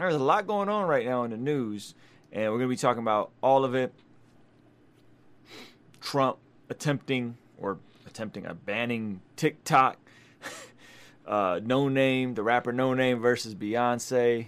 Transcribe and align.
There's 0.00 0.14
a 0.14 0.18
lot 0.18 0.46
going 0.46 0.70
on 0.70 0.88
right 0.88 1.04
now 1.04 1.24
in 1.24 1.30
the 1.30 1.36
news, 1.36 1.94
and 2.32 2.44
we're 2.44 2.58
going 2.58 2.70
to 2.70 2.74
be 2.74 2.76
talking 2.76 3.02
about 3.02 3.32
all 3.42 3.66
of 3.66 3.74
it. 3.74 3.92
Trump 6.00 6.38
attempting 6.70 7.36
or 7.58 7.78
attempting 8.06 8.46
a 8.46 8.54
banning 8.54 9.20
TikTok. 9.36 9.98
uh, 11.26 11.60
Noname, 11.60 12.34
the 12.34 12.42
rapper 12.42 12.72
Noname 12.72 13.20
versus 13.20 13.54
Beyonce, 13.54 14.46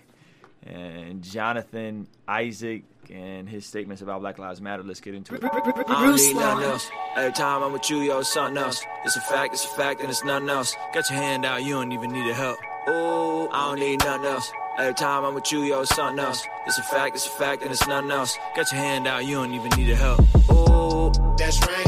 and 0.64 1.22
Jonathan 1.22 2.08
Isaac 2.26 2.84
and 3.10 3.46
his 3.46 3.66
statements 3.66 4.00
about 4.00 4.22
Black 4.22 4.38
Lives 4.38 4.62
Matter. 4.62 4.82
Let's 4.82 5.00
get 5.00 5.14
into 5.14 5.34
it. 5.34 5.44
I 5.44 5.50
don't 5.50 6.16
need 6.16 6.34
nothing 6.34 6.64
else. 6.64 6.90
Every 7.14 7.32
time 7.32 7.62
I'm 7.62 7.72
with 7.72 7.90
you, 7.90 7.98
yo, 7.98 8.20
it's 8.20 8.32
something 8.32 8.56
else. 8.56 8.82
It's 9.04 9.16
a 9.16 9.20
fact, 9.20 9.52
it's 9.52 9.66
a 9.66 9.68
fact, 9.68 10.00
and 10.00 10.08
it's 10.08 10.24
nothing 10.24 10.48
else. 10.48 10.74
Got 10.94 11.10
your 11.10 11.18
hand 11.18 11.44
out, 11.44 11.62
you 11.62 11.74
don't 11.74 11.92
even 11.92 12.10
need 12.10 12.30
a 12.30 12.32
help. 12.32 12.58
Ooh, 12.88 13.50
I 13.50 13.68
don't 13.68 13.80
need 13.80 13.98
nothing 13.98 14.24
else. 14.24 14.50
Every 14.78 14.94
time 14.94 15.24
I'm 15.24 15.34
with 15.34 15.52
you, 15.52 15.64
yo, 15.64 15.82
it's 15.82 15.94
something 15.94 16.24
else. 16.24 16.42
It's 16.66 16.78
a 16.78 16.82
fact, 16.82 17.14
it's 17.14 17.26
a 17.26 17.30
fact, 17.30 17.60
and 17.62 17.70
it's 17.70 17.86
nothing 17.86 18.10
else. 18.10 18.38
Got 18.56 18.72
your 18.72 18.80
hand 18.80 19.06
out, 19.06 19.26
you 19.26 19.34
don't 19.34 19.52
even 19.52 19.68
need 19.76 19.90
a 19.90 19.96
help. 19.96 20.20
Ooh, 20.50 21.12
That's 21.36 21.60
right. 21.60 21.86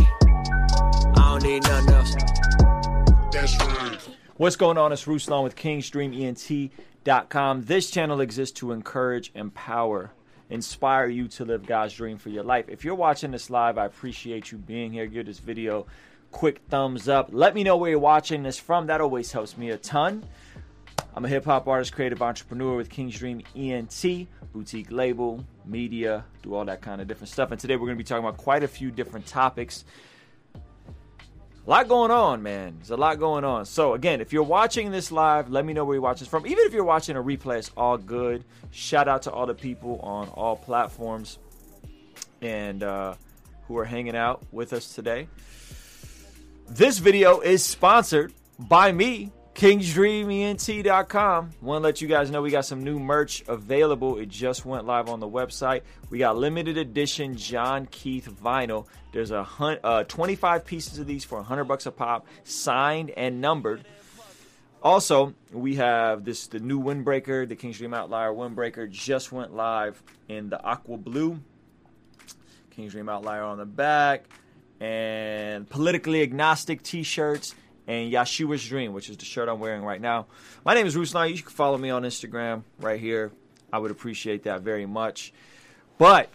I 1.16 1.16
don't 1.16 1.42
need 1.42 1.62
nothing 1.62 1.94
else. 1.94 2.14
That's 3.32 3.56
right. 3.58 3.98
What's 4.36 4.56
going 4.56 4.76
on? 4.76 4.92
It's 4.92 5.06
Ruslan 5.06 5.42
with 5.42 5.56
KingsDreamENT.com. 5.56 7.64
This 7.64 7.90
channel 7.90 8.20
exists 8.20 8.60
to 8.60 8.72
encourage, 8.72 9.32
empower, 9.34 10.12
inspire 10.50 11.06
you 11.06 11.26
to 11.28 11.46
live 11.46 11.64
God's 11.64 11.94
dream 11.94 12.18
for 12.18 12.28
your 12.28 12.44
life. 12.44 12.66
If 12.68 12.84
you're 12.84 12.94
watching 12.94 13.30
this 13.30 13.48
live, 13.48 13.78
I 13.78 13.86
appreciate 13.86 14.52
you 14.52 14.58
being 14.58 14.92
here. 14.92 15.06
Give 15.06 15.24
this 15.24 15.38
video 15.38 15.86
quick 16.32 16.60
thumbs 16.68 17.08
up. 17.08 17.30
Let 17.32 17.54
me 17.54 17.64
know 17.64 17.78
where 17.78 17.88
you're 17.88 17.98
watching 17.98 18.42
this 18.42 18.58
from. 18.58 18.88
That 18.88 19.00
always 19.00 19.32
helps 19.32 19.56
me 19.56 19.70
a 19.70 19.78
ton. 19.78 20.24
I'm 21.14 21.24
a 21.24 21.28
hip 21.28 21.44
hop 21.44 21.68
artist, 21.68 21.92
creative 21.92 22.20
entrepreneur 22.22 22.76
with 22.76 22.90
King's 22.90 23.16
Dream 23.18 23.42
ENT, 23.54 24.26
boutique 24.52 24.90
label, 24.90 25.44
media, 25.64 26.24
do 26.42 26.54
all 26.54 26.64
that 26.64 26.80
kind 26.80 27.00
of 27.00 27.06
different 27.06 27.28
stuff. 27.28 27.50
And 27.50 27.60
today 27.60 27.76
we're 27.76 27.86
going 27.86 27.96
to 27.96 28.02
be 28.02 28.06
talking 28.06 28.24
about 28.24 28.36
quite 28.36 28.62
a 28.62 28.68
few 28.68 28.90
different 28.90 29.26
topics. 29.26 29.84
A 31.66 31.70
lot 31.70 31.88
going 31.88 32.10
on, 32.10 32.42
man. 32.42 32.74
There's 32.78 32.90
a 32.90 32.96
lot 32.96 33.18
going 33.18 33.42
on. 33.44 33.64
So 33.64 33.94
again, 33.94 34.20
if 34.20 34.32
you're 34.32 34.42
watching 34.42 34.90
this 34.90 35.10
live, 35.10 35.50
let 35.50 35.64
me 35.64 35.72
know 35.72 35.84
where 35.84 35.94
you're 35.94 36.02
watching 36.02 36.24
this 36.24 36.28
from. 36.28 36.46
Even 36.46 36.66
if 36.66 36.74
you're 36.74 36.84
watching 36.84 37.16
a 37.16 37.22
replay, 37.22 37.58
it's 37.58 37.70
all 37.76 37.96
good. 37.96 38.44
Shout 38.70 39.08
out 39.08 39.22
to 39.22 39.30
all 39.30 39.46
the 39.46 39.54
people 39.54 39.98
on 40.00 40.28
all 40.28 40.56
platforms 40.56 41.38
and 42.42 42.82
uh, 42.82 43.14
who 43.66 43.78
are 43.78 43.84
hanging 43.84 44.14
out 44.14 44.42
with 44.52 44.72
us 44.72 44.94
today. 44.94 45.28
This 46.68 46.98
video 46.98 47.40
is 47.40 47.64
sponsored 47.64 48.32
by 48.58 48.92
me, 48.92 49.32
KingsDreamENT.com. 49.54 51.50
Want 51.62 51.82
to 51.82 51.84
let 51.84 52.00
you 52.00 52.08
guys 52.08 52.28
know 52.30 52.42
we 52.42 52.50
got 52.50 52.64
some 52.64 52.82
new 52.82 52.98
merch 52.98 53.44
available. 53.46 54.18
It 54.18 54.28
just 54.28 54.66
went 54.66 54.84
live 54.84 55.08
on 55.08 55.20
the 55.20 55.28
website. 55.28 55.82
We 56.10 56.18
got 56.18 56.36
limited 56.36 56.76
edition 56.76 57.36
John 57.36 57.86
Keith 57.86 58.28
vinyl. 58.42 58.86
There's 59.12 59.30
a 59.30 59.44
hun- 59.44 59.78
uh, 59.84 60.04
25 60.04 60.64
pieces 60.64 60.98
of 60.98 61.06
these 61.06 61.24
for 61.24 61.38
100 61.38 61.64
bucks 61.64 61.86
a 61.86 61.92
pop, 61.92 62.26
signed 62.42 63.10
and 63.10 63.40
numbered. 63.40 63.84
Also, 64.82 65.34
we 65.52 65.76
have 65.76 66.24
this 66.24 66.48
the 66.48 66.58
new 66.58 66.80
windbreaker, 66.82 67.48
the 67.48 67.56
King's 67.56 67.78
Dream 67.78 67.94
Outlier 67.94 68.32
windbreaker 68.32 68.90
just 68.90 69.30
went 69.30 69.54
live 69.54 70.02
in 70.28 70.50
the 70.50 70.60
aqua 70.62 70.98
blue. 70.98 71.38
King's 72.70 72.92
Dream 72.92 73.08
Outlier 73.08 73.44
on 73.44 73.58
the 73.58 73.64
back, 73.64 74.24
and 74.80 75.70
politically 75.70 76.22
agnostic 76.22 76.82
T-shirts, 76.82 77.54
and 77.86 78.12
Yeshua's 78.12 78.66
Dream, 78.66 78.92
which 78.92 79.10
is 79.10 79.16
the 79.16 79.24
shirt 79.24 79.48
I'm 79.48 79.60
wearing 79.60 79.82
right 79.82 80.00
now. 80.00 80.26
My 80.64 80.74
name 80.74 80.86
is 80.86 80.96
Ruslan. 80.96 81.34
You 81.34 81.42
can 81.42 81.50
follow 81.50 81.78
me 81.78 81.90
on 81.90 82.02
Instagram 82.02 82.62
right 82.80 83.00
here. 83.00 83.32
I 83.72 83.78
would 83.78 83.90
appreciate 83.90 84.44
that 84.44 84.62
very 84.62 84.86
much. 84.86 85.32
But 85.98 86.30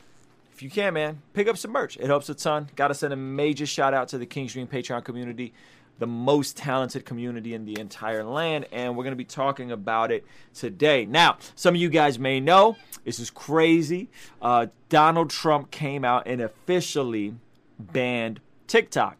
if 0.53 0.61
you 0.61 0.69
can, 0.69 0.93
man, 0.93 1.21
pick 1.33 1.47
up 1.47 1.57
some 1.57 1.71
merch. 1.71 1.97
It 1.97 2.07
helps 2.07 2.29
a 2.29 2.35
ton. 2.35 2.69
Got 2.75 2.89
to 2.89 2.93
send 2.93 3.13
a 3.13 3.15
major 3.15 3.65
shout 3.65 3.93
out 3.93 4.09
to 4.09 4.17
the 4.17 4.25
King's 4.25 4.53
Dream 4.53 4.67
Patreon 4.67 5.03
community, 5.03 5.53
the 5.99 6.07
most 6.07 6.57
talented 6.57 7.05
community 7.05 7.53
in 7.53 7.65
the 7.65 7.79
entire 7.79 8.23
land, 8.23 8.65
and 8.71 8.95
we're 8.95 9.03
going 9.03 9.13
to 9.13 9.17
be 9.17 9.25
talking 9.25 9.71
about 9.71 10.11
it 10.11 10.25
today. 10.53 11.05
Now, 11.05 11.37
some 11.55 11.75
of 11.75 11.81
you 11.81 11.89
guys 11.89 12.19
may 12.19 12.39
know 12.39 12.77
this 13.05 13.19
is 13.19 13.29
crazy. 13.29 14.09
Uh, 14.41 14.67
Donald 14.89 15.29
Trump 15.29 15.71
came 15.71 16.03
out 16.03 16.27
and 16.27 16.41
officially 16.41 17.35
banned 17.79 18.39
TikTok. 18.67 19.17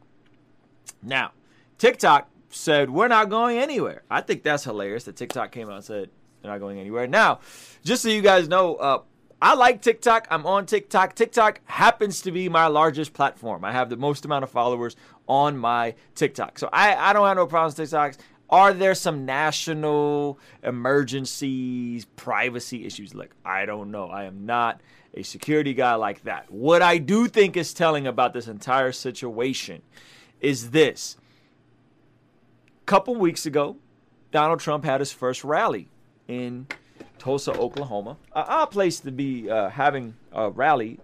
Now, 1.01 1.31
TikTok 1.79 2.29
said 2.49 2.89
we're 2.89 3.07
not 3.07 3.29
going 3.29 3.57
anywhere. 3.57 4.03
I 4.11 4.21
think 4.21 4.43
that's 4.43 4.63
hilarious 4.63 5.05
that 5.05 5.15
TikTok 5.15 5.51
came 5.51 5.69
out 5.69 5.75
and 5.77 5.83
said 5.83 6.09
they're 6.41 6.51
not 6.51 6.59
going 6.59 6.79
anywhere. 6.79 7.07
Now, 7.07 7.39
just 7.83 8.03
so 8.03 8.09
you 8.09 8.21
guys 8.21 8.47
know, 8.47 8.75
uh, 8.75 9.01
I 9.41 9.55
like 9.55 9.81
TikTok. 9.81 10.27
I'm 10.29 10.45
on 10.45 10.65
TikTok. 10.65 11.15
TikTok 11.15 11.61
happens 11.65 12.21
to 12.23 12.31
be 12.31 12.49
my 12.49 12.67
largest 12.67 13.13
platform. 13.13 13.63
I 13.63 13.71
have 13.71 13.89
the 13.89 13.95
most 13.95 14.25
amount 14.25 14.43
of 14.43 14.51
followers 14.51 14.97
on 15.27 15.57
my 15.57 15.95
TikTok. 16.15 16.59
So 16.59 16.69
I, 16.73 16.95
I 16.95 17.13
don't 17.13 17.25
have 17.25 17.37
no 17.37 17.47
problems 17.47 17.77
with 17.79 17.89
TikToks. 17.89 18.17
Are 18.49 18.73
there 18.73 18.95
some 18.95 19.25
national 19.25 20.39
emergencies, 20.63 22.05
privacy 22.15 22.85
issues? 22.85 23.13
Look, 23.13 23.35
I 23.45 23.65
don't 23.65 23.91
know. 23.91 24.07
I 24.07 24.23
am 24.23 24.45
not 24.45 24.81
a 25.13 25.23
security 25.23 25.73
guy 25.73 25.95
like 25.95 26.23
that. 26.23 26.51
What 26.51 26.81
I 26.81 26.97
do 26.97 27.27
think 27.27 27.55
is 27.55 27.73
telling 27.73 28.07
about 28.07 28.33
this 28.33 28.47
entire 28.47 28.91
situation 28.91 29.83
is 30.41 30.71
this. 30.71 31.15
Couple 32.89 33.13
weeks 33.13 33.45
ago, 33.45 33.77
Donald 34.31 34.61
Trump 34.61 34.83
had 34.83 34.99
his 34.99 35.11
first 35.11 35.43
rally 35.43 35.89
in 36.27 36.65
Tulsa, 37.19 37.51
Oklahoma. 37.51 38.17
A 38.33 38.65
place 38.65 38.99
to 39.01 39.11
be 39.11 39.47
uh, 39.47 39.69
having 39.69 40.15
a 40.31 40.49
rally 40.49 40.99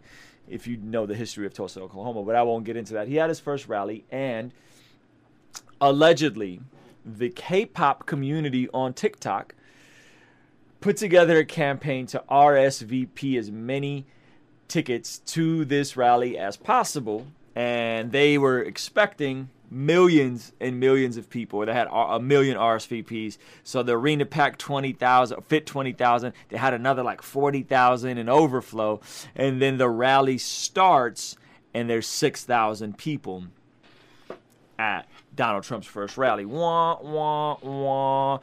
if 0.49 0.65
you 0.65 0.77
know 0.77 1.05
the 1.05 1.13
history 1.13 1.45
of 1.45 1.53
Tulsa, 1.53 1.81
Oklahoma, 1.81 2.23
but 2.23 2.35
I 2.35 2.41
won't 2.41 2.65
get 2.65 2.75
into 2.75 2.93
that. 2.93 3.07
He 3.07 3.17
had 3.17 3.29
his 3.29 3.39
first 3.39 3.67
rally, 3.67 4.03
and 4.09 4.51
allegedly, 5.79 6.59
the 7.05 7.29
K 7.29 7.67
pop 7.67 8.07
community 8.07 8.67
on 8.73 8.95
TikTok 8.95 9.53
put 10.81 10.97
together 10.97 11.37
a 11.37 11.45
campaign 11.45 12.07
to 12.07 12.23
RSVP 12.31 13.37
as 13.37 13.51
many 13.51 14.07
tickets 14.67 15.19
to 15.19 15.63
this 15.65 15.95
rally 15.95 16.35
as 16.35 16.57
possible, 16.57 17.27
and 17.53 18.11
they 18.11 18.39
were 18.39 18.59
expecting 18.59 19.51
millions 19.69 20.53
and 20.59 20.79
millions 20.79 21.17
of 21.17 21.29
people. 21.29 21.65
They 21.65 21.73
had 21.73 21.87
a 21.91 22.19
million 22.19 22.57
RSVPs. 22.57 23.37
So 23.63 23.83
the 23.83 23.93
arena 23.93 24.25
packed 24.25 24.59
20,000, 24.59 25.41
fit 25.41 25.65
20,000. 25.65 26.33
They 26.49 26.57
had 26.57 26.73
another 26.73 27.03
like 27.03 27.21
40,000 27.21 28.17
in 28.17 28.29
overflow. 28.29 29.01
And 29.35 29.61
then 29.61 29.77
the 29.77 29.89
rally 29.89 30.37
starts 30.37 31.35
and 31.73 31.89
there's 31.89 32.07
6,000 32.07 32.97
people 32.97 33.45
at 34.79 35.07
Donald 35.35 35.63
Trump's 35.63 35.87
first 35.87 36.17
rally. 36.17 36.45
Wah, 36.45 36.99
wah, 37.01 37.57
wah. 37.61 38.39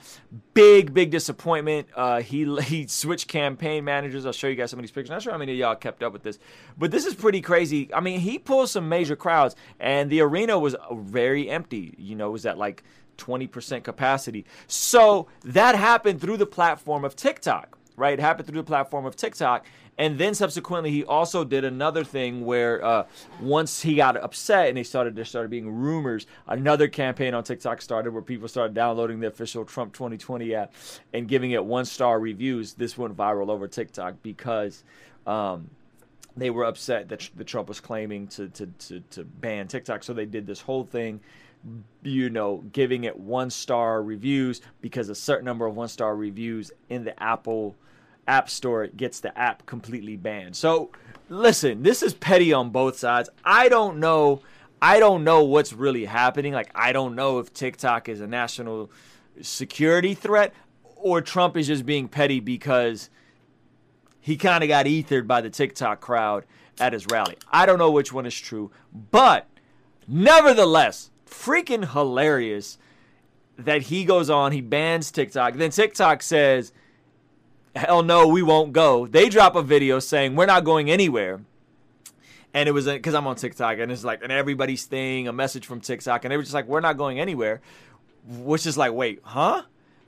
Big, 0.54 0.92
big 0.92 1.10
disappointment. 1.10 1.88
Uh, 1.94 2.20
he 2.20 2.44
he 2.62 2.86
switched 2.86 3.28
campaign 3.28 3.84
managers. 3.84 4.26
I'll 4.26 4.32
show 4.32 4.48
you 4.48 4.56
guys 4.56 4.70
some 4.70 4.78
of 4.78 4.82
these 4.82 4.90
pictures. 4.90 5.10
I'm 5.10 5.16
not 5.16 5.22
sure 5.22 5.32
how 5.32 5.38
many 5.38 5.52
of 5.52 5.58
y'all 5.58 5.74
kept 5.74 6.02
up 6.02 6.12
with 6.12 6.22
this, 6.22 6.38
but 6.76 6.90
this 6.90 7.06
is 7.06 7.14
pretty 7.14 7.40
crazy. 7.40 7.92
I 7.94 8.00
mean, 8.00 8.20
he 8.20 8.38
pulled 8.38 8.68
some 8.68 8.88
major 8.88 9.16
crowds, 9.16 9.56
and 9.80 10.10
the 10.10 10.20
arena 10.20 10.58
was 10.58 10.76
very 10.92 11.48
empty. 11.48 11.94
You 11.98 12.16
know, 12.16 12.28
it 12.28 12.32
was 12.32 12.46
at 12.46 12.58
like 12.58 12.82
20% 13.18 13.84
capacity. 13.84 14.44
So 14.66 15.28
that 15.44 15.74
happened 15.74 16.20
through 16.20 16.38
the 16.38 16.46
platform 16.46 17.04
of 17.04 17.16
TikTok, 17.16 17.78
right? 17.96 18.14
It 18.14 18.20
happened 18.20 18.48
through 18.48 18.60
the 18.60 18.66
platform 18.66 19.06
of 19.06 19.16
TikTok. 19.16 19.66
And 19.98 20.18
then 20.18 20.34
subsequently, 20.34 20.90
he 20.90 21.04
also 21.04 21.44
did 21.44 21.64
another 21.64 22.02
thing 22.02 22.44
where 22.46 22.82
uh, 22.84 23.06
once 23.40 23.82
he 23.82 23.94
got 23.96 24.16
upset 24.16 24.68
and 24.68 24.76
they 24.76 24.84
started 24.84 25.14
there 25.14 25.24
started 25.24 25.50
being 25.50 25.70
rumors, 25.70 26.26
another 26.46 26.88
campaign 26.88 27.34
on 27.34 27.44
TikTok 27.44 27.82
started 27.82 28.12
where 28.12 28.22
people 28.22 28.48
started 28.48 28.74
downloading 28.74 29.20
the 29.20 29.26
official 29.26 29.64
Trump 29.64 29.92
2020 29.92 30.54
app 30.54 30.72
and 31.12 31.28
giving 31.28 31.50
it 31.50 31.64
one 31.64 31.84
star 31.84 32.18
reviews. 32.18 32.72
This 32.74 32.96
went 32.96 33.16
viral 33.16 33.48
over 33.48 33.68
TikTok 33.68 34.16
because. 34.22 34.84
Um, 35.26 35.70
they 36.36 36.48
were 36.48 36.64
upset 36.64 37.10
that, 37.10 37.28
that 37.36 37.46
Trump 37.46 37.68
was 37.68 37.78
claiming 37.78 38.26
to, 38.28 38.48
to, 38.48 38.66
to, 38.66 39.00
to 39.10 39.24
ban 39.24 39.68
TikTok. 39.68 40.02
So 40.02 40.14
they 40.14 40.24
did 40.24 40.46
this 40.46 40.62
whole 40.62 40.84
thing, 40.84 41.20
you 42.02 42.30
know, 42.30 42.64
giving 42.72 43.04
it 43.04 43.18
one 43.18 43.50
star 43.50 44.02
reviews 44.02 44.62
because 44.80 45.08
a 45.08 45.14
certain 45.14 45.44
number 45.44 45.66
of 45.66 45.76
one 45.76 45.88
star 45.88 46.16
reviews 46.16 46.72
in 46.88 47.04
the 47.04 47.22
Apple 47.22 47.76
App 48.26 48.48
Store 48.48 48.86
gets 48.86 49.20
the 49.20 49.36
app 49.38 49.66
completely 49.66 50.16
banned. 50.16 50.56
So 50.56 50.90
listen, 51.28 51.82
this 51.82 52.02
is 52.02 52.14
petty 52.14 52.52
on 52.52 52.70
both 52.70 52.98
sides. 52.98 53.28
I 53.44 53.68
don't 53.68 53.98
know. 53.98 54.42
I 54.80 54.98
don't 54.98 55.24
know 55.24 55.44
what's 55.44 55.72
really 55.72 56.04
happening. 56.04 56.52
Like, 56.52 56.70
I 56.74 56.92
don't 56.92 57.14
know 57.14 57.38
if 57.38 57.52
TikTok 57.54 58.08
is 58.08 58.20
a 58.20 58.26
national 58.26 58.90
security 59.40 60.14
threat 60.14 60.52
or 60.96 61.20
Trump 61.20 61.56
is 61.56 61.66
just 61.66 61.86
being 61.86 62.08
petty 62.08 62.40
because 62.40 63.08
he 64.20 64.36
kind 64.36 64.62
of 64.62 64.68
got 64.68 64.86
ethered 64.86 65.26
by 65.26 65.40
the 65.40 65.50
TikTok 65.50 66.00
crowd 66.00 66.44
at 66.80 66.92
his 66.92 67.06
rally. 67.06 67.36
I 67.50 67.66
don't 67.66 67.78
know 67.78 67.90
which 67.90 68.12
one 68.12 68.26
is 68.26 68.38
true, 68.38 68.70
but 69.10 69.48
nevertheless, 70.06 71.10
freaking 71.26 71.92
hilarious 71.92 72.78
that 73.58 73.82
he 73.82 74.04
goes 74.04 74.30
on, 74.30 74.52
he 74.52 74.60
bans 74.60 75.10
TikTok. 75.10 75.54
Then 75.54 75.70
TikTok 75.70 76.22
says, 76.22 76.72
hell 77.74 78.02
no, 78.02 78.28
we 78.28 78.42
won't 78.42 78.72
go. 78.72 79.06
They 79.06 79.28
drop 79.28 79.56
a 79.56 79.62
video 79.62 79.98
saying 79.98 80.36
we're 80.36 80.46
not 80.46 80.64
going 80.64 80.90
anywhere. 80.90 81.40
And 82.54 82.68
it 82.68 82.72
was 82.72 82.86
uh, 82.86 82.94
because 82.94 83.14
I'm 83.14 83.26
on 83.26 83.36
TikTok 83.36 83.78
and 83.78 83.90
it's 83.90 84.04
like, 84.04 84.22
and 84.22 84.30
everybody's 84.30 84.84
thing, 84.84 85.26
a 85.26 85.32
message 85.32 85.66
from 85.66 85.80
TikTok, 85.80 86.24
and 86.24 86.32
they 86.32 86.36
were 86.36 86.42
just 86.42 86.54
like, 86.54 86.66
we're 86.66 86.80
not 86.80 86.98
going 86.98 87.18
anywhere. 87.18 87.60
Which 88.26 88.66
is 88.66 88.76
like, 88.76 88.92
wait, 88.92 89.20
huh? 89.22 89.62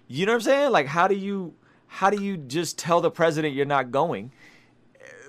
You 0.08 0.26
know 0.26 0.32
what 0.32 0.36
I'm 0.36 0.42
saying? 0.42 0.70
Like, 0.70 0.86
how 0.86 1.08
do 1.08 1.14
you, 1.14 1.54
how 1.86 2.10
do 2.10 2.22
you 2.22 2.36
just 2.36 2.78
tell 2.78 3.00
the 3.00 3.10
president 3.10 3.54
you're 3.54 3.64
not 3.64 3.90
going? 3.90 4.30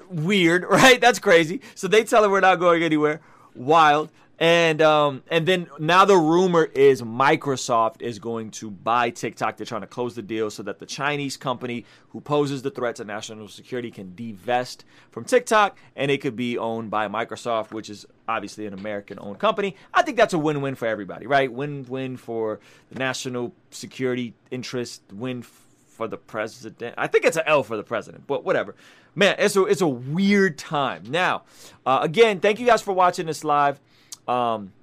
Weird, 0.09 0.65
right? 0.69 0.99
That's 0.99 1.19
crazy. 1.19 1.61
So 1.73 1.87
they 1.87 2.03
tell 2.03 2.23
her 2.23 2.29
we're 2.29 2.41
not 2.41 2.59
going 2.59 2.83
anywhere. 2.83 3.21
Wild. 3.55 4.11
And 4.37 4.81
um, 4.81 5.23
and 5.29 5.47
then 5.47 5.67
now 5.79 6.03
the 6.03 6.17
rumor 6.17 6.65
is 6.65 7.01
Microsoft 7.01 8.01
is 8.01 8.19
going 8.19 8.51
to 8.51 8.69
buy 8.69 9.09
TikTok. 9.09 9.55
They're 9.55 9.65
trying 9.65 9.81
to 9.81 9.87
close 9.87 10.15
the 10.15 10.21
deal 10.21 10.49
so 10.51 10.61
that 10.63 10.79
the 10.79 10.85
Chinese 10.85 11.37
company 11.37 11.85
who 12.09 12.19
poses 12.19 12.61
the 12.61 12.69
threat 12.69 12.97
to 12.97 13.05
national 13.05 13.47
security 13.47 13.91
can 13.91 14.13
divest 14.13 14.83
from 15.11 15.23
TikTok 15.23 15.77
and 15.95 16.11
it 16.11 16.19
could 16.19 16.35
be 16.35 16.57
owned 16.57 16.91
by 16.91 17.07
Microsoft, 17.07 17.71
which 17.71 17.89
is 17.89 18.05
obviously 18.27 18.65
an 18.65 18.73
American-owned 18.73 19.39
company. 19.39 19.75
I 19.93 20.01
think 20.01 20.17
that's 20.17 20.33
a 20.33 20.39
win-win 20.39 20.75
for 20.75 20.87
everybody, 20.87 21.27
right? 21.27 21.51
Win-win 21.51 22.17
for 22.17 22.59
the 22.91 22.99
national 22.99 23.53
security 23.69 24.33
interest, 24.51 25.01
win 25.13 25.43
for 25.43 26.07
the 26.09 26.17
president. 26.17 26.95
I 26.97 27.07
think 27.07 27.23
it's 27.23 27.37
an 27.37 27.43
L 27.45 27.63
for 27.63 27.77
the 27.77 27.83
president, 27.83 28.27
but 28.27 28.43
whatever. 28.43 28.75
Man, 29.15 29.35
it's 29.39 29.55
a 29.55 29.63
it's 29.63 29.79
a 29.79 29.87
weird 29.87 30.57
time. 30.57 31.03
Now, 31.07 31.43
uh, 31.85 31.99
again, 32.01 32.41
thank 32.41 32.59
you 32.59 32.65
guys 32.65 32.81
for 32.81 32.91
watching 32.91 33.27
this 33.27 33.45
live. 33.45 33.79
Um, 34.27 34.73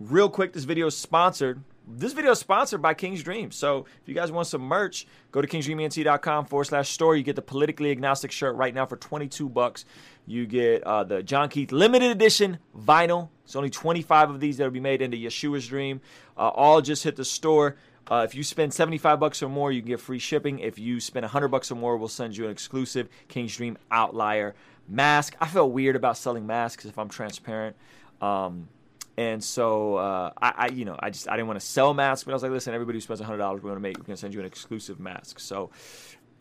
real 0.00 0.28
quick, 0.28 0.52
this 0.52 0.64
video 0.64 0.86
is 0.86 0.96
sponsored. 0.96 1.62
This 1.86 2.12
video 2.12 2.30
is 2.30 2.38
sponsored 2.38 2.80
by 2.80 2.94
King's 2.94 3.22
Dream. 3.22 3.50
So 3.50 3.86
if 4.00 4.08
you 4.08 4.14
guys 4.14 4.30
want 4.30 4.46
some 4.46 4.62
merch, 4.62 5.06
go 5.32 5.42
to 5.42 5.48
kingsdreament.com 5.48 6.46
forward 6.46 6.64
slash 6.64 6.90
store. 6.90 7.16
You 7.16 7.24
get 7.24 7.36
the 7.36 7.42
politically 7.42 7.90
agnostic 7.90 8.30
shirt 8.30 8.54
right 8.54 8.72
now 8.72 8.86
for 8.86 8.96
22 8.96 9.48
bucks. 9.48 9.84
You 10.26 10.46
get 10.46 10.84
uh, 10.84 11.04
the 11.04 11.22
John 11.22 11.48
Keith 11.48 11.72
limited 11.72 12.10
edition 12.10 12.58
vinyl. 12.78 13.30
It's 13.44 13.56
only 13.56 13.70
25 13.70 14.30
of 14.30 14.40
these 14.40 14.58
that 14.58 14.64
will 14.64 14.70
be 14.70 14.80
made 14.80 15.02
into 15.02 15.16
Yeshua's 15.16 15.66
Dream. 15.66 16.00
Uh, 16.36 16.48
all 16.48 16.80
just 16.80 17.02
hit 17.02 17.16
the 17.16 17.24
store. 17.24 17.76
Uh, 18.10 18.24
if 18.24 18.34
you 18.34 18.42
spend 18.42 18.72
75 18.72 19.20
bucks 19.20 19.42
or 19.42 19.48
more, 19.48 19.72
you 19.72 19.82
get 19.82 20.00
free 20.00 20.18
shipping. 20.18 20.60
If 20.60 20.78
you 20.78 21.00
spend 21.00 21.24
100 21.24 21.48
bucks 21.48 21.70
or 21.70 21.76
more, 21.76 21.96
we'll 21.96 22.08
send 22.08 22.36
you 22.36 22.44
an 22.44 22.50
exclusive 22.50 23.08
King's 23.28 23.56
Dream 23.56 23.76
Outlier 23.90 24.54
mask. 24.88 25.36
I 25.40 25.46
felt 25.46 25.72
weird 25.72 25.96
about 25.96 26.16
selling 26.16 26.46
masks 26.46 26.84
if 26.84 26.98
I'm 26.98 27.08
transparent. 27.08 27.76
Um, 28.22 28.68
and 29.16 29.44
so 29.44 29.96
uh, 29.96 30.30
I, 30.40 30.52
I, 30.56 30.66
you 30.68 30.84
know, 30.84 30.96
I 30.98 31.10
just 31.10 31.28
I 31.28 31.36
didn't 31.36 31.48
want 31.48 31.60
to 31.60 31.66
sell 31.66 31.92
masks, 31.92 32.24
but 32.24 32.32
I 32.32 32.34
was 32.34 32.42
like, 32.42 32.52
listen, 32.52 32.72
everybody 32.72 32.96
who 32.96 33.00
spends 33.02 33.20
hundred 33.20 33.38
dollars, 33.38 33.62
we're 33.62 33.70
gonna 33.70 33.80
make, 33.80 33.98
we're 33.98 34.04
gonna 34.04 34.16
send 34.16 34.32
you 34.32 34.40
an 34.40 34.46
exclusive 34.46 34.98
mask. 34.98 35.38
So, 35.38 35.70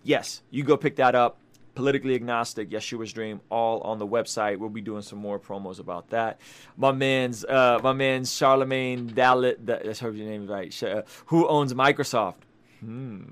yes, 0.04 0.42
you 0.51 0.63
go 0.63 0.78
pick 0.78 0.95
that 0.95 1.16
up. 1.16 1.38
Politically 1.74 2.16
agnostic, 2.16 2.69
Yeshua's 2.69 3.13
dream, 3.13 3.39
all 3.50 3.80
on 3.81 3.98
the 3.98 4.06
website. 4.06 4.57
We'll 4.57 4.69
be 4.69 4.81
doing 4.81 5.01
some 5.01 5.19
more 5.19 5.39
promos 5.39 5.80
about 5.80 6.10
that. 6.10 6.42
My 6.75 6.92
man's, 6.92 7.45
uh, 7.45 7.80
my 7.81 7.94
man's 7.94 8.36
Charlemagne 8.36 9.07
Dallet. 9.07 9.66
That's 9.66 10.01
hope 10.01 10.16
your 10.16 10.27
name 10.27 10.44
is 10.44 10.50
right. 10.50 10.84
Uh, 10.84 11.04
who 11.27 11.48
owns 11.48 11.74
Microsoft? 11.74 12.36
Hmm, 12.81 13.24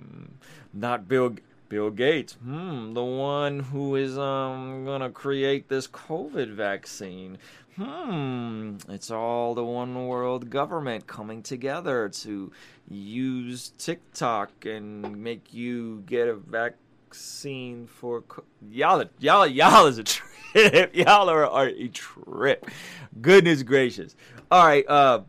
not 0.74 1.08
Bill. 1.08 1.36
Bill 1.70 1.92
Gates, 1.92 2.34
hmm, 2.44 2.94
the 2.96 3.04
one 3.04 3.60
who 3.60 3.96
is 3.96 4.18
um 4.18 4.86
gonna 4.86 5.12
create 5.12 5.70
this 5.70 5.88
COVID 5.88 6.52
vaccine 6.56 7.38
hmm, 7.80 8.76
it's 8.90 9.10
all 9.10 9.56
the 9.56 9.64
one 9.64 10.08
world 10.08 10.50
government 10.50 11.08
coming 11.08 11.42
together 11.42 12.10
to 12.10 12.52
use 12.90 13.72
TikTok 13.78 14.66
and 14.66 15.24
make 15.24 15.54
you 15.54 16.04
get 16.06 16.28
a 16.28 16.36
vaccine 16.36 17.88
for 17.88 18.24
y'all. 18.70 19.06
Y'all, 19.20 19.48
y'all 19.48 19.86
is 19.86 19.98
a 19.98 20.04
trip. 20.54 20.94
y'all 20.94 21.30
are, 21.30 21.46
are 21.46 21.68
a 21.68 21.88
trip. 21.88 22.70
Goodness 23.22 23.64
gracious. 23.64 24.14
All 24.52 24.66
right. 24.66 24.86
Uh, 24.86 25.22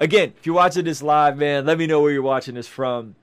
again, 0.00 0.32
if 0.34 0.46
you're 0.46 0.54
watching 0.54 0.86
this 0.86 1.02
live, 1.02 1.36
man, 1.36 1.66
let 1.66 1.76
me 1.76 1.86
know 1.86 2.00
where 2.00 2.10
you're 2.10 2.22
watching 2.22 2.54
this 2.54 2.66
from. 2.66 3.16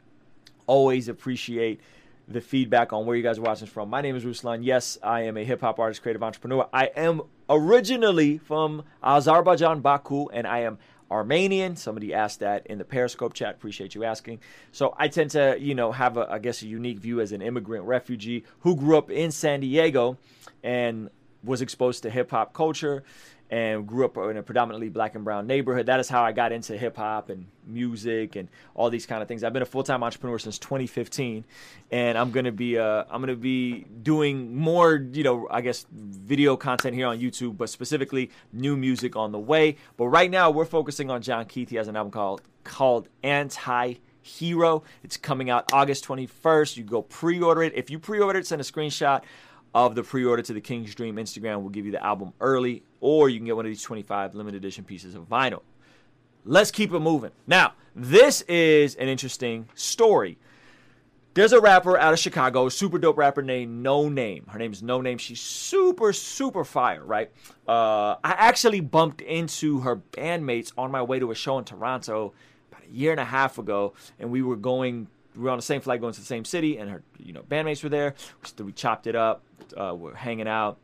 Always 0.67 1.07
appreciate 1.07 1.81
the 2.27 2.39
feedback 2.39 2.93
on 2.93 3.07
where 3.07 3.15
you 3.15 3.23
guys 3.23 3.39
are 3.39 3.41
watching 3.41 3.67
from. 3.67 3.89
My 3.89 4.01
name 4.01 4.15
is 4.15 4.23
Ruslan. 4.23 4.59
Yes, 4.61 4.99
I 5.01 5.21
am 5.21 5.37
a 5.37 5.43
hip 5.43 5.61
hop 5.61 5.79
artist, 5.79 6.03
creative 6.03 6.21
entrepreneur. 6.21 6.69
I 6.71 6.85
am 6.95 7.23
originally 7.49 8.37
from 8.37 8.83
Azerbaijan, 9.03 9.81
Baku, 9.81 10.27
and 10.29 10.47
I 10.47 10.59
am 10.59 10.77
Armenian. 11.11 11.75
Somebody 11.75 12.13
asked 12.13 12.39
that 12.39 12.65
in 12.67 12.77
the 12.77 12.85
Periscope 12.85 13.33
chat. 13.33 13.55
Appreciate 13.55 13.95
you 13.95 14.03
asking. 14.03 14.39
So 14.71 14.95
I 14.97 15.07
tend 15.07 15.31
to, 15.31 15.55
you 15.59 15.75
know, 15.75 15.91
have 15.91 16.17
a, 16.17 16.27
I 16.29 16.39
guess, 16.39 16.61
a 16.63 16.67
unique 16.67 16.99
view 16.99 17.21
as 17.21 17.31
an 17.31 17.41
immigrant 17.41 17.85
refugee 17.85 18.43
who 18.61 18.75
grew 18.75 18.97
up 18.97 19.11
in 19.11 19.31
San 19.31 19.59
Diego 19.59 20.17
and 20.63 21.09
was 21.43 21.61
exposed 21.61 22.03
to 22.03 22.09
hip 22.09 22.31
hop 22.31 22.53
culture 22.53 23.03
and 23.49 23.85
grew 23.85 24.05
up 24.05 24.17
in 24.17 24.37
a 24.37 24.43
predominantly 24.43 24.89
black 24.89 25.15
and 25.15 25.23
brown 25.23 25.45
neighborhood. 25.45 25.85
That 25.85 25.99
is 25.99 26.09
how 26.09 26.23
I 26.23 26.31
got 26.31 26.51
into 26.51 26.77
hip 26.77 26.97
hop 26.97 27.29
and 27.29 27.45
music 27.67 28.35
and 28.35 28.49
all 28.73 28.89
these 28.89 29.05
kind 29.05 29.21
of 29.21 29.27
things. 29.27 29.43
I've 29.43 29.53
been 29.53 29.61
a 29.61 29.65
full 29.67 29.83
time 29.83 30.03
entrepreneur 30.03 30.39
since 30.39 30.57
2015, 30.57 31.43
and 31.91 32.17
I'm 32.17 32.31
gonna 32.31 32.51
be 32.51 32.77
uh, 32.77 33.03
I'm 33.09 33.21
gonna 33.21 33.35
be 33.35 33.85
doing 34.01 34.55
more, 34.55 34.95
you 34.95 35.23
know, 35.23 35.47
I 35.51 35.61
guess 35.61 35.85
video 35.91 36.57
content 36.57 36.95
here 36.95 37.07
on 37.07 37.19
YouTube, 37.19 37.57
but 37.57 37.69
specifically 37.69 38.31
new 38.51 38.75
music 38.75 39.15
on 39.15 39.31
the 39.31 39.39
way. 39.39 39.77
But 39.97 40.07
right 40.07 40.31
now 40.31 40.49
we're 40.49 40.65
focusing 40.65 41.11
on 41.11 41.21
John 41.21 41.45
Keith. 41.45 41.69
He 41.69 41.75
has 41.75 41.87
an 41.87 41.95
album 41.95 42.11
called 42.11 42.41
called 42.63 43.07
Anti. 43.23 43.95
Hero. 44.25 44.83
It's 45.03 45.17
coming 45.17 45.49
out 45.49 45.73
August 45.73 46.05
21st. 46.05 46.77
You 46.77 46.85
go 46.85 47.01
pre-order 47.01 47.61
it. 47.63 47.73
If 47.75 47.89
you 47.89 47.99
pre-order 47.99 48.39
it, 48.39 48.47
send 48.47 48.61
a 48.61 48.63
screenshot 48.63 49.21
of 49.75 49.95
the 49.95 50.03
pre-order 50.03 50.41
to 50.43 50.53
the 50.53 50.61
King's 50.61 50.93
Dream 50.93 51.15
Instagram. 51.15 51.61
We'll 51.61 51.69
give 51.69 51.85
you 51.85 51.91
the 51.91 52.03
album 52.03 52.33
early, 52.39 52.83
or 53.03 53.27
you 53.27 53.37
can 53.37 53.45
get 53.45 53.55
one 53.57 53.65
of 53.65 53.69
these 53.69 53.81
25 53.81 54.33
limited 54.33 54.57
edition 54.57 54.85
pieces 54.85 55.13
of 55.13 55.27
vinyl. 55.27 55.61
Let's 56.45 56.71
keep 56.71 56.93
it 56.93 56.99
moving. 56.99 57.31
Now, 57.45 57.73
this 57.93 58.41
is 58.43 58.95
an 58.95 59.09
interesting 59.09 59.67
story. 59.75 60.37
There's 61.33 61.51
a 61.51 61.59
rapper 61.59 61.97
out 61.97 62.13
of 62.13 62.19
Chicago, 62.19 62.69
super 62.69 62.97
dope 62.97 63.17
rapper 63.17 63.41
named 63.41 63.85
Noname. 63.85 64.47
Her 64.49 64.57
name 64.57 64.71
is 64.71 64.81
Noname. 64.81 65.19
She's 65.19 65.41
super, 65.41 66.13
super 66.13 66.63
fire, 66.63 67.03
right? 67.03 67.29
Uh, 67.67 68.15
I 68.23 68.35
actually 68.37 68.79
bumped 68.79 69.19
into 69.19 69.81
her 69.81 69.97
bandmates 69.97 70.71
on 70.77 70.89
my 70.89 71.01
way 71.01 71.19
to 71.19 71.29
a 71.31 71.35
show 71.35 71.57
in 71.57 71.65
Toronto 71.65 72.33
about 72.71 72.83
a 72.85 72.93
year 72.93 73.11
and 73.11 73.19
a 73.19 73.25
half 73.25 73.57
ago, 73.57 73.93
and 74.17 74.31
we 74.31 74.41
were 74.41 74.55
going 74.55 75.07
we 75.35 75.43
were 75.43 75.49
on 75.49 75.57
the 75.57 75.63
same 75.63 75.81
flight 75.81 75.99
going 75.99 76.13
to 76.13 76.19
the 76.19 76.25
same 76.25 76.45
city, 76.45 76.77
and 76.77 76.89
her 76.89 77.03
you 77.17 77.33
know 77.33 77.41
bandmates 77.41 77.83
were 77.83 77.89
there. 77.89 78.15
We 78.57 78.71
chopped 78.71 79.07
it 79.07 79.15
up. 79.15 79.43
Uh, 79.75 79.93
we're 79.97 80.13
hanging 80.13 80.47
out. 80.47 80.77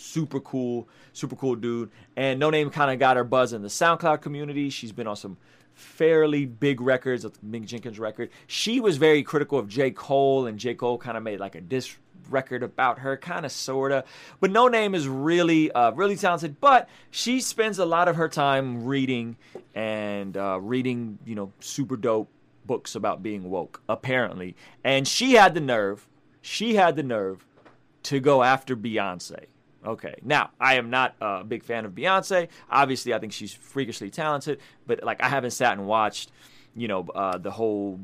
Super 0.00 0.40
cool, 0.40 0.88
super 1.12 1.36
cool 1.36 1.56
dude. 1.56 1.90
And 2.16 2.40
Noname 2.40 2.72
kind 2.72 2.90
of 2.90 2.98
got 2.98 3.16
her 3.16 3.24
buzz 3.24 3.52
in 3.52 3.62
the 3.62 3.68
SoundCloud 3.68 4.22
community. 4.22 4.70
She's 4.70 4.92
been 4.92 5.06
on 5.06 5.16
some 5.16 5.36
fairly 5.74 6.46
big 6.46 6.80
records, 6.80 7.24
a 7.24 7.30
Mick 7.46 7.66
Jenkins 7.66 7.98
record. 7.98 8.30
She 8.46 8.80
was 8.80 8.96
very 8.96 9.22
critical 9.22 9.58
of 9.58 9.68
J. 9.68 9.90
Cole, 9.90 10.46
and 10.46 10.58
J. 10.58 10.74
Cole 10.74 10.98
kind 10.98 11.16
of 11.16 11.22
made 11.22 11.38
like 11.38 11.54
a 11.54 11.60
diss 11.60 11.96
record 12.30 12.62
about 12.62 13.00
her, 13.00 13.16
kind 13.16 13.44
of 13.44 13.52
sorta. 13.52 14.04
But 14.40 14.50
Noname 14.50 14.94
is 14.94 15.06
really, 15.06 15.70
uh, 15.72 15.92
really 15.92 16.16
talented. 16.16 16.60
But 16.60 16.88
she 17.10 17.40
spends 17.40 17.78
a 17.78 17.84
lot 17.84 18.08
of 18.08 18.16
her 18.16 18.28
time 18.28 18.84
reading 18.84 19.36
and 19.74 20.36
uh, 20.36 20.58
reading, 20.60 21.18
you 21.24 21.34
know, 21.34 21.52
super 21.60 21.96
dope 21.96 22.30
books 22.64 22.94
about 22.94 23.22
being 23.22 23.50
woke, 23.50 23.82
apparently. 23.88 24.56
And 24.82 25.06
she 25.06 25.34
had 25.34 25.54
the 25.54 25.60
nerve, 25.60 26.06
she 26.40 26.76
had 26.76 26.96
the 26.96 27.02
nerve 27.02 27.44
to 28.04 28.20
go 28.20 28.42
after 28.42 28.76
Beyonce. 28.76 29.46
Okay. 29.86 30.14
Now, 30.22 30.50
I 30.60 30.74
am 30.74 30.90
not 30.90 31.14
a 31.20 31.42
big 31.44 31.64
fan 31.64 31.84
of 31.84 31.92
Beyonce. 31.92 32.48
Obviously, 32.70 33.14
I 33.14 33.18
think 33.18 33.32
she's 33.32 33.52
freakishly 33.52 34.10
talented, 34.10 34.60
but 34.86 35.02
like 35.02 35.22
I 35.22 35.28
haven't 35.28 35.52
sat 35.52 35.72
and 35.72 35.86
watched, 35.86 36.32
you 36.74 36.86
know, 36.86 37.06
uh, 37.14 37.38
the 37.38 37.50
whole 37.50 37.98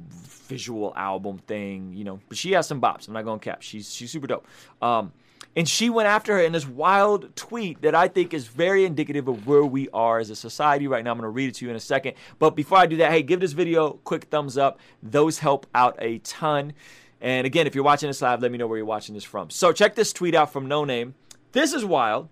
visual 0.49 0.93
album 0.97 1.39
thing, 1.39 1.93
you 1.93 2.05
know. 2.05 2.21
But 2.29 2.39
she 2.39 2.53
has 2.53 2.67
some 2.67 2.81
bops. 2.81 3.09
I'm 3.09 3.15
not 3.15 3.25
going 3.25 3.41
to 3.41 3.45
cap. 3.45 3.63
She's 3.63 3.93
she's 3.93 4.11
super 4.11 4.27
dope. 4.27 4.47
Um, 4.81 5.13
and 5.55 5.67
she 5.67 5.89
went 5.89 6.07
after 6.07 6.35
her 6.35 6.41
in 6.41 6.53
this 6.53 6.67
wild 6.67 7.35
tweet 7.35 7.81
that 7.81 7.95
I 7.95 8.09
think 8.09 8.35
is 8.35 8.47
very 8.47 8.85
indicative 8.85 9.27
of 9.27 9.47
where 9.47 9.65
we 9.65 9.89
are 9.91 10.19
as 10.19 10.29
a 10.29 10.37
society 10.37 10.87
right 10.87 11.03
now. 11.03 11.13
I'm 11.13 11.19
going 11.19 11.25
to 11.25 11.31
read 11.31 11.49
it 11.49 11.55
to 11.57 11.65
you 11.65 11.71
in 11.71 11.77
a 11.77 11.81
second. 11.81 12.15
But 12.39 12.51
before 12.57 12.77
I 12.77 12.87
do 12.87 12.99
that, 12.99 13.11
hey, 13.11 13.23
give 13.23 13.41
this 13.41 13.53
video 13.53 13.93
quick 14.05 14.25
thumbs 14.25 14.59
up. 14.59 14.79
Those 15.03 15.39
help 15.39 15.67
out 15.75 15.97
a 15.99 16.19
ton. 16.19 16.75
And 17.23 17.47
again, 17.47 17.67
if 17.67 17.75
you're 17.75 17.85
watching 17.85 18.09
this 18.09 18.21
live, 18.21 18.43
let 18.43 18.53
me 18.53 18.59
know 18.59 18.67
where 18.67 18.77
you're 18.77 18.87
watching 18.87 19.15
this 19.15 19.25
from. 19.25 19.49
So 19.49 19.73
check 19.73 19.95
this 19.95 20.13
tweet 20.13 20.35
out 20.35 20.53
from 20.53 20.69
Noname. 20.69 21.15
This 21.53 21.73
is 21.73 21.85
wild. 21.85 22.29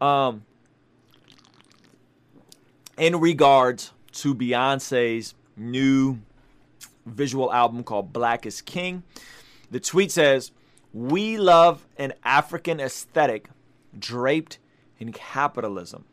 Um, 0.00 0.44
in 2.98 3.20
regards 3.20 3.92
to 4.12 4.34
Beyonce's 4.34 5.34
new 5.56 6.18
visual 7.04 7.52
album 7.52 7.84
called 7.84 8.12
Black 8.12 8.46
is 8.46 8.60
King, 8.60 9.02
the 9.70 9.80
tweet 9.80 10.10
says, 10.10 10.52
we 10.92 11.36
love 11.36 11.86
an 11.98 12.14
African 12.24 12.80
aesthetic 12.80 13.48
draped 13.98 14.58
in 14.98 15.12
capitalism. 15.12 16.04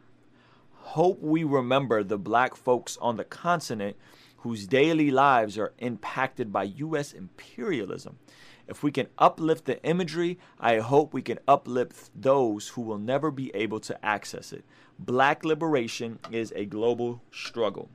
Hope 0.73 1.21
we 1.21 1.43
remember 1.43 2.03
the 2.03 2.17
black 2.17 2.55
folks 2.55 2.97
on 3.01 3.17
the 3.17 3.23
continent 3.23 3.95
whose 4.37 4.67
daily 4.67 5.09
lives 5.09 5.57
are 5.57 5.71
impacted 5.79 6.51
by 6.51 6.63
U.S. 6.63 7.13
imperialism 7.13 8.19
If 8.67 8.81
we 8.81 8.91
can 8.91 9.07
uplift 9.17 9.65
the 9.65 9.83
imagery, 9.83 10.39
I 10.59 10.79
hope 10.79 11.13
we 11.13 11.21
can 11.21 11.39
uplift 11.47 12.09
those 12.15 12.69
who 12.69 12.81
will 12.81 12.97
never 12.97 13.29
be 13.29 13.51
able 13.53 13.79
to 13.81 14.05
access 14.05 14.53
it. 14.53 14.63
Black 14.97 15.43
liberation 15.43 16.19
is 16.31 16.53
a 16.55 16.65
global 16.65 17.21
struggle. 17.31 17.89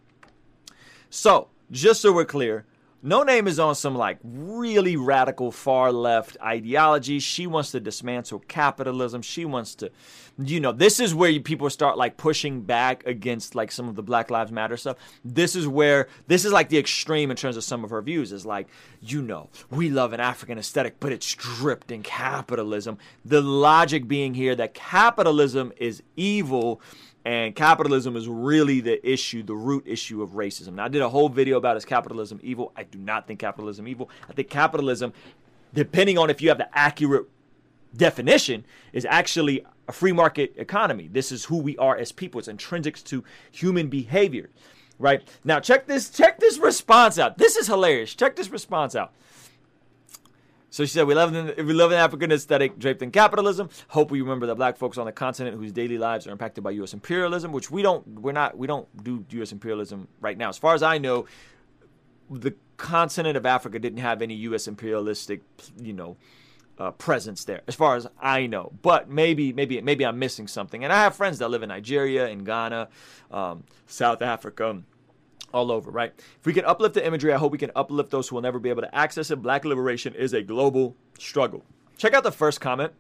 So, 1.11 1.49
just 1.71 2.03
so 2.03 2.13
we're 2.13 2.27
clear, 2.27 2.67
Noname 3.05 3.47
is 3.47 3.61
on 3.61 3.77
some 3.77 3.95
like 3.95 4.19
really 4.25 4.97
radical 4.97 5.53
far 5.53 5.93
left 5.93 6.37
ideology. 6.43 7.21
She 7.21 7.47
wants 7.47 7.71
to 7.71 7.79
dismantle 7.79 8.41
capitalism. 8.49 9.23
She 9.23 9.45
wants 9.45 9.77
to, 9.77 9.93
you 10.37 10.59
know, 10.59 10.73
this 10.73 10.99
is 10.99 11.15
where 11.15 11.39
people 11.39 11.71
start 11.71 11.97
like 11.97 12.17
pushing 12.17 12.63
back 12.63 13.07
against 13.07 13.55
like 13.55 13.71
some 13.71 13.89
of 13.89 13.95
the 13.95 14.03
Black 14.03 14.31
Lives 14.31 14.51
Matter 14.51 14.77
stuff. 14.77 14.97
This 15.25 15.55
is 15.55 15.69
where, 15.69 16.09
this 16.27 16.45
is 16.45 16.51
like 16.53 16.71
the 16.71 16.79
extreme 16.79 17.31
in 17.31 17.37
terms 17.37 17.57
of 17.57 17.63
some 17.63 17.85
of 17.85 17.91
her 17.91 18.03
views 18.03 18.33
is 18.33 18.45
like, 18.45 18.67
you 19.01 19.23
know, 19.23 19.49
we 19.71 19.91
love 19.91 20.13
an 20.13 20.19
African 20.19 20.59
aesthetic, 20.59 20.99
but 20.99 21.13
it's 21.13 21.27
stripped 21.27 21.93
in 21.93 22.03
capitalism. 22.03 22.99
The 23.25 23.41
logic 23.41 24.09
being 24.09 24.35
here 24.35 24.57
that 24.57 24.75
capitalism 24.75 25.73
is 25.77 26.03
evil 26.17 26.81
and 27.29 27.55
capitalism 27.55 28.17
is 28.17 28.27
really 28.27 28.81
the 28.81 29.07
issue, 29.07 29.43
the 29.43 29.55
root 29.55 29.85
issue 29.87 30.23
of 30.23 30.31
racism. 30.31 30.73
Now, 30.73 30.87
I 30.87 30.89
did 30.89 31.03
a 31.03 31.11
whole 31.11 31.29
video 31.29 31.59
about 31.59 31.77
is 31.77 31.85
capitalism 31.85 32.41
evil? 32.43 32.73
I 32.75 32.85
do 32.85 32.99
not 32.99 33.27
think 33.27 33.39
capitalism 33.39 33.87
evil. 33.87 34.09
I 34.31 34.33
think 34.33 34.49
capitalism, 34.49 35.13
depending 35.75 36.17
on 36.17 36.31
if 36.31 36.41
you 36.41 36.49
have 36.49 36.57
the 36.57 36.75
accurate 36.75 37.27
definition, 37.95 38.65
is 38.95 39.05
actually 39.05 39.63
a 39.89 39.93
free 39.93 40.13
market 40.13 40.55
economy. 40.57 41.07
This 41.13 41.31
is 41.31 41.45
who 41.45 41.59
we 41.59 41.77
are 41.77 41.99
as 41.99 42.13
people. 42.13 42.39
It's 42.39 42.49
intrinsic 42.49 42.97
to 43.05 43.23
human 43.51 43.89
behavior. 43.89 44.49
Right? 44.99 45.23
Now 45.45 45.61
check 45.61 45.87
this 45.87 46.09
check 46.09 46.41
this 46.41 46.57
response 46.57 47.19
out. 47.19 47.37
This 47.37 47.57
is 47.57 47.67
hilarious. 47.67 48.15
Check 48.15 48.37
this 48.37 48.49
response 48.49 48.97
out. 48.97 49.13
So 50.71 50.85
she 50.85 50.91
said, 50.91 51.07
"We 51.07 51.15
love 51.15 51.35
an, 51.35 51.67
we 51.67 51.73
love 51.73 51.93
an 51.93 51.99
African 51.99 52.31
aesthetic 52.31 52.79
draped 52.79 53.03
in 53.03 53.11
capitalism. 53.11 53.71
Hope 53.89 54.11
we 54.11 54.21
remember 54.21 54.47
the 54.47 54.55
black 54.55 54.77
folks 54.77 54.99
on 54.99 55.07
the 55.07 55.13
continent 55.13 55.57
whose 55.57 55.73
daily 55.73 55.97
lives 55.99 56.27
are 56.27 56.31
impacted 56.31 56.63
by 56.63 56.73
U.S. 56.73 56.93
imperialism, 56.93 57.53
which 57.53 57.71
we 57.71 57.83
don't. 57.83 58.07
We're 58.07 58.33
not. 58.33 58.59
We 58.59 58.67
don't 58.67 58.87
do 59.03 59.25
U.S. 59.31 59.53
imperialism 59.53 60.09
right 60.21 60.37
now. 60.37 60.51
As 60.51 60.59
far 60.59 60.75
as 60.75 60.83
I 60.83 60.99
know, 60.99 61.27
the 62.31 62.55
continent 62.77 63.37
of 63.37 63.47
Africa 63.47 63.79
didn't 63.79 64.01
have 64.01 64.21
any 64.21 64.35
U.S. 64.35 64.69
imperialistic, 64.69 65.41
you 65.81 65.95
know, 65.95 66.19
uh, 66.79 66.91
presence 66.93 67.45
there, 67.45 67.63
as 67.67 67.75
far 67.75 67.97
as 67.97 68.07
I 68.21 68.47
know. 68.47 68.73
But 68.83 69.09
maybe, 69.09 69.55
maybe, 69.55 69.81
maybe 69.81 70.05
I'm 70.05 70.19
missing 70.19 70.47
something. 70.47 70.85
And 70.85 70.93
I 70.93 71.03
have 71.03 71.17
friends 71.17 71.39
that 71.39 71.49
live 71.49 71.63
in 71.63 71.71
Nigeria, 71.71 72.29
in 72.29 72.45
Ghana, 72.45 72.89
um, 73.31 73.65
South 73.87 74.21
Africa." 74.21 74.83
All 75.53 75.73
over, 75.73 75.91
right? 75.91 76.13
If 76.17 76.47
we 76.47 76.53
can 76.53 76.65
uplift 76.65 76.95
the 76.95 77.07
imagery, 77.07 77.33
I 77.33 77.39
hope 77.39 77.53
we 77.53 77.59
can 77.59 77.73
uplift 77.75 78.11
those 78.11 78.29
who 78.29 78.37
will 78.37 78.43
never 78.43 78.59
be 78.59 78.69
able 78.69 78.83
to 78.83 78.95
access 78.95 79.31
it. 79.31 79.43
Black 79.43 79.65
liberation 79.65 80.15
is 80.15 80.33
a 80.33 80.43
global 80.43 80.97
struggle. 81.19 81.65
Check 81.97 82.15
out 82.15 82.23
the 82.23 82.33
first 82.33 82.61
comment. 82.61 82.93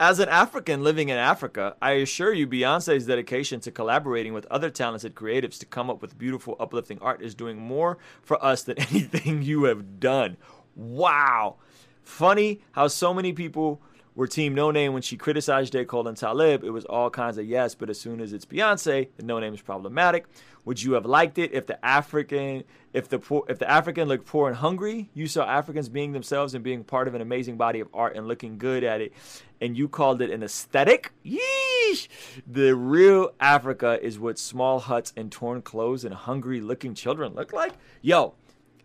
As 0.00 0.18
an 0.18 0.28
African 0.28 0.82
living 0.82 1.08
in 1.08 1.16
Africa, 1.16 1.76
I 1.80 1.92
assure 1.92 2.32
you 2.32 2.48
Beyonce's 2.48 3.06
dedication 3.06 3.60
to 3.60 3.70
collaborating 3.70 4.34
with 4.34 4.44
other 4.46 4.68
talented 4.68 5.14
creatives 5.14 5.58
to 5.60 5.66
come 5.66 5.88
up 5.88 6.02
with 6.02 6.18
beautiful, 6.18 6.56
uplifting 6.58 6.98
art 7.00 7.22
is 7.22 7.34
doing 7.34 7.58
more 7.58 7.98
for 8.20 8.44
us 8.44 8.64
than 8.64 8.78
anything 8.90 9.42
you 9.42 9.64
have 9.64 10.00
done. 10.00 10.36
Wow. 10.74 11.56
Funny 12.02 12.60
how 12.72 12.88
so 12.88 13.14
many 13.14 13.32
people 13.32 13.80
were 14.14 14.26
Team 14.26 14.54
Noname 14.54 14.92
when 14.92 15.02
she 15.02 15.16
criticized 15.16 15.72
J. 15.72 15.84
Cole 15.84 16.06
and 16.06 16.16
Talib. 16.16 16.62
It 16.64 16.70
was 16.70 16.84
all 16.84 17.10
kinds 17.10 17.38
of 17.38 17.46
yes, 17.46 17.74
but 17.74 17.90
as 17.90 18.00
soon 18.00 18.20
as 18.20 18.32
it's 18.32 18.44
Beyonce, 18.44 19.08
the 19.16 19.22
Noname 19.22 19.54
is 19.54 19.60
problematic. 19.60 20.26
Would 20.64 20.82
you 20.82 20.92
have 20.92 21.04
liked 21.04 21.38
it 21.38 21.52
if 21.52 21.66
the 21.66 21.84
African, 21.84 22.64
if 22.92 23.08
the 23.08 23.18
poor, 23.18 23.44
if 23.48 23.58
the 23.58 23.70
African 23.70 24.08
looked 24.08 24.26
poor 24.26 24.48
and 24.48 24.56
hungry? 24.56 25.10
You 25.12 25.26
saw 25.26 25.44
Africans 25.44 25.88
being 25.88 26.12
themselves 26.12 26.54
and 26.54 26.64
being 26.64 26.84
part 26.84 27.06
of 27.06 27.14
an 27.14 27.20
amazing 27.20 27.56
body 27.56 27.80
of 27.80 27.88
art 27.92 28.16
and 28.16 28.26
looking 28.26 28.56
good 28.56 28.82
at 28.82 29.00
it, 29.00 29.12
and 29.60 29.76
you 29.76 29.88
called 29.88 30.22
it 30.22 30.30
an 30.30 30.42
aesthetic. 30.42 31.12
Yeesh! 31.24 32.08
The 32.46 32.74
real 32.74 33.34
Africa 33.40 33.98
is 34.00 34.18
what 34.18 34.38
small 34.38 34.78
huts 34.78 35.12
and 35.16 35.30
torn 35.30 35.60
clothes 35.60 36.04
and 36.04 36.14
hungry-looking 36.14 36.94
children 36.94 37.34
look 37.34 37.52
like. 37.52 37.74
Yo, 38.00 38.34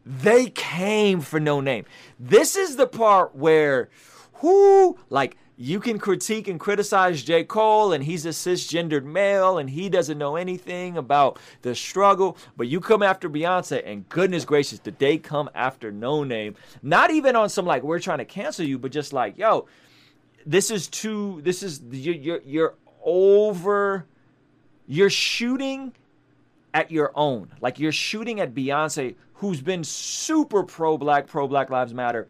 they 0.05 0.48
came 0.48 1.21
for 1.21 1.39
Noname. 1.39 1.86
This 2.19 2.57
is 2.57 2.75
the 2.75 2.88
part 2.88 3.36
where 3.36 3.89
who 4.39 4.98
like 5.10 5.38
you 5.58 5.79
can 5.81 6.00
critique 6.00 6.48
and 6.48 6.58
criticize 6.60 7.22
J. 7.22 7.43
Cole 7.43 7.91
and 7.91 8.01
he's 8.03 8.25
a 8.25 8.29
cisgendered 8.29 9.03
male 9.03 9.58
and 9.58 9.69
he 9.69 9.89
doesn't 9.89 10.17
know 10.17 10.38
anything 10.38 10.98
about 10.98 11.38
the 11.62 11.75
struggle, 11.75 12.38
but 12.55 12.69
you 12.69 12.79
come 12.79 13.03
after 13.03 13.29
Beyonce 13.29 13.81
and 13.86 14.08
goodness 14.08 14.46
gracious, 14.46 14.79
did 14.79 14.98
they 15.00 15.17
come 15.17 15.50
after 15.53 15.91
Noname? 15.91 16.55
Not 16.81 17.12
even 17.12 17.36
on 17.36 17.50
some 17.50 17.65
like 17.65 17.84
we're 17.84 18.00
trying 18.00 18.19
to 18.19 18.25
cancel 18.25 18.65
you, 18.65 18.79
but 18.79 18.91
just 18.91 19.12
like, 19.12 19.38
yo, 19.38 19.67
this 20.46 20.72
is 20.72 20.88
too 20.88 21.41
this 21.43 21.62
is 21.62 21.81
you're 21.91 22.15
you're, 22.15 22.41
you're 22.46 22.75
over 23.03 24.05
you're 24.88 25.10
shooting 25.10 25.93
at 26.74 26.89
your 26.89 27.12
own. 27.15 27.51
Like 27.60 27.79
you're 27.79 27.91
shooting 27.91 28.39
at 28.39 28.53
Beyonce 28.53 29.15
who's 29.34 29.62
been 29.62 29.84
super 29.84 30.63
pro 30.63 30.98
black, 30.98 31.27
pro 31.27 31.48
Black 31.48 31.69
Lives 31.69 31.93
Matter 31.93 32.29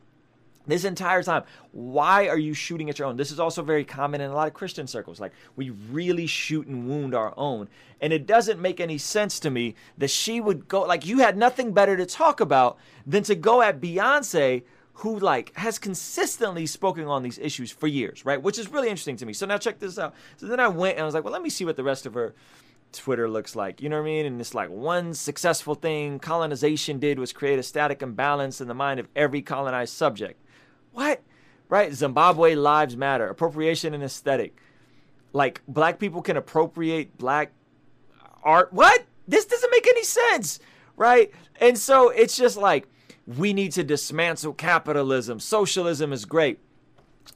this 0.70 0.84
entire 0.84 1.24
time. 1.24 1.44
Why 1.72 2.28
are 2.28 2.38
you 2.38 2.54
shooting 2.54 2.90
at 2.90 3.00
your 3.00 3.08
own? 3.08 3.18
This 3.18 3.32
is 3.32 3.40
also 3.40 3.62
very 3.62 3.84
common 3.84 4.22
in 4.22 4.30
a 4.30 4.34
lot 4.34 4.48
of 4.48 4.54
christian 4.54 4.88
circles. 4.88 5.20
Like 5.20 5.34
we 5.56 5.70
really 5.70 6.28
shoot 6.28 6.68
and 6.68 6.88
wound 6.88 7.14
our 7.14 7.34
own. 7.38 7.70
And 8.02 8.14
it 8.14 8.26
doesn't 8.26 8.60
make 8.60 8.80
any 8.80 8.98
sense 8.98 9.40
to 9.42 9.50
me 9.50 9.76
that 9.98 10.10
she 10.10 10.40
would 10.40 10.68
go 10.68 10.82
like 10.82 11.06
you 11.06 11.20
had 11.20 11.38
nothing 11.38 11.74
better 11.74 11.98
to 11.98 12.06
talk 12.06 12.40
about 12.40 12.78
than 13.06 13.24
to 13.24 13.36
go 13.36 13.62
at 13.62 13.82
beyonce 13.82 14.64
who 14.94 15.18
like 15.18 15.56
has 15.56 15.80
consistently 15.80 16.66
spoken 16.66 17.06
on 17.06 17.24
these 17.24 17.40
issues 17.40 17.72
for 17.72 17.88
years 17.88 18.26
right? 18.26 18.42
Which 18.42 18.58
is 18.58 18.70
really 18.70 18.90
interesting 18.90 19.18
to 19.18 19.26
me. 19.26 19.34
So 19.34 19.46
now 19.46 19.58
check 19.58 19.80
this 19.80 19.98
out. 19.98 20.14
So 20.38 20.48
then 20.48 20.60
i 20.60 20.68
went 20.68 20.96
and 20.96 21.04
i 21.04 21.06
was 21.06 21.14
like 21.14 21.24
well 21.24 21.34
let 21.34 21.42
me 21.42 21.50
see 21.50 21.66
what 21.66 21.76
the 21.76 21.84
rest 21.84 22.06
of 22.06 22.14
her 22.14 22.34
Twitter 22.92 23.30
looks 23.30 23.56
like. 23.56 23.82
You 23.82 23.90
know 23.90 23.98
what 23.98 24.04
I 24.04 24.12
mean? 24.12 24.26
And 24.26 24.42
it's 24.42 24.54
like 24.54 24.70
one 24.70 25.14
successful 25.14 25.76
thing 25.76 26.20
colonization 26.20 27.00
did 27.00 27.20
was 27.20 27.34
create 27.34 27.60
a 27.60 27.64
static 27.64 28.02
imbalance 28.02 28.62
in 28.62 28.68
the 28.68 28.74
mind 28.74 29.00
of 29.00 29.08
every 29.16 29.42
colonized 29.42 29.94
subject. 29.94 30.44
What? 31.00 31.22
Right? 31.70 31.94
Zimbabwe 31.94 32.56
lives 32.56 32.98
matter. 32.98 33.30
Appropriation 33.30 33.94
and 33.94 34.04
aesthetic. 34.04 34.58
Like 35.32 35.62
black 35.66 35.98
people 35.98 36.22
can 36.22 36.36
appropriate 36.36 37.18
black 37.18 37.54
art. 38.44 38.74
What? 38.74 39.06
This 39.26 39.46
doesn't 39.46 39.72
make 39.72 39.88
any 39.88 40.04
sense. 40.04 40.60
Right? 40.98 41.32
And 41.62 41.78
so 41.78 42.10
it's 42.10 42.36
just 42.36 42.58
like 42.58 42.90
we 43.26 43.54
need 43.54 43.72
to 43.74 43.84
dismantle 43.86 44.56
capitalism. 44.56 45.40
Socialism 45.40 46.12
is 46.12 46.26
great. 46.26 46.60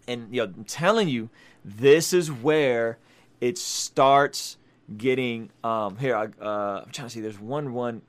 And 0.09 0.27
you 0.35 0.41
know, 0.45 0.51
I'm 0.53 0.65
telling 0.65 1.07
you, 1.07 1.29
this 1.63 2.11
is 2.11 2.29
where 2.29 2.97
it 3.39 3.57
starts 3.57 4.57
getting 4.97 5.49
um 5.63 5.95
here 5.97 6.17
I, 6.17 6.25
uh, 6.43 6.81
I'm 6.83 6.91
trying 6.91 7.07
to 7.07 7.09
see 7.09 7.21
there's 7.21 7.39
one 7.39 7.71
one 7.73 8.01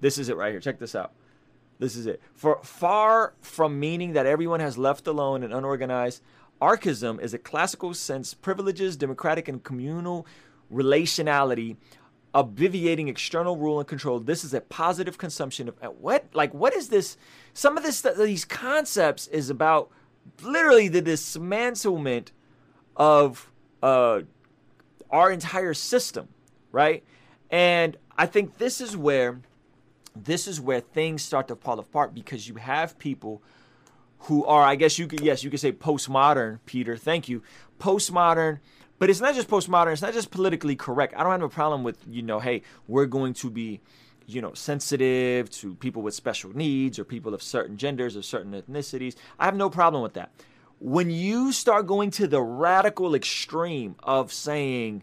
this 0.00 0.16
is 0.16 0.30
it 0.30 0.38
right 0.38 0.52
here 0.52 0.60
check 0.60 0.78
this 0.78 0.94
out 0.94 1.12
this 1.78 1.96
is 1.96 2.06
it. 2.06 2.20
For 2.34 2.60
far 2.62 3.34
from 3.40 3.80
meaning 3.80 4.12
that 4.12 4.26
everyone 4.26 4.60
has 4.60 4.78
left 4.78 5.06
alone 5.06 5.42
and 5.42 5.52
unorganized, 5.52 6.22
archism 6.60 7.20
is 7.20 7.34
a 7.34 7.38
classical 7.38 7.94
sense 7.94 8.34
privileges 8.34 8.96
democratic 8.96 9.48
and 9.48 9.62
communal 9.62 10.26
relationality 10.72 11.76
obviating 12.34 13.06
external 13.06 13.56
rule 13.56 13.78
and 13.78 13.86
control. 13.86 14.18
This 14.18 14.42
is 14.44 14.52
a 14.52 14.60
positive 14.60 15.16
consumption 15.16 15.68
of 15.68 15.76
what? 15.98 16.26
Like 16.34 16.52
what 16.52 16.74
is 16.74 16.88
this? 16.88 17.16
Some 17.52 17.76
of 17.76 17.84
this 17.84 18.00
these 18.00 18.44
concepts 18.44 19.28
is 19.28 19.48
about 19.50 19.90
literally 20.42 20.88
the 20.88 21.00
dismantlement 21.00 22.28
of 22.96 23.50
uh, 23.82 24.22
our 25.10 25.30
entire 25.30 25.74
system, 25.74 26.28
right? 26.72 27.04
And 27.50 27.96
I 28.18 28.26
think 28.26 28.58
this 28.58 28.80
is 28.80 28.96
where 28.96 29.40
this 30.16 30.46
is 30.46 30.60
where 30.60 30.80
things 30.80 31.22
start 31.22 31.48
to 31.48 31.56
fall 31.56 31.78
apart 31.78 32.14
because 32.14 32.48
you 32.48 32.56
have 32.56 32.98
people 32.98 33.42
who 34.20 34.44
are, 34.46 34.62
I 34.62 34.76
guess 34.76 34.98
you 34.98 35.06
could, 35.06 35.20
yes, 35.20 35.44
you 35.44 35.50
could 35.50 35.60
say 35.60 35.72
postmodern, 35.72 36.60
Peter, 36.66 36.96
thank 36.96 37.28
you, 37.28 37.42
postmodern, 37.78 38.60
but 38.98 39.10
it's 39.10 39.20
not 39.20 39.34
just 39.34 39.48
postmodern, 39.48 39.92
it's 39.92 40.02
not 40.02 40.14
just 40.14 40.30
politically 40.30 40.76
correct. 40.76 41.14
I 41.16 41.22
don't 41.22 41.32
have 41.32 41.42
a 41.42 41.48
problem 41.48 41.82
with, 41.82 41.98
you 42.08 42.22
know, 42.22 42.40
hey, 42.40 42.62
we're 42.88 43.06
going 43.06 43.34
to 43.34 43.50
be, 43.50 43.80
you 44.26 44.40
know, 44.40 44.54
sensitive 44.54 45.50
to 45.50 45.74
people 45.74 46.00
with 46.00 46.14
special 46.14 46.56
needs 46.56 46.98
or 46.98 47.04
people 47.04 47.34
of 47.34 47.42
certain 47.42 47.76
genders 47.76 48.16
or 48.16 48.22
certain 48.22 48.52
ethnicities. 48.52 49.14
I 49.38 49.44
have 49.44 49.56
no 49.56 49.68
problem 49.68 50.02
with 50.02 50.14
that. 50.14 50.30
When 50.78 51.10
you 51.10 51.52
start 51.52 51.86
going 51.86 52.10
to 52.12 52.26
the 52.26 52.40
radical 52.40 53.14
extreme 53.14 53.96
of 54.02 54.32
saying, 54.32 55.02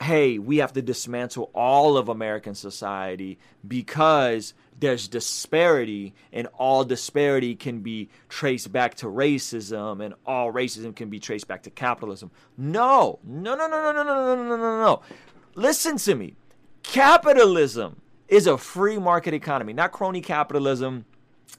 hey, 0.00 0.38
we 0.38 0.58
have 0.58 0.72
to 0.74 0.82
dismantle 0.82 1.50
all 1.54 1.96
of 1.96 2.08
American 2.08 2.54
society 2.54 3.38
because 3.66 4.54
there's 4.78 5.08
disparity 5.08 6.14
and 6.32 6.48
all 6.58 6.84
disparity 6.84 7.54
can 7.54 7.80
be 7.80 8.10
traced 8.28 8.70
back 8.72 8.94
to 8.94 9.06
racism 9.06 10.04
and 10.04 10.14
all 10.26 10.52
racism 10.52 10.94
can 10.94 11.08
be 11.08 11.18
traced 11.18 11.48
back 11.48 11.62
to 11.62 11.70
capitalism. 11.70 12.30
No, 12.58 13.18
no, 13.24 13.54
no, 13.54 13.66
no, 13.66 13.80
no, 13.80 13.92
no, 13.92 14.04
no, 14.04 14.34
no, 14.34 14.46
no, 14.46 14.56
no, 14.56 14.82
no. 14.82 15.02
Listen 15.54 15.96
to 15.96 16.14
me. 16.14 16.34
Capitalism 16.82 18.00
is 18.28 18.46
a 18.46 18.58
free 18.58 18.98
market 18.98 19.32
economy, 19.32 19.72
not 19.72 19.92
crony 19.92 20.20
capitalism 20.20 21.06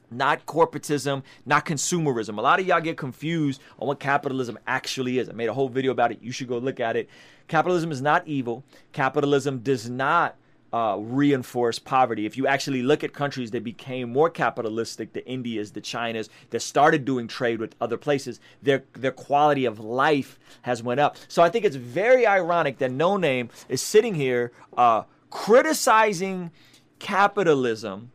not 0.09 0.45
corporatism, 0.45 1.23
not 1.45 1.65
consumerism. 1.65 2.37
A 2.37 2.41
lot 2.41 2.59
of 2.59 2.67
y'all 2.67 2.81
get 2.81 2.97
confused 2.97 3.61
on 3.79 3.87
what 3.87 3.99
capitalism 3.99 4.57
actually 4.67 5.19
is. 5.19 5.29
I 5.29 5.33
made 5.33 5.49
a 5.49 5.53
whole 5.53 5.69
video 5.69 5.91
about 5.91 6.11
it. 6.11 6.19
You 6.21 6.31
should 6.31 6.47
go 6.47 6.57
look 6.57 6.79
at 6.79 6.95
it. 6.95 7.09
Capitalism 7.47 7.91
is 7.91 8.01
not 8.01 8.27
evil. 8.27 8.63
Capitalism 8.93 9.59
does 9.59 9.89
not 9.89 10.35
uh, 10.73 10.97
reinforce 10.99 11.79
poverty. 11.79 12.25
If 12.25 12.37
you 12.37 12.47
actually 12.47 12.81
look 12.81 13.03
at 13.03 13.13
countries 13.13 13.51
that 13.51 13.63
became 13.63 14.11
more 14.11 14.29
capitalistic, 14.29 15.13
the 15.13 15.25
Indias, 15.25 15.71
the 15.71 15.81
Chinas, 15.81 16.29
that 16.49 16.59
started 16.61 17.05
doing 17.05 17.27
trade 17.27 17.59
with 17.59 17.75
other 17.79 17.97
places, 17.97 18.39
their 18.61 18.83
their 18.93 19.11
quality 19.11 19.65
of 19.65 19.79
life 19.79 20.37
has 20.63 20.83
went 20.83 20.99
up. 20.99 21.17
So 21.27 21.41
I 21.41 21.49
think 21.49 21.65
it's 21.65 21.77
very 21.77 22.27
ironic 22.27 22.79
that 22.79 22.91
Noname 22.91 23.49
is 23.69 23.81
sitting 23.81 24.15
here 24.15 24.51
uh, 24.77 25.03
criticizing 25.29 26.51
capitalism, 26.99 28.11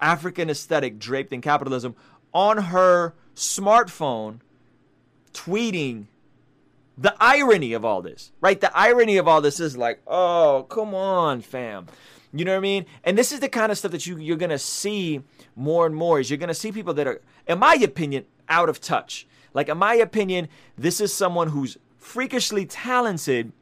African 0.00 0.50
aesthetic 0.50 0.98
draped 0.98 1.32
in 1.32 1.40
capitalism, 1.40 1.94
on 2.32 2.58
her 2.58 3.14
smartphone, 3.34 4.40
tweeting 5.32 6.06
the 6.96 7.14
irony 7.20 7.72
of 7.72 7.84
all 7.84 8.02
this, 8.02 8.32
right? 8.40 8.60
The 8.60 8.76
irony 8.76 9.16
of 9.16 9.26
all 9.26 9.40
this 9.40 9.60
is 9.60 9.76
like, 9.76 10.00
oh, 10.06 10.66
come 10.68 10.94
on, 10.94 11.40
fam. 11.40 11.86
You 12.32 12.44
know 12.44 12.52
what 12.52 12.58
I 12.58 12.60
mean? 12.60 12.86
And 13.04 13.16
this 13.16 13.32
is 13.32 13.40
the 13.40 13.48
kind 13.48 13.70
of 13.70 13.78
stuff 13.78 13.92
that 13.92 14.06
you 14.06 14.18
you're 14.18 14.36
gonna 14.36 14.58
see 14.58 15.22
more 15.54 15.86
and 15.86 15.94
more. 15.94 16.18
Is 16.18 16.30
you're 16.30 16.38
gonna 16.38 16.54
see 16.54 16.72
people 16.72 16.94
that 16.94 17.06
are, 17.06 17.20
in 17.46 17.60
my 17.60 17.74
opinion, 17.74 18.26
out 18.48 18.68
of 18.68 18.80
touch. 18.80 19.26
Like 19.52 19.68
in 19.68 19.78
my 19.78 19.94
opinion, 19.94 20.48
this 20.76 21.00
is 21.00 21.14
someone 21.14 21.48
who's 21.48 21.78
freakishly 21.96 22.66
talented, 22.66 23.52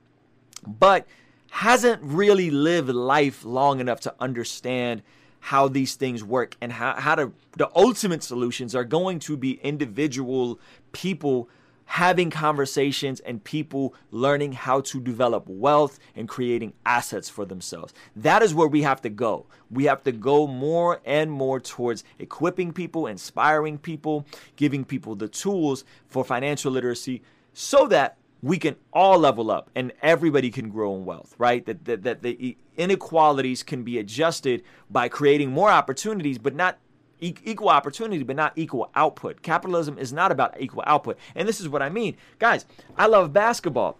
but 0.66 1.06
hasn't 1.50 2.02
really 2.02 2.50
lived 2.50 2.88
life 2.88 3.44
long 3.44 3.78
enough 3.78 4.00
to 4.00 4.14
understand 4.18 5.02
how 5.46 5.66
these 5.66 5.96
things 5.96 6.22
work 6.22 6.56
and 6.60 6.72
how, 6.72 6.94
how 6.94 7.16
to 7.16 7.32
the 7.56 7.68
ultimate 7.74 8.22
solutions 8.22 8.76
are 8.76 8.84
going 8.84 9.18
to 9.18 9.36
be 9.36 9.54
individual 9.62 10.60
people 10.92 11.48
having 11.84 12.30
conversations 12.30 13.18
and 13.20 13.42
people 13.42 13.92
learning 14.12 14.52
how 14.52 14.80
to 14.80 15.00
develop 15.00 15.46
wealth 15.48 15.98
and 16.14 16.28
creating 16.28 16.72
assets 16.86 17.28
for 17.28 17.44
themselves. 17.44 17.92
That 18.14 18.40
is 18.40 18.54
where 18.54 18.68
we 18.68 18.82
have 18.82 19.02
to 19.02 19.10
go. 19.10 19.46
We 19.68 19.84
have 19.84 20.04
to 20.04 20.12
go 20.12 20.46
more 20.46 21.00
and 21.04 21.30
more 21.30 21.58
towards 21.58 22.04
equipping 22.20 22.72
people, 22.72 23.08
inspiring 23.08 23.78
people, 23.78 24.24
giving 24.54 24.84
people 24.84 25.16
the 25.16 25.28
tools 25.28 25.84
for 26.06 26.24
financial 26.24 26.70
literacy 26.70 27.20
so 27.52 27.88
that 27.88 28.16
we 28.42 28.58
can 28.58 28.76
all 28.92 29.18
level 29.18 29.50
up 29.50 29.70
and 29.74 29.92
everybody 30.02 30.50
can 30.50 30.68
grow 30.68 30.96
in 30.96 31.04
wealth, 31.04 31.34
right? 31.38 31.64
That, 31.64 31.84
that, 31.84 32.02
that 32.02 32.22
the 32.22 32.56
inequalities 32.76 33.62
can 33.62 33.84
be 33.84 33.98
adjusted 33.98 34.62
by 34.90 35.08
creating 35.08 35.50
more 35.50 35.70
opportunities, 35.70 36.38
but 36.38 36.54
not 36.54 36.78
equal 37.20 37.68
opportunity, 37.68 38.24
but 38.24 38.34
not 38.34 38.52
equal 38.56 38.90
output. 38.96 39.42
Capitalism 39.42 39.96
is 39.96 40.12
not 40.12 40.32
about 40.32 40.60
equal 40.60 40.82
output. 40.86 41.18
And 41.36 41.46
this 41.46 41.60
is 41.60 41.68
what 41.68 41.82
I 41.82 41.88
mean. 41.88 42.16
Guys, 42.40 42.66
I 42.96 43.06
love 43.06 43.32
basketball. 43.32 43.96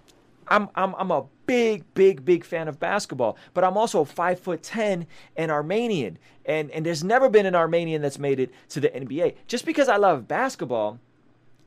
I'm, 0.49 0.69
I'm, 0.75 0.95
I'm 0.97 1.13
a 1.13 1.27
big, 1.47 1.85
big, 1.95 2.25
big 2.25 2.45
fan 2.45 2.67
of 2.67 2.81
basketball, 2.81 3.37
but 3.55 3.63
I'm 3.63 3.77
also 3.77 4.05
five 4.05 4.41
foot 4.41 4.65
ten 4.65 5.07
and 5.37 5.53
Armenian. 5.53 6.19
And, 6.45 6.69
and 6.73 6.85
there's 6.85 7.05
never 7.05 7.29
been 7.29 7.47
an 7.47 7.55
Armenian 7.55 8.03
that's 8.03 8.19
made 8.19 8.41
it 8.41 8.53
to 8.71 8.81
the 8.81 8.89
NBA. 8.89 9.37
Just 9.47 9.65
because 9.65 9.89
I 9.89 9.97
love 9.97 10.27
basketball, 10.27 10.99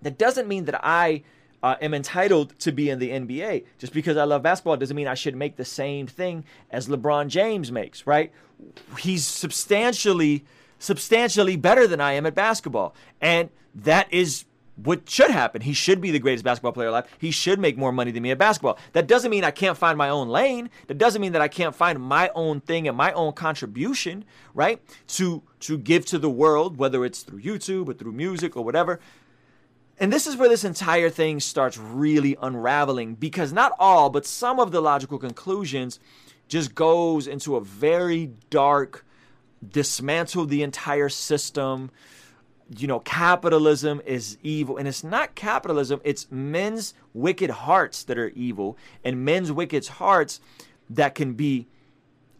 that 0.02 0.18
doesn't 0.18 0.50
mean 0.50 0.66
that 0.66 0.80
I 0.84 1.24
uh, 1.66 1.76
am 1.82 1.96
entitled 1.96 2.54
to 2.60 2.72
be 2.72 2.92
in 2.92 3.00
the 3.00 3.10
NBA. 3.10 3.66
Just 3.80 3.92
because 3.92 4.18
I 4.18 4.24
love 4.24 4.44
basketball 4.44 4.78
doesn't 4.78 4.96
mean 4.96 5.08
I 5.08 5.16
should 5.16 5.36
make 5.36 5.56
the 5.56 5.66
same 5.66 6.06
thing 6.06 6.44
as 6.70 6.88
LeBron 6.88 7.28
James 7.28 7.72
makes, 7.72 8.06
right? 8.06 8.32
He's 9.00 9.26
substantially 9.26 10.46
substantially 10.78 11.56
better 11.56 11.88
than 11.88 12.00
I 12.00 12.12
am 12.12 12.28
at 12.28 12.36
basketball. 12.36 12.94
And 13.20 13.50
that 13.74 14.14
is 14.14 14.46
what 14.76 15.10
should 15.10 15.32
happen. 15.32 15.62
He 15.62 15.74
should 15.74 16.02
be 16.02 16.12
the 16.12 16.20
greatest 16.20 16.44
basketball 16.44 16.74
player 16.74 16.90
alive. 16.90 17.08
He 17.18 17.32
should 17.32 17.60
make 17.60 17.78
more 17.80 17.92
money 17.92 18.12
than 18.12 18.22
me 18.22 18.30
at 18.30 18.38
basketball. 18.38 18.78
That 18.94 19.08
doesn't 19.08 19.32
mean 19.32 19.44
I 19.44 19.50
can't 19.50 19.78
find 19.78 19.98
my 19.98 20.10
own 20.10 20.28
lane. 20.28 20.70
That 20.86 21.00
doesn't 21.00 21.22
mean 21.22 21.32
that 21.32 21.42
I 21.42 21.48
can't 21.48 21.76
find 21.76 22.00
my 22.00 22.30
own 22.36 22.62
thing 22.62 22.88
and 22.88 22.96
my 22.96 23.12
own 23.14 23.34
contribution, 23.34 24.24
right? 24.54 24.80
To 25.08 25.42
to 25.62 25.80
give 25.80 26.06
to 26.08 26.20
the 26.20 26.30
world, 26.30 26.78
whether 26.78 27.04
it's 27.06 27.24
through 27.24 27.42
YouTube 27.42 27.88
or 27.88 27.94
through 27.94 28.12
music 28.12 28.56
or 28.56 28.64
whatever. 28.64 29.00
And 29.98 30.12
this 30.12 30.28
is 30.28 30.36
where 30.36 30.50
this 30.50 30.66
entire 30.66 31.10
thing 31.10 31.40
starts 31.40 31.78
really 31.78 32.36
unraveling 32.42 33.16
because 33.16 33.54
not 33.54 33.72
all, 33.80 34.10
but 34.10 34.26
some 34.26 34.60
of 34.60 34.72
the 34.72 34.82
logical 34.82 35.18
conclusions 35.18 36.00
just 36.48 36.76
goes 36.76 37.28
into 37.28 37.56
a 37.56 37.62
very 37.62 38.32
dark 38.50 39.06
dismantle 39.68 40.46
the 40.46 40.64
entire 40.64 41.10
system. 41.10 41.92
You 42.78 42.88
know, 42.88 43.00
capitalism 43.00 44.02
is 44.06 44.38
evil. 44.44 44.78
And 44.78 44.88
it's 44.88 45.04
not 45.04 45.36
capitalism, 45.36 46.02
it's 46.04 46.30
men's 46.30 46.94
wicked 47.14 47.50
hearts 47.50 48.04
that 48.04 48.18
are 48.18 48.30
evil, 48.30 48.78
and 49.04 49.24
men's 49.24 49.52
wicked 49.52 49.88
hearts 49.88 50.42
that 50.90 51.16
can 51.16 51.34
be 51.34 51.68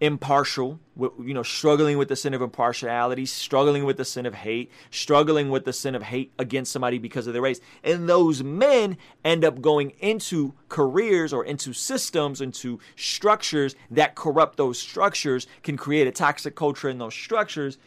impartial, 0.02 0.80
you 0.98 1.34
know, 1.34 1.44
struggling 1.44 1.98
with 1.98 2.10
the 2.10 2.16
sin 2.16 2.34
of 2.34 2.42
impartiality, 2.42 3.26
struggling 3.26 3.86
with 3.86 3.98
the 3.98 4.06
sin 4.06 4.26
of 4.26 4.34
hate, 4.34 4.70
struggling 4.92 5.50
with 5.50 5.64
the 5.66 5.74
sin 5.74 5.96
of 5.96 6.04
hate 6.04 6.34
against 6.38 6.72
somebody 6.72 6.98
because 6.98 7.28
of 7.28 7.34
their 7.34 7.42
race. 7.42 7.62
And 7.84 8.10
those 8.10 8.44
men 8.44 8.98
end 9.24 9.46
up 9.46 9.62
going 9.62 9.92
into 10.00 10.54
careers 10.68 11.32
or 11.32 11.46
into 11.46 11.72
systems, 11.74 12.42
into 12.42 12.80
structures 12.96 13.76
that 13.90 14.16
corrupt 14.16 14.58
those 14.58 14.80
structures, 14.80 15.48
can 15.64 15.78
create 15.78 16.08
a 16.08 16.12
toxic 16.12 16.56
culture 16.56 16.90
in 16.90 16.98
those 16.98 17.16
structures. 17.16 17.78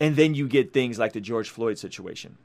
And 0.00 0.16
then 0.16 0.34
you 0.34 0.48
get 0.48 0.72
things 0.72 0.98
like 0.98 1.12
the 1.12 1.20
George 1.20 1.50
Floyd 1.50 1.78
situation. 1.78 2.36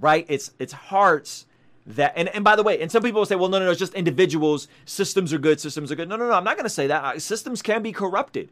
Right? 0.00 0.24
It's 0.28 0.52
it's 0.58 0.72
hearts 0.72 1.44
that 1.88 2.12
and, 2.16 2.28
and 2.28 2.44
by 2.44 2.54
the 2.54 2.62
way 2.62 2.80
and 2.80 2.92
some 2.92 3.02
people 3.02 3.20
will 3.20 3.26
say 3.26 3.34
well 3.34 3.48
no 3.48 3.58
no 3.58 3.64
no 3.64 3.70
it's 3.70 3.80
just 3.80 3.94
individuals. 3.94 4.68
Systems 4.84 5.32
are 5.32 5.38
good 5.38 5.60
systems 5.60 5.90
are 5.90 5.96
good. 5.96 6.08
No 6.08 6.16
no 6.16 6.28
no 6.28 6.34
i'm 6.34 6.44
not 6.44 6.56
going 6.56 6.64
to 6.64 6.70
say 6.70 6.86
that. 6.86 7.20
Systems 7.22 7.62
can 7.62 7.82
be 7.82 7.92
corrupted. 7.92 8.50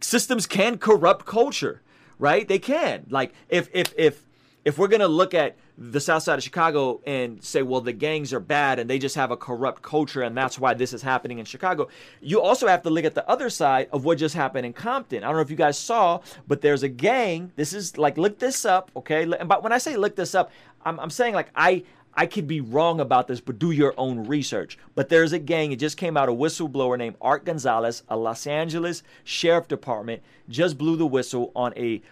Systems 0.00 0.46
can 0.46 0.78
corrupt 0.78 1.26
culture 1.26 1.82
right? 2.18 2.46
They 2.46 2.58
can. 2.58 3.06
Like 3.10 3.32
if 3.48 3.68
if 3.72 3.94
if 3.96 4.24
if 4.64 4.78
we're 4.78 4.88
going 4.88 5.00
to 5.00 5.08
look 5.08 5.34
at 5.34 5.56
the 5.80 6.00
south 6.00 6.24
side 6.24 6.36
of 6.36 6.42
chicago 6.42 7.00
and 7.06 7.40
say 7.42 7.62
well 7.62 7.80
the 7.80 7.92
gangs 7.92 8.32
are 8.32 8.40
bad 8.40 8.80
and 8.80 8.90
they 8.90 8.98
just 8.98 9.14
have 9.14 9.30
a 9.30 9.36
corrupt 9.36 9.80
culture 9.80 10.22
and 10.22 10.36
that's 10.36 10.58
why 10.58 10.74
this 10.74 10.92
is 10.92 11.02
happening 11.02 11.38
in 11.38 11.44
chicago 11.44 11.86
you 12.20 12.40
also 12.40 12.66
have 12.66 12.82
to 12.82 12.90
look 12.90 13.04
at 13.04 13.14
the 13.14 13.26
other 13.30 13.48
side 13.48 13.88
of 13.92 14.04
what 14.04 14.18
just 14.18 14.34
happened 14.34 14.66
in 14.66 14.72
compton. 14.72 15.22
I 15.22 15.28
don't 15.28 15.36
know 15.36 15.42
if 15.42 15.50
you 15.50 15.56
guys 15.56 15.78
saw 15.78 16.20
but 16.48 16.62
there's 16.62 16.82
a 16.82 16.88
gang. 16.88 17.52
This 17.54 17.72
is 17.72 17.96
like 17.96 18.18
look 18.18 18.40
this 18.40 18.64
up 18.64 18.90
okay? 18.96 19.24
But 19.24 19.62
when 19.62 19.72
i 19.72 19.78
say 19.78 19.96
look 19.96 20.16
this 20.16 20.34
up 20.34 20.50
i'm, 20.84 20.98
I'm 20.98 21.10
saying 21.10 21.34
like 21.34 21.50
i 21.54 21.84
I 22.18 22.26
could 22.26 22.48
be 22.48 22.60
wrong 22.60 22.98
about 22.98 23.28
this, 23.28 23.40
but 23.40 23.60
do 23.60 23.70
your 23.70 23.94
own 23.96 24.26
research. 24.26 24.76
But 24.96 25.08
there's 25.08 25.32
a 25.32 25.38
gang, 25.38 25.70
it 25.70 25.76
just 25.76 25.96
came 25.96 26.16
out, 26.16 26.28
a 26.28 26.32
whistleblower 26.32 26.98
named 26.98 27.14
Art 27.20 27.44
Gonzalez, 27.44 28.02
a 28.08 28.16
Los 28.16 28.44
Angeles 28.44 29.04
Sheriff 29.22 29.68
Department, 29.68 30.20
just 30.48 30.76
blew 30.76 30.96
the 30.96 31.06
whistle 31.06 31.52
on 31.54 31.72
a 31.76 32.02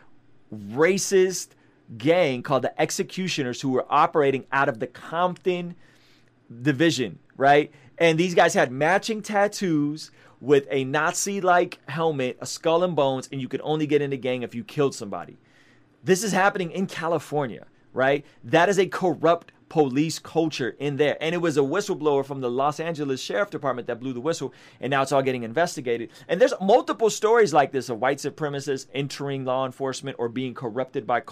racist 0.55 1.49
gang 1.99 2.45
called 2.45 2.63
the 2.63 2.81
Executioners 2.81 3.61
who 3.61 3.71
were 3.71 3.85
operating 3.91 4.47
out 4.53 4.69
of 4.69 4.79
the 4.79 4.87
Compton 4.87 5.75
division, 6.63 7.19
right? 7.37 7.73
And 7.99 8.17
these 8.17 8.37
guys 8.37 8.55
had 8.55 8.71
matching 8.71 9.23
tattoos 9.23 10.13
with 10.41 10.69
a 10.71 10.85
Nazi 10.85 11.41
like 11.41 11.81
helmet, 11.89 12.39
a 12.41 12.47
skull 12.47 12.85
and 12.85 12.95
bones, 12.95 13.29
and 13.33 13.41
you 13.41 13.49
could 13.49 13.61
only 13.65 13.89
get 13.89 14.03
in 14.03 14.11
the 14.11 14.17
gang 14.17 14.45
if 14.45 14.55
you 14.55 14.63
killed 14.63 14.95
somebody. 14.95 15.37
This 16.05 16.23
is 16.23 16.31
happening 16.31 16.71
in 16.71 16.87
California, 16.87 17.67
right? 17.93 18.25
That 18.45 18.69
is 18.69 18.79
a 18.79 18.87
corrupt 18.87 19.51
police 19.69 20.19
culture 20.19 20.77
in 20.79 20.97
there. 20.97 21.17
And 21.21 21.35
it 21.35 21.39
was 21.39 21.57
a 21.57 21.63
whistleblower 21.63 22.25
from 22.25 22.41
the 22.41 22.51
Los 22.51 22.79
Angeles 22.81 23.21
Sheriff 23.21 23.51
Department 23.51 23.87
that 23.89 24.01
blew 24.01 24.13
the 24.13 24.21
whistle, 24.21 24.53
and 24.81 24.91
now 24.91 25.03
it's 25.03 25.13
all 25.13 25.23
getting 25.23 25.43
investigated. 25.43 26.11
And 26.29 26.41
there's 26.41 26.55
multiple 26.61 27.11
stories 27.11 27.53
like 27.53 27.73
this 27.73 27.89
of 27.89 28.01
white 28.01 28.19
supremacists 28.19 28.87
entering 28.95 29.45
law 29.45 29.67
enforcement 29.67 30.17
or 30.19 30.29
being 30.29 30.55
corrupted 30.55 31.07
by 31.07 31.23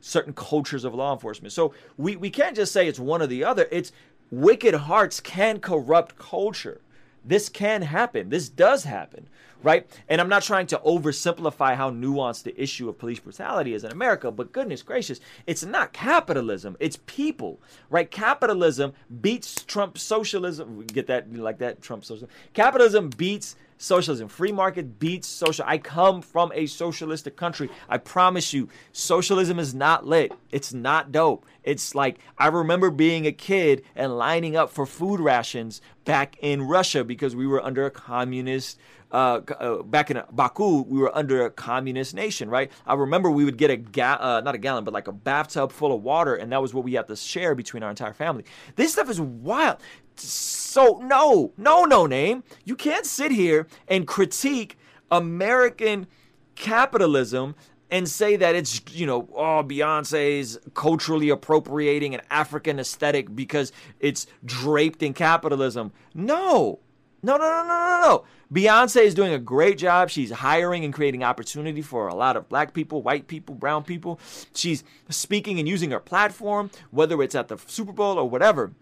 certain 0.00 0.32
cultures 0.32 0.84
of 0.84 0.94
law 0.94 1.12
enforcement. 1.12 1.52
So 1.52 1.74
we, 1.96 2.16
we 2.16 2.30
can't 2.30 2.56
just 2.56 2.72
say 2.72 2.88
it's 2.88 2.98
one 2.98 3.22
or 3.22 3.26
the 3.26 3.44
other. 3.44 3.68
It's 3.70 3.92
wicked 4.30 4.74
hearts 4.74 5.20
can 5.20 5.60
corrupt 5.60 6.18
culture. 6.18 6.80
This 7.24 7.48
can 7.48 7.82
happen. 7.82 8.30
This 8.30 8.48
does 8.48 8.84
happen 8.84 9.28
right? 9.62 9.86
And 10.08 10.20
I'm 10.20 10.28
not 10.28 10.42
trying 10.42 10.66
to 10.68 10.78
oversimplify 10.78 11.76
how 11.76 11.90
nuanced 11.90 12.42
the 12.44 12.60
issue 12.60 12.88
of 12.88 12.98
police 12.98 13.20
brutality 13.20 13.74
is 13.74 13.84
in 13.84 13.92
America, 13.92 14.30
but 14.30 14.52
goodness 14.52 14.82
gracious, 14.82 15.20
it's 15.46 15.64
not 15.64 15.92
capitalism, 15.92 16.76
it's 16.80 16.98
people, 17.06 17.60
right? 17.90 18.10
Capitalism 18.10 18.92
beats 19.20 19.62
Trump 19.64 19.98
socialism. 19.98 20.86
Get 20.86 21.06
that 21.06 21.32
like 21.34 21.58
that 21.58 21.82
Trump 21.82 22.04
socialism. 22.04 22.28
Capitalism 22.54 23.10
beats 23.10 23.56
socialism. 23.82 24.28
Free 24.28 24.52
market 24.52 24.98
beats 24.98 25.26
social. 25.26 25.64
I 25.66 25.78
come 25.78 26.22
from 26.22 26.52
a 26.54 26.66
socialistic 26.66 27.36
country. 27.36 27.68
I 27.88 27.98
promise 27.98 28.52
you, 28.52 28.68
socialism 28.92 29.58
is 29.58 29.74
not 29.74 30.06
lit. 30.06 30.32
It's 30.50 30.72
not 30.72 31.12
dope. 31.12 31.44
It's 31.64 31.94
like 31.94 32.18
I 32.38 32.48
remember 32.48 32.90
being 32.90 33.26
a 33.26 33.32
kid 33.32 33.82
and 33.94 34.16
lining 34.16 34.56
up 34.56 34.70
for 34.70 34.86
food 34.86 35.20
rations 35.20 35.80
back 36.04 36.36
in 36.40 36.62
Russia 36.62 37.04
because 37.04 37.36
we 37.36 37.46
were 37.46 37.62
under 37.62 37.84
a 37.84 37.90
communist 37.90 38.78
uh, 39.12 39.40
uh, 39.60 39.82
back 39.82 40.10
in 40.10 40.22
Baku, 40.32 40.82
we 40.82 40.98
were 40.98 41.16
under 41.16 41.44
a 41.44 41.50
communist 41.50 42.14
nation, 42.14 42.48
right? 42.48 42.72
I 42.86 42.94
remember 42.94 43.30
we 43.30 43.44
would 43.44 43.58
get 43.58 43.70
a 43.70 43.76
ga- 43.76 44.18
uh, 44.18 44.40
not 44.42 44.54
a 44.54 44.58
gallon, 44.58 44.84
but 44.84 44.94
like 44.94 45.06
a 45.06 45.12
bathtub 45.12 45.70
full 45.70 45.94
of 45.94 46.02
water, 46.02 46.34
and 46.34 46.50
that 46.50 46.62
was 46.62 46.72
what 46.72 46.82
we 46.84 46.94
had 46.94 47.08
to 47.08 47.16
share 47.16 47.54
between 47.54 47.82
our 47.82 47.90
entire 47.90 48.14
family. 48.14 48.44
This 48.74 48.92
stuff 48.92 49.10
is 49.10 49.20
wild. 49.20 49.76
So 50.16 51.00
no, 51.02 51.52
no, 51.56 51.84
no 51.84 52.06
name. 52.06 52.42
You 52.64 52.74
can't 52.74 53.06
sit 53.06 53.32
here 53.32 53.66
and 53.86 54.06
critique 54.06 54.78
American 55.10 56.06
capitalism 56.54 57.54
and 57.90 58.08
say 58.08 58.36
that 58.36 58.54
it's 58.54 58.80
you 58.92 59.04
know 59.04 59.28
oh 59.34 59.62
Beyonce's 59.62 60.58
culturally 60.72 61.28
appropriating 61.28 62.14
an 62.14 62.22
African 62.30 62.78
aesthetic 62.78 63.34
because 63.36 63.72
it's 64.00 64.26
draped 64.44 65.02
in 65.02 65.12
capitalism. 65.12 65.92
No, 66.14 66.80
no, 67.22 67.36
no, 67.36 67.44
no, 67.44 67.62
no, 67.62 67.68
no, 67.68 68.00
no. 68.02 68.24
Beyonce 68.52 69.02
is 69.02 69.14
doing 69.14 69.32
a 69.32 69.38
great 69.38 69.78
job. 69.78 70.10
She's 70.10 70.30
hiring 70.30 70.84
and 70.84 70.92
creating 70.92 71.22
opportunity 71.22 71.80
for 71.80 72.08
a 72.08 72.14
lot 72.14 72.36
of 72.36 72.48
black 72.48 72.74
people, 72.74 73.00
white 73.00 73.28
people, 73.28 73.54
brown 73.54 73.84
people. 73.84 74.20
She's 74.54 74.84
speaking 75.08 75.58
and 75.58 75.68
using 75.68 75.90
her 75.92 76.00
platform, 76.00 76.70
whether 76.90 77.22
it's 77.22 77.34
at 77.34 77.48
the 77.48 77.58
Super 77.66 77.92
Bowl 77.92 78.18
or 78.18 78.28
whatever, 78.28 78.72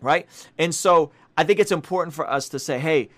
right? 0.00 0.26
And 0.58 0.74
so 0.74 1.12
I 1.36 1.44
think 1.44 1.60
it's 1.60 1.72
important 1.72 2.14
for 2.14 2.28
us 2.28 2.48
to 2.50 2.58
say, 2.58 2.78
hey, 2.78 3.10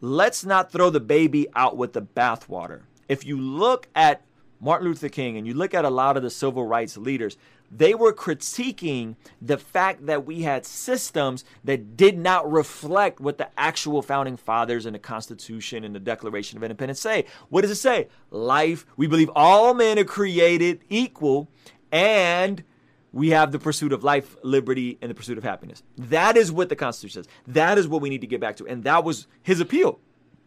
let's 0.00 0.44
not 0.44 0.72
throw 0.72 0.90
the 0.90 1.00
baby 1.00 1.48
out 1.54 1.76
with 1.76 1.92
the 1.92 2.02
bathwater. 2.02 2.82
If 3.08 3.26
you 3.26 3.38
look 3.38 3.88
at 3.94 4.22
Martin 4.60 4.88
Luther 4.88 5.08
King 5.08 5.36
and 5.36 5.46
you 5.46 5.54
look 5.54 5.74
at 5.74 5.84
a 5.84 5.90
lot 5.90 6.16
of 6.16 6.22
the 6.22 6.30
civil 6.30 6.66
rights 6.66 6.96
leaders, 6.96 7.36
they 7.70 7.94
were 7.94 8.12
critiquing 8.12 9.16
the 9.40 9.58
fact 9.58 10.06
that 10.06 10.24
we 10.26 10.42
had 10.42 10.64
systems 10.64 11.44
that 11.64 11.96
did 11.96 12.18
not 12.18 12.50
reflect 12.50 13.20
what 13.20 13.38
the 13.38 13.48
actual 13.58 14.02
founding 14.02 14.36
fathers 14.36 14.86
and 14.86 14.94
the 14.94 15.00
Constitution 15.00 15.84
and 15.84 15.94
the 15.94 16.00
Declaration 16.00 16.56
of 16.56 16.62
Independence 16.62 17.00
say. 17.00 17.26
What 17.48 17.62
does 17.62 17.70
it 17.70 17.76
say? 17.76 18.08
Life, 18.30 18.86
we 18.96 19.06
believe 19.06 19.30
all 19.34 19.74
men 19.74 19.98
are 19.98 20.04
created 20.04 20.80
equal 20.88 21.48
and 21.92 22.64
we 23.12 23.30
have 23.30 23.52
the 23.52 23.58
pursuit 23.58 23.92
of 23.92 24.04
life, 24.04 24.36
liberty, 24.42 24.98
and 25.00 25.10
the 25.10 25.14
pursuit 25.14 25.38
of 25.38 25.44
happiness. 25.44 25.82
That 25.96 26.36
is 26.36 26.52
what 26.52 26.68
the 26.68 26.76
Constitution 26.76 27.24
says. 27.24 27.32
That 27.46 27.78
is 27.78 27.88
what 27.88 28.02
we 28.02 28.10
need 28.10 28.20
to 28.20 28.26
get 28.26 28.40
back 28.40 28.56
to. 28.56 28.66
And 28.66 28.84
that 28.84 29.04
was 29.04 29.26
his 29.42 29.60
appeal. 29.60 29.98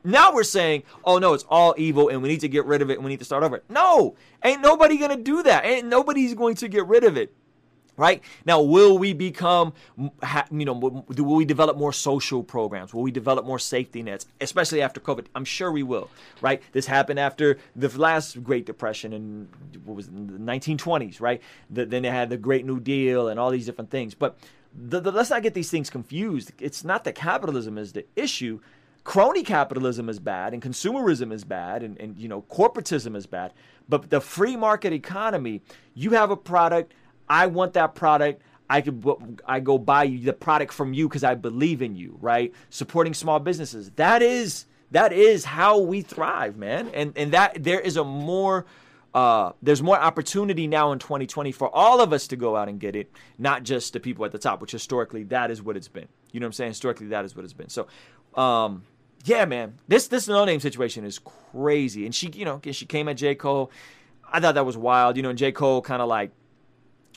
Now 0.04 0.34
we're 0.34 0.44
saying, 0.44 0.84
oh 1.04 1.20
no, 1.20 1.34
it's 1.34 1.46
all 1.50 1.76
evil 1.78 2.10
and 2.10 2.22
we 2.22 2.30
need 2.30 2.42
to 2.42 2.50
get 2.50 2.66
rid 2.66 2.82
of 2.82 2.90
it 2.90 2.96
and 2.96 3.04
we 3.04 3.10
need 3.10 3.20
to 3.20 3.26
start 3.26 3.44
over. 3.44 3.64
No, 3.70 4.16
ain't 4.44 4.62
nobody 4.62 4.98
gonna 4.98 5.18
do 5.18 5.44
that. 5.44 5.66
Ain't 5.66 5.88
nobody's 5.88 6.34
going 6.34 6.56
to 6.56 6.68
get 6.68 6.88
rid 6.88 7.04
of 7.04 7.18
it. 7.18 7.34
Right 7.98 8.24
now, 8.46 8.62
will 8.62 8.98
we 8.98 9.14
become, 9.14 9.74
you 10.50 10.66
know, 10.66 10.74
will 10.74 11.36
we 11.36 11.46
develop 11.46 11.78
more 11.78 11.92
social 11.92 12.42
programs? 12.42 12.94
Will 12.94 13.04
we 13.04 13.12
develop 13.12 13.46
more 13.46 13.60
safety 13.60 14.02
nets, 14.02 14.26
especially 14.40 14.82
after 14.82 15.00
COVID? 15.00 15.26
I'm 15.36 15.46
sure 15.46 15.72
we 15.72 15.84
will. 15.84 16.10
Right, 16.42 16.64
this 16.72 16.88
happened 16.88 17.20
after 17.20 17.60
the 17.76 17.90
last 18.00 18.44
Great 18.44 18.66
Depression 18.66 19.14
in 19.14 19.50
what 19.84 19.96
was 19.96 20.08
it, 20.08 20.16
the 20.16 20.40
1920s. 20.40 21.20
Right, 21.20 21.42
the, 21.70 21.86
then 21.86 22.04
they 22.04 22.10
had 22.10 22.30
the 22.30 22.38
Great 22.38 22.66
New 22.66 22.80
Deal 22.80 23.28
and 23.28 23.40
all 23.40 23.52
these 23.52 23.66
different 23.66 23.92
things. 23.92 24.16
But 24.16 24.38
the, 24.74 25.02
the, 25.02 25.12
let's 25.12 25.30
not 25.30 25.44
get 25.44 25.54
these 25.54 25.70
things 25.70 25.90
confused. 25.90 26.54
It's 26.60 26.84
not 26.86 27.04
that 27.04 27.16
capitalism 27.16 27.78
is 27.78 27.92
the 27.92 28.06
issue 28.16 28.62
crony 29.04 29.44
capitalism 29.44 30.10
is 30.10 30.20
bad 30.20 30.54
and 30.54 30.62
consumerism 30.62 31.32
is 31.32 31.44
bad 31.44 31.84
and, 31.84 32.00
and 32.00 32.18
you 32.18 32.28
know 32.28 32.44
corporatism 32.44 33.16
is 33.16 33.26
bad 33.26 33.54
but 33.90 34.10
the 34.10 34.22
free 34.22 34.56
market 34.56 34.94
economy 34.94 35.62
you 35.94 36.12
have 36.12 36.30
a 36.30 36.38
product 36.38 36.94
i 37.28 37.48
want 37.48 37.74
that 37.74 37.96
product 37.96 38.42
i 38.70 38.80
could 38.80 39.04
i 39.46 39.60
go 39.60 39.78
buy 39.78 40.08
the 40.08 40.34
product 40.34 40.72
from 40.72 40.94
you 40.94 41.08
because 41.08 41.24
i 41.24 41.34
believe 41.34 41.82
in 41.82 41.96
you 41.96 42.18
right 42.22 42.54
supporting 42.70 43.14
small 43.14 43.40
businesses 43.40 43.90
that 43.96 44.22
is 44.22 44.66
that 44.92 45.12
is 45.12 45.46
how 45.46 45.80
we 45.80 46.02
thrive 46.02 46.56
man 46.56 46.90
and 46.94 47.14
and 47.16 47.32
that 47.32 47.64
there 47.64 47.80
is 47.80 47.98
a 47.98 48.04
more 48.04 48.66
uh, 49.14 49.52
there's 49.62 49.84
more 49.84 50.00
opportunity 50.00 50.68
now 50.68 50.92
in 50.92 51.00
2020 51.00 51.52
for 51.52 51.74
all 51.76 52.00
of 52.00 52.14
us 52.14 52.28
to 52.28 52.38
go 52.38 52.56
out 52.56 52.70
and 52.70 52.80
get 52.80 52.96
it, 52.96 53.12
not 53.38 53.64
just 53.64 53.92
the 53.94 54.00
people 54.00 54.24
at 54.24 54.32
the 54.32 54.38
top, 54.38 54.62
which 54.62 54.72
historically 54.72 55.24
that 55.24 55.52
is 55.52 55.62
what 55.62 55.76
it's 55.76 55.90
been. 55.90 56.08
You 56.32 56.40
know 56.40 56.46
what 56.46 56.50
I'm 56.50 56.54
saying? 56.54 56.72
Historically, 56.72 57.08
that 57.08 57.26
is 57.26 57.36
what 57.36 57.44
it's 57.44 57.54
been. 57.54 57.70
So, 57.70 57.88
um, 58.36 58.84
yeah, 59.26 59.46
man, 59.46 59.76
this 59.88 60.08
this 60.08 60.28
Noname 60.28 60.62
situation 60.62 61.06
is 61.06 61.20
crazy. 61.20 62.06
And 62.06 62.14
she, 62.14 62.30
you 62.34 62.46
know, 62.46 62.62
she 62.72 62.86
came 62.86 63.08
at 63.08 63.18
J 63.18 63.36
Cole. 63.36 63.72
I 64.32 64.40
thought 64.40 64.56
that 64.56 64.66
was 64.66 64.78
wild. 64.78 65.18
You 65.18 65.24
know, 65.24 65.30
and 65.30 65.38
J 65.38 65.52
Cole 65.52 65.82
kind 65.82 66.02
of 66.02 66.08
like, 66.08 66.32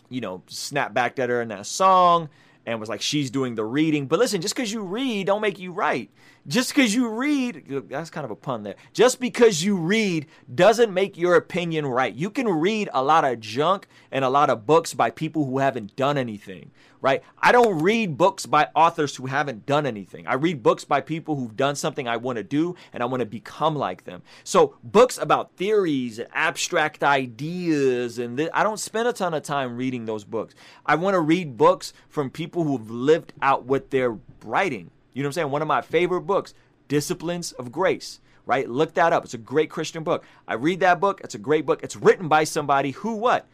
you 0.09 0.21
know, 0.21 0.43
snapped 0.47 0.95
back 0.95 1.19
at 1.19 1.29
her 1.29 1.41
in 1.41 1.49
that 1.49 1.67
song 1.67 2.29
and 2.67 2.81
was 2.81 2.89
like, 2.89 3.03
she's 3.03 3.31
doing 3.31 3.55
the 3.55 3.65
reading. 3.65 4.07
But 4.07 4.19
listen, 4.19 4.41
just 4.41 4.55
because 4.55 4.73
you 4.73 4.83
read, 4.83 5.27
don't 5.27 5.41
make 5.41 5.59
you 5.59 5.73
right. 5.73 6.11
Just 6.47 6.75
because 6.75 6.95
you 6.95 7.09
read, 7.09 7.87
that's 7.89 8.11
kind 8.11 8.27
of 8.27 8.31
a 8.31 8.37
pun 8.37 8.65
there. 8.65 8.75
Just 8.93 9.19
because 9.19 9.65
you 9.65 9.77
read 9.77 10.27
doesn't 10.55 10.93
make 10.93 11.17
your 11.17 11.37
opinion 11.37 11.87
right. 11.87 12.15
You 12.15 12.29
can 12.29 12.47
read 12.47 12.91
a 12.93 13.03
lot 13.03 13.25
of 13.25 13.41
junk 13.41 13.89
and 14.13 14.27
a 14.27 14.29
lot 14.29 14.51
of 14.51 14.67
books 14.67 14.93
by 14.93 15.11
people 15.11 15.47
who 15.47 15.59
haven't 15.59 15.97
done 15.97 16.19
anything, 16.19 16.71
right? 17.01 17.23
I 17.39 17.51
don't 17.51 17.83
read 17.83 18.19
books 18.19 18.45
by 18.45 18.69
authors 18.75 19.17
who 19.17 19.25
haven't 19.25 19.65
done 19.65 19.87
anything. 19.87 20.27
I 20.27 20.35
read 20.35 20.63
books 20.63 20.85
by 20.85 21.01
people 21.01 21.37
who've 21.37 21.57
done 21.57 21.77
something 21.77 22.07
I 22.07 22.19
want 22.19 22.37
to 22.37 22.43
do 22.43 22.77
and 22.93 23.03
I 23.03 23.07
want 23.07 23.21
to 23.21 23.27
become 23.27 23.75
like 23.75 24.05
them. 24.05 24.21
So, 24.45 24.77
books 24.85 25.17
about 25.17 25.57
theories 25.57 26.19
and 26.19 26.29
abstract 26.35 27.03
ideas, 27.03 28.19
and 28.19 28.37
th- 28.37 28.51
I 28.53 28.63
don't 28.63 28.79
spend 28.79 29.09
a 29.09 29.15
ton 29.15 29.33
of 29.33 29.45
time 29.45 29.79
reading 29.79 30.05
those 30.05 30.25
books. 30.25 30.55
I 30.85 30.97
want 30.97 31.15
to 31.15 31.21
read 31.21 31.57
books 31.57 31.95
from 32.11 32.29
people 32.29 32.65
who've 32.65 32.91
lived 32.91 33.33
out 33.41 33.65
what 33.65 33.91
they're 33.91 34.19
writing. 34.45 34.91
You 35.15 35.23
know 35.23 35.29
what 35.29 35.31
I'm 35.31 35.33
saying? 35.33 35.51
One 35.51 35.63
of 35.63 35.69
my 35.69 35.81
favorite 35.81 36.23
books, 36.23 36.53
Disciplines 36.89 37.53
of 37.53 37.73
Grace, 37.73 38.21
right? 38.45 38.69
Look 38.69 38.95
that 38.95 39.13
up. 39.13 39.25
It's 39.25 39.35
a 39.35 39.39
great 39.39 39.71
Christian 39.71 40.03
book. 40.03 40.25
I 40.47 40.55
read 40.55 40.81
that 40.81 41.01
book. 41.01 41.21
It's 41.23 41.35
a 41.35 41.39
great 41.39 41.65
book. 41.65 41.83
It's 41.83 41.97
written 41.97 42.29
by 42.29 42.45
somebody 42.45 42.91
who 42.91 43.15
what? 43.15 43.47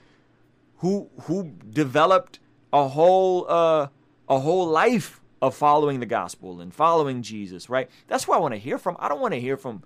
Who 0.79 1.11
who 1.23 1.53
developed 1.71 2.41
a 2.73 2.89
whole 2.89 3.47
uh 3.49 3.89
a 4.29 4.39
whole 4.41 4.67
life 4.67 5.21
of 5.43 5.55
following 5.55 6.01
the 6.01 6.07
gospel 6.07 6.61
and 6.61 6.75
following 6.75 7.23
Jesus, 7.23 7.69
right? 7.69 7.89
That's 8.09 8.27
what 8.27 8.37
I 8.37 8.41
want 8.41 8.55
to 8.55 8.61
hear 8.61 8.79
from. 8.79 8.97
I 8.99 9.09
don't 9.09 9.21
want 9.21 9.35
to 9.35 9.41
hear 9.41 9.57
from 9.57 9.83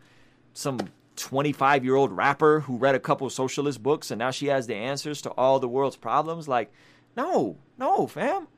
some 0.53 0.79
25 1.17 1.85
year 1.85 1.95
old 1.95 2.13
rapper 2.13 2.61
who 2.61 2.77
read 2.77 2.95
a 2.95 3.01
couple 3.01 3.29
socialist 3.31 3.83
books 3.83 4.11
and 4.11 4.19
now 4.19 4.31
she 4.31 4.47
has 4.47 4.67
the 4.67 4.75
answers 4.75 5.23
to 5.23 5.31
all 5.31 5.59
the 5.61 5.69
world's 5.69 5.97
problems. 5.97 6.49
Like, 6.49 6.73
no, 7.17 7.57
no, 7.79 8.07
fam. 8.07 8.49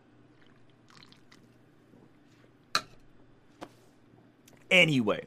Anyway, 4.71 5.25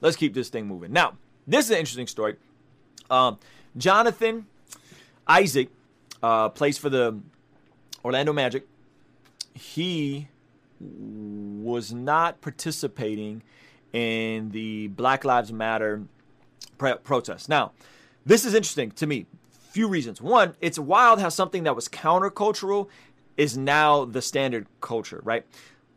let's 0.00 0.16
keep 0.16 0.34
this 0.34 0.48
thing 0.48 0.66
moving. 0.66 0.92
Now, 0.92 1.16
this 1.46 1.66
is 1.66 1.70
an 1.70 1.78
interesting 1.78 2.06
story. 2.06 2.36
Um, 3.10 3.38
Jonathan 3.76 4.46
Isaac 5.26 5.68
uh, 6.22 6.48
plays 6.48 6.78
for 6.78 6.90
the 6.90 7.18
Orlando 8.04 8.32
Magic. 8.32 8.66
He 9.54 10.28
was 10.80 11.92
not 11.92 12.40
participating 12.40 13.42
in 13.92 14.50
the 14.50 14.88
Black 14.88 15.24
Lives 15.24 15.52
Matter 15.52 16.02
protest. 16.78 17.48
Now, 17.48 17.72
this 18.26 18.44
is 18.44 18.54
interesting 18.54 18.90
to 18.92 19.06
me. 19.06 19.26
Few 19.70 19.86
reasons. 19.88 20.20
One, 20.20 20.54
it's 20.60 20.78
wild 20.78 21.20
how 21.20 21.28
something 21.28 21.62
that 21.62 21.76
was 21.76 21.88
countercultural 21.88 22.88
is 23.36 23.56
now 23.56 24.04
the 24.04 24.20
standard 24.20 24.66
culture, 24.80 25.20
right? 25.24 25.46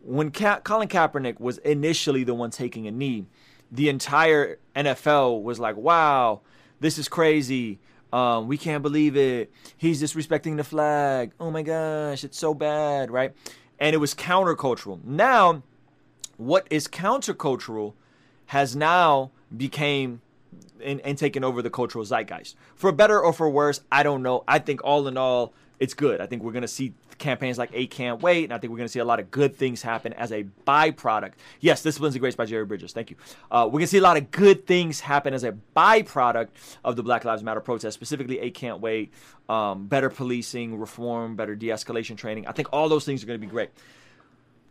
When 0.05 0.31
Ka- 0.31 0.59
Colin 0.59 0.87
Kaepernick 0.87 1.39
was 1.39 1.57
initially 1.59 2.23
the 2.23 2.33
one 2.33 2.51
taking 2.51 2.87
a 2.87 2.91
knee, 2.91 3.25
the 3.71 3.89
entire 3.89 4.59
NFL 4.75 5.41
was 5.41 5.59
like, 5.59 5.75
"Wow, 5.75 6.41
this 6.79 6.97
is 6.97 7.07
crazy. 7.07 7.79
Um, 8.13 8.47
we 8.47 8.57
can't 8.57 8.83
believe 8.83 9.17
it. 9.17 9.51
He's 9.75 10.01
disrespecting 10.01 10.57
the 10.57 10.63
flag. 10.63 11.31
Oh 11.39 11.51
my 11.51 11.63
gosh, 11.63 12.23
it's 12.23 12.37
so 12.37 12.53
bad, 12.53 13.09
right?" 13.11 13.33
And 13.79 13.93
it 13.93 13.97
was 13.97 14.13
countercultural. 14.13 15.03
Now, 15.03 15.63
what 16.37 16.67
is 16.69 16.87
countercultural 16.87 17.93
has 18.47 18.75
now 18.75 19.31
became 19.55 20.21
and, 20.83 21.01
and 21.01 21.17
taken 21.17 21.43
over 21.43 21.61
the 21.61 21.69
cultural 21.69 22.05
zeitgeist. 22.05 22.55
For 22.75 22.91
better 22.91 23.19
or 23.19 23.33
for 23.33 23.49
worse, 23.49 23.81
I 23.91 24.03
don't 24.03 24.21
know. 24.21 24.43
I 24.47 24.59
think 24.59 24.83
all 24.83 25.07
in 25.07 25.17
all, 25.17 25.53
it's 25.79 25.93
good. 25.93 26.21
I 26.21 26.25
think 26.25 26.43
we're 26.43 26.51
going 26.51 26.61
to 26.61 26.67
see 26.67 26.93
campaigns 27.17 27.57
like 27.57 27.69
8 27.73 27.91
Can't 27.91 28.21
Wait, 28.21 28.45
and 28.45 28.53
I 28.53 28.57
think 28.57 28.71
we're 28.71 28.77
going 28.77 28.87
to 28.87 28.91
see 28.91 28.99
a 28.99 29.05
lot 29.05 29.19
of 29.19 29.31
good 29.31 29.55
things 29.55 29.81
happen 29.81 30.13
as 30.13 30.31
a 30.31 30.45
byproduct. 30.65 31.33
Yes, 31.59 31.81
Disciplines 31.81 32.15
of 32.15 32.21
Grace 32.21 32.35
by 32.35 32.45
Jerry 32.45 32.65
Bridges. 32.65 32.93
Thank 32.93 33.09
you. 33.09 33.17
Uh, 33.51 33.65
we're 33.65 33.79
going 33.79 33.83
to 33.83 33.87
see 33.87 33.97
a 33.97 34.01
lot 34.01 34.17
of 34.17 34.31
good 34.31 34.65
things 34.67 34.99
happen 34.99 35.33
as 35.33 35.43
a 35.43 35.53
byproduct 35.75 36.49
of 36.83 36.95
the 36.95 37.03
Black 37.03 37.25
Lives 37.25 37.43
Matter 37.43 37.61
protest, 37.61 37.93
specifically 37.93 38.39
8 38.39 38.53
Can't 38.53 38.79
Wait, 38.79 39.13
um, 39.49 39.87
better 39.87 40.09
policing, 40.09 40.77
reform, 40.77 41.35
better 41.35 41.55
de 41.55 41.67
escalation 41.67 42.17
training. 42.17 42.47
I 42.47 42.51
think 42.51 42.69
all 42.71 42.89
those 42.89 43.05
things 43.05 43.23
are 43.23 43.27
going 43.27 43.39
to 43.39 43.45
be 43.45 43.51
great. 43.51 43.69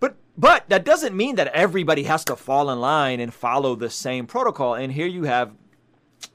But 0.00 0.16
but 0.36 0.68
that 0.68 0.84
doesn't 0.84 1.16
mean 1.16 1.36
that 1.36 1.46
everybody 1.48 2.02
has 2.02 2.24
to 2.24 2.36
fall 2.36 2.70
in 2.70 2.80
line 2.80 3.20
and 3.20 3.32
follow 3.32 3.74
the 3.74 3.88
same 3.88 4.26
protocol. 4.26 4.74
And 4.74 4.92
here 4.92 5.06
you 5.06 5.24
have 5.24 5.52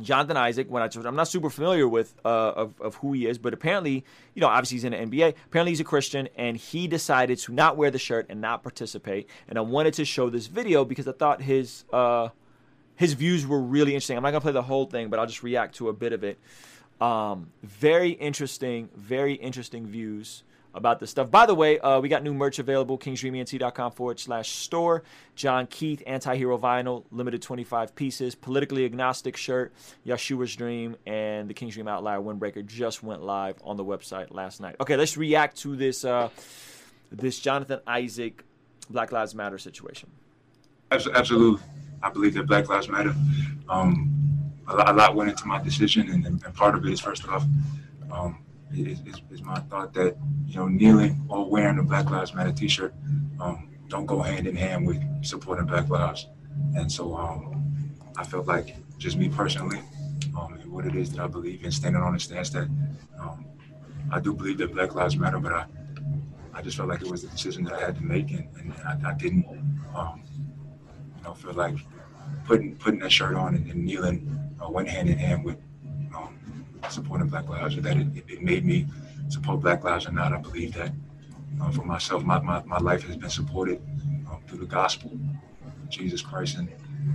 Jonathan 0.02 0.38
Isaac, 0.38 0.68
when 0.70 0.84
I, 0.84 0.90
I'm 1.06 1.16
not 1.16 1.28
super 1.28 1.50
familiar 1.50 1.88
with 1.88 2.14
uh, 2.24 2.28
of, 2.28 2.80
of 2.82 2.96
who 2.96 3.14
he 3.14 3.28
is, 3.28 3.38
but 3.38 3.54
apparently, 3.54 4.04
you 4.34 4.42
know, 4.42 4.48
obviously 4.48 4.76
he's 4.76 4.84
in 4.84 4.92
the 4.92 4.98
NBA. 4.98 5.36
Apparently 5.48 5.72
he's 5.72 5.80
a 5.80 5.86
Christian, 5.86 6.30
and 6.36 6.58
he 6.58 6.88
decided 6.88 7.38
to 7.40 7.54
not 7.54 7.78
wear 7.78 7.92
the 7.92 8.00
shirt 8.00 8.28
and 8.30 8.42
not 8.42 8.64
participate. 8.64 9.30
And 9.48 9.58
I 9.58 9.62
wanted 9.62 9.94
to 9.96 10.06
show 10.06 10.30
this 10.30 10.48
video 10.48 10.86
because 10.86 11.08
I 11.08 11.12
thought 11.12 11.42
his 11.42 11.84
uh, 11.92 12.30
his 12.96 13.14
views 13.14 13.48
were 13.48 13.60
really 13.62 13.94
interesting. 13.94 14.18
I'm 14.18 14.24
not 14.24 14.32
gonna 14.32 14.42
play 14.42 14.52
the 14.52 14.62
whole 14.62 14.86
thing, 14.86 15.10
but 15.10 15.20
I'll 15.20 15.28
just 15.28 15.44
react 15.44 15.76
to 15.76 15.90
a 15.90 15.94
bit 15.94 16.14
of 16.14 16.24
it. 16.24 16.38
Um, 17.02 17.52
very 17.64 18.12
interesting, 18.12 18.90
very 18.96 19.34
interesting 19.34 19.88
views 19.88 20.44
about 20.74 21.00
this 21.00 21.10
stuff. 21.10 21.32
By 21.32 21.46
the 21.46 21.56
way, 21.56 21.80
uh, 21.80 22.00
we 22.00 22.10
got 22.10 22.24
new 22.24 22.34
merch 22.34 22.60
available, 22.60 22.98
kingsdreament.com 22.98 23.92
forward 23.92 24.20
slash 24.20 24.50
store. 24.50 25.04
John 25.36 25.68
Keith, 25.68 26.04
anti-hero 26.06 26.58
vinyl, 26.58 27.06
limited 27.12 27.42
25 27.42 27.96
pieces. 27.96 28.36
Politically 28.36 28.86
agnostic 28.86 29.38
shirt, 29.38 29.74
Yeshua's 30.06 30.56
Dream, 30.56 30.96
and 31.06 31.50
the 31.50 31.54
King's 31.54 31.74
Dream 31.74 31.88
Outlier 31.88 32.20
Windbreaker 32.20 32.66
just 32.66 33.04
went 33.04 33.24
live 33.24 33.56
on 33.64 33.78
the 33.78 33.86
website 33.86 34.34
last 34.34 34.62
night. 34.62 34.76
Okay, 34.80 34.96
let's 34.96 35.18
react 35.18 35.58
to 35.60 35.76
this 35.76 36.06
uh, 36.06 36.30
this 37.12 37.40
Jonathan 37.40 37.80
Isaac 37.88 38.44
Black 38.90 39.12
Lives 39.12 39.34
Matter 39.34 39.58
situation. 39.58 40.10
Absolutely. 40.92 41.62
I 42.02 42.10
believe 42.10 42.34
that 42.36 42.48
Black 42.48 42.70
Lives 42.70 42.90
Matter. 42.90 43.14
Um, 43.68 44.10
a, 44.68 44.76
lot, 44.76 44.90
a, 44.90 44.94
lot, 44.94 45.16
went 45.16 45.30
into 45.30 45.46
my 45.46 45.62
decision, 45.62 46.10
and, 46.10 46.26
and 46.26 46.54
part 46.54 46.76
of 46.76 46.86
it 46.86 46.92
is 46.92 47.00
first 47.00 47.28
off, 47.28 47.44
um, 48.12 48.40
is, 48.74 49.02
my 49.44 49.60
thought 49.60 49.94
that 49.94 50.18
you 50.46 50.56
know 50.56 50.68
kneeling 50.68 51.26
or 51.30 51.50
wearing 51.50 51.80
a 51.80 51.84
Black 51.84 52.10
Lives 52.10 52.34
Matter 52.34 52.52
T-shirt 52.52 52.94
um, 53.40 53.70
don't 53.88 54.06
go 54.06 54.22
hand 54.22 54.48
in 54.48 54.56
hand 54.56 54.86
with 54.86 55.02
supporting 55.26 55.66
Black 55.66 55.90
lives, 55.90 56.28
and 56.76 56.92
so 56.92 57.16
um, 57.16 57.96
I 58.16 58.24
felt 58.24 58.48
like 58.48 58.76
just 58.98 59.18
me 59.18 59.30
personally, 59.30 59.80
um, 60.40 60.54
and 60.54 60.72
what 60.72 60.86
it 60.86 60.96
is 60.96 61.12
that 61.12 61.22
I 61.22 61.28
believe 61.28 61.64
in, 61.64 61.72
standing 61.72 62.02
on 62.02 62.14
the 62.14 62.20
stance 62.20 62.50
that 62.52 62.68
um, 63.20 63.46
I 64.12 64.20
do 64.20 64.34
believe 64.34 64.58
that 64.60 64.74
Black 64.74 64.94
Lives 64.94 65.18
Matter, 65.18 65.40
but 65.40 65.54
I 65.54 65.66
I 66.54 66.62
just 66.62 66.78
felt 66.78 66.90
like 66.90 67.02
it 67.02 67.10
was 67.10 67.22
the 67.22 67.30
decision 67.30 67.64
that 67.66 67.74
I 67.74 67.80
had 67.80 67.96
to 67.96 68.04
make, 68.04 68.32
and, 68.32 68.48
and 68.60 68.74
I, 68.86 69.12
I, 69.12 69.14
didn't 69.14 69.46
um, 69.96 70.22
you 71.18 71.24
know 71.24 71.34
feel 71.34 71.54
like 71.54 71.76
putting 72.46 72.76
putting 72.76 73.00
that 73.00 73.12
shirt 73.12 73.36
on 73.36 73.56
and, 73.56 73.72
and 73.72 73.86
kneeling 73.86 74.52
uh, 74.62 74.70
went 74.70 74.90
hand 74.90 75.10
in 75.10 75.18
hand 75.18 75.46
with 75.46 75.58
supporting 76.90 77.28
Black 77.28 77.48
Lives 77.50 77.78
or 77.78 77.82
that 77.82 77.98
it, 77.98 78.08
it, 78.28 78.42
made 78.42 78.66
me 78.66 78.86
support 79.30 79.62
Black 79.62 79.84
Lives 79.84 80.08
or 80.08 80.12
not. 80.12 80.34
I 80.34 80.38
believe 80.38 80.74
that 80.74 80.92
for 81.74 81.84
myself, 81.84 82.24
my, 82.24 82.40
my, 82.40 82.64
my 82.64 82.78
life 82.78 83.04
has 83.04 83.18
been 83.18 83.30
supported 83.30 83.82
um, 84.30 84.40
through 84.48 84.60
the 84.60 84.66
gospel, 84.66 85.12
Jesus 85.90 86.22
Christ, 86.22 86.58
and, 86.58 86.70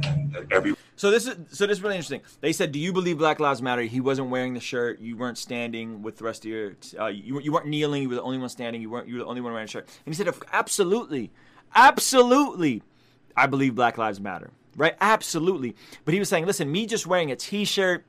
and 0.05 0.33
that 0.33 0.53
every. 0.53 0.74
So 0.96 1.11
this 1.11 1.27
is 1.27 1.37
so 1.50 1.66
this 1.66 1.79
is 1.79 1.83
really 1.83 1.96
interesting. 1.96 2.20
They 2.40 2.53
said, 2.53 2.70
"Do 2.72 2.79
you 2.79 2.92
believe 2.92 3.18
Black 3.18 3.40
Lives 3.40 3.61
Matter?" 3.61 3.83
He 3.83 4.00
wasn't 4.00 4.31
wearing 4.31 4.55
the 4.55 4.61
shirt. 4.61 5.00
You 5.00 5.16
weren't 5.16 5.38
standing 5.38 6.03
with 6.03 6.18
the 6.18 6.24
rest 6.24 6.44
of 6.44 6.50
your. 6.50 6.77
Uh, 6.98 7.07
you, 7.07 7.40
you 7.40 7.53
weren't 7.53 7.66
kneeling. 7.66 8.03
You 8.03 8.09
were 8.09 8.14
the 8.14 8.22
only 8.22 8.38
one 8.38 8.48
standing. 8.48 8.81
You 8.81 8.90
weren't. 8.90 9.09
You 9.09 9.14
were 9.14 9.20
the 9.20 9.27
only 9.27 9.40
one 9.40 9.53
wearing 9.53 9.66
a 9.66 9.70
shirt. 9.70 9.88
And 10.07 10.14
he 10.14 10.22
said, 10.22 10.33
"Absolutely, 10.53 11.31
absolutely, 11.74 12.83
I 13.37 13.46
believe 13.46 13.74
Black 13.74 13.98
Lives 13.98 14.20
Matter." 14.20 14.50
Right? 14.77 14.96
Absolutely. 15.00 15.77
But 16.05 16.14
he 16.14 16.20
was 16.20 16.29
saying, 16.29 16.46
"Listen, 16.46 16.70
me 16.70 16.87
just 16.87 17.07
wearing 17.07 17.31
a 17.31 17.37
T-shirt." 17.37 18.05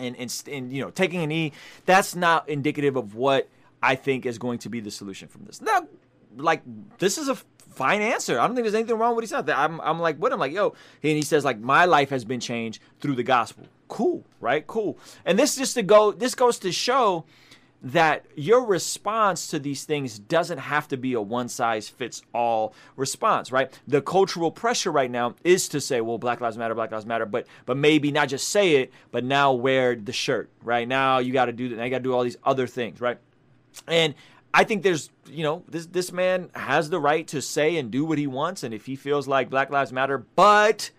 And, 0.00 0.16
and, 0.16 0.42
and 0.50 0.72
you 0.72 0.82
know 0.82 0.90
taking 0.90 1.22
a 1.22 1.26
knee, 1.26 1.52
that's 1.86 2.14
not 2.14 2.48
indicative 2.48 2.96
of 2.96 3.14
what 3.14 3.48
I 3.82 3.94
think 3.94 4.26
is 4.26 4.38
going 4.38 4.58
to 4.60 4.68
be 4.68 4.80
the 4.80 4.90
solution 4.90 5.28
from 5.28 5.44
this. 5.44 5.60
Now, 5.60 5.86
like 6.36 6.62
this 6.98 7.18
is 7.18 7.28
a 7.28 7.36
fine 7.70 8.02
answer. 8.02 8.38
I 8.38 8.46
don't 8.46 8.56
think 8.56 8.64
there's 8.64 8.74
anything 8.74 8.98
wrong 8.98 9.10
with 9.10 9.16
what 9.16 9.24
he 9.24 9.28
said. 9.28 9.48
I'm, 9.50 9.80
I'm 9.80 10.00
like, 10.00 10.16
what? 10.16 10.32
I'm 10.32 10.40
like, 10.40 10.52
yo, 10.52 10.68
and 11.02 11.16
he 11.16 11.22
says 11.22 11.44
like, 11.44 11.60
my 11.60 11.84
life 11.84 12.10
has 12.10 12.24
been 12.24 12.40
changed 12.40 12.82
through 13.00 13.14
the 13.14 13.22
gospel. 13.22 13.66
Cool, 13.88 14.24
right? 14.40 14.66
Cool. 14.66 14.98
And 15.24 15.38
this 15.38 15.56
just 15.56 15.74
to 15.74 15.82
go, 15.82 16.12
this 16.12 16.34
goes 16.34 16.58
to 16.60 16.72
show 16.72 17.24
that 17.82 18.26
your 18.34 18.64
response 18.64 19.46
to 19.48 19.58
these 19.58 19.84
things 19.84 20.18
doesn't 20.18 20.58
have 20.58 20.86
to 20.88 20.96
be 20.96 21.14
a 21.14 21.20
one 21.20 21.48
size 21.48 21.88
fits 21.88 22.22
all 22.34 22.74
response, 22.96 23.50
right? 23.50 23.72
The 23.88 24.02
cultural 24.02 24.50
pressure 24.50 24.92
right 24.92 25.10
now 25.10 25.34
is 25.44 25.68
to 25.70 25.80
say, 25.80 26.00
well, 26.00 26.18
Black 26.18 26.40
Lives 26.40 26.58
Matter, 26.58 26.74
Black 26.74 26.92
Lives 26.92 27.06
Matter, 27.06 27.26
but 27.26 27.46
but 27.64 27.76
maybe 27.76 28.12
not 28.12 28.28
just 28.28 28.48
say 28.48 28.76
it, 28.76 28.92
but 29.10 29.24
now 29.24 29.52
wear 29.52 29.96
the 29.96 30.12
shirt, 30.12 30.50
right? 30.62 30.86
Now 30.86 31.18
you 31.18 31.32
got 31.32 31.46
to 31.46 31.52
do 31.52 31.68
that. 31.70 31.76
Now 31.76 31.84
you 31.84 31.90
got 31.90 31.98
to 31.98 32.04
do 32.04 32.12
all 32.12 32.22
these 32.22 32.36
other 32.44 32.66
things, 32.66 33.00
right? 33.00 33.18
And 33.86 34.14
I 34.52 34.64
think 34.64 34.82
there's, 34.82 35.10
you 35.26 35.44
know, 35.44 35.62
this 35.68 35.86
this 35.86 36.12
man 36.12 36.50
has 36.54 36.90
the 36.90 37.00
right 37.00 37.26
to 37.28 37.40
say 37.40 37.76
and 37.76 37.90
do 37.90 38.04
what 38.04 38.18
he 38.18 38.26
wants, 38.26 38.62
and 38.62 38.74
if 38.74 38.86
he 38.86 38.96
feels 38.96 39.26
like 39.26 39.48
Black 39.48 39.70
Lives 39.70 39.92
Matter, 39.92 40.18
but 40.18 40.90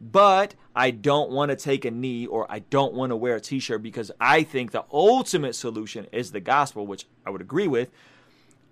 but 0.00 0.54
I 0.74 0.90
don't 0.90 1.30
want 1.30 1.50
to 1.50 1.56
take 1.56 1.84
a 1.84 1.90
knee 1.90 2.26
or 2.26 2.50
I 2.50 2.60
don't 2.60 2.94
want 2.94 3.10
to 3.10 3.16
wear 3.16 3.36
a 3.36 3.40
t 3.40 3.58
shirt 3.58 3.82
because 3.82 4.10
I 4.20 4.42
think 4.42 4.70
the 4.70 4.84
ultimate 4.92 5.54
solution 5.54 6.06
is 6.12 6.32
the 6.32 6.40
gospel, 6.40 6.86
which 6.86 7.06
I 7.26 7.30
would 7.30 7.40
agree 7.40 7.68
with. 7.68 7.90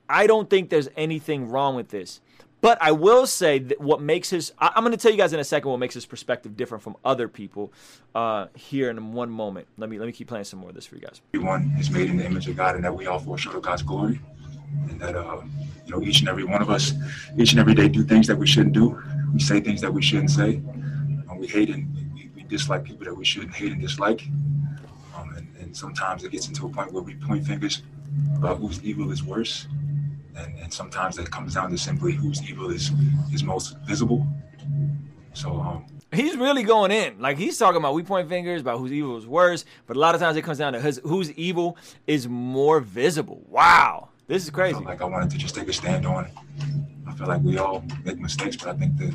I 0.09 0.27
don't 0.27 0.49
think 0.49 0.71
there's 0.71 0.89
anything 0.97 1.49
wrong 1.49 1.77
with 1.77 1.89
this. 1.89 2.21
But 2.61 2.79
I 2.81 2.91
will 2.91 3.27
say 3.27 3.61
that 3.61 3.81
what 3.81 4.01
makes 4.01 4.31
his, 4.31 4.53
I'm 4.59 4.83
going 4.83 4.91
to 4.91 4.99
tell 4.99 5.13
you 5.13 5.17
guys 5.17 5.33
in 5.33 5.39
a 5.39 5.45
second 5.45 5.71
what 5.71 5.79
makes 5.79 5.95
his 5.95 6.07
perspective 6.07 6.57
different 6.57 6.83
from 6.83 6.97
other 7.05 7.29
people 7.29 7.73
uh, 8.17 8.47
here 8.57 8.91
in 8.91 9.13
one 9.13 9.31
moment. 9.31 9.69
Let 9.77 9.89
me 9.89 9.99
let 9.99 10.07
me 10.07 10.13
keep 10.13 10.27
playing 10.27 10.45
some 10.45 10.59
more 10.59 10.71
of 10.71 10.75
this 10.75 10.85
for 10.85 10.97
you 10.97 11.03
guys. 11.03 11.21
Everyone 11.35 11.73
is 11.79 11.89
made 11.89 12.11
in 12.11 12.17
the 12.17 12.27
image 12.27 12.49
of 12.49 12.57
God 12.57 12.75
and 12.75 12.83
that 12.83 12.97
we 12.97 13.07
all 13.07 13.21
fall 13.21 13.37
short 13.37 13.55
of 13.55 13.63
God's 13.63 13.83
glory. 13.83 14.21
And 14.89 15.01
that, 15.01 15.15
uh, 15.15 15.41
you 15.87 15.93
know, 15.93 16.03
each 16.03 16.19
and 16.21 16.29
every 16.29 16.45
one 16.45 16.61
of 16.61 16.69
us, 16.69 16.95
each 17.39 17.53
and 17.53 17.61
every 17.61 17.75
day 17.75 17.89
do 17.89 18.03
things 18.03 18.27
that 18.27 18.37
we 18.37 18.47
shouldn't 18.47 18.75
do. 18.75 19.01
We 19.33 19.39
say 19.39 19.61
things 19.61 19.81
that 19.83 19.93
we 19.93 20.03
shouldn't 20.03 20.31
say 20.31 20.61
we 21.39 21.47
hate 21.47 21.71
and 21.71 22.15
we, 22.15 22.31
we 22.35 22.43
dislike 22.43 22.85
people 22.85 23.05
that 23.05 23.15
we 23.15 23.25
shouldn't 23.25 23.55
hate 23.55 23.73
and 23.73 23.81
dislike. 23.81 24.27
Um, 25.17 25.35
and, 25.37 25.49
and, 25.61 25.77
sometimes 25.77 26.25
it 26.25 26.33
gets 26.33 26.49
into 26.49 26.67
a 26.67 26.69
point 26.69 26.93
where 26.93 27.03
we 27.03 27.15
point 27.15 27.47
fingers 27.47 27.83
about 28.37 28.59
whose 28.59 28.83
evil 28.85 29.11
is 29.11 29.23
worse. 29.23 29.67
And, 30.37 30.57
and 30.59 30.73
sometimes 30.73 31.17
that 31.17 31.31
comes 31.31 31.55
down 31.55 31.71
to 31.71 31.79
simply 31.79 32.13
whose 32.13 32.43
evil 32.49 32.71
is, 32.71 32.93
is 33.33 33.43
most 33.43 33.77
visible. 33.79 34.27
So, 35.33 35.61
um, 35.61 35.87
He's 36.11 36.37
really 36.39 36.63
going 36.63 36.91
in. 36.91 37.21
Like 37.21 37.37
he's 37.37 37.59
talking 37.59 37.77
about 37.77 37.93
we 37.93 38.03
point 38.03 38.29
fingers 38.29 38.63
about 38.63 38.79
whose 38.79 38.93
evil 38.93 39.19
is 39.19 39.27
worse, 39.27 39.67
but 39.87 39.97
a 39.97 40.01
lot 40.01 40.15
of 40.15 40.21
times 40.23 40.39
it 40.39 40.43
comes 40.43 40.57
down 40.57 40.73
to 40.73 40.81
whose, 40.81 40.99
whose 40.99 41.33
evil 41.33 41.77
is 42.07 42.27
more 42.27 42.81
visible. 42.81 43.45
Wow, 43.47 44.09
this 44.27 44.43
is 44.45 44.51
crazy. 44.51 44.77
I 44.77 44.79
like 44.81 45.03
I 45.03 45.05
wanted 45.05 45.31
to 45.31 45.37
just 45.37 45.55
take 45.55 45.69
a 45.69 45.73
stand 45.73 46.07
on 46.07 46.25
it. 46.25 46.33
I 47.07 47.13
feel 47.13 47.27
like 47.27 47.43
we 47.43 47.59
all 47.59 47.85
make 48.05 48.19
mistakes, 48.19 48.57
but 48.57 48.69
I 48.69 48.79
think 48.79 48.97
that 48.97 49.15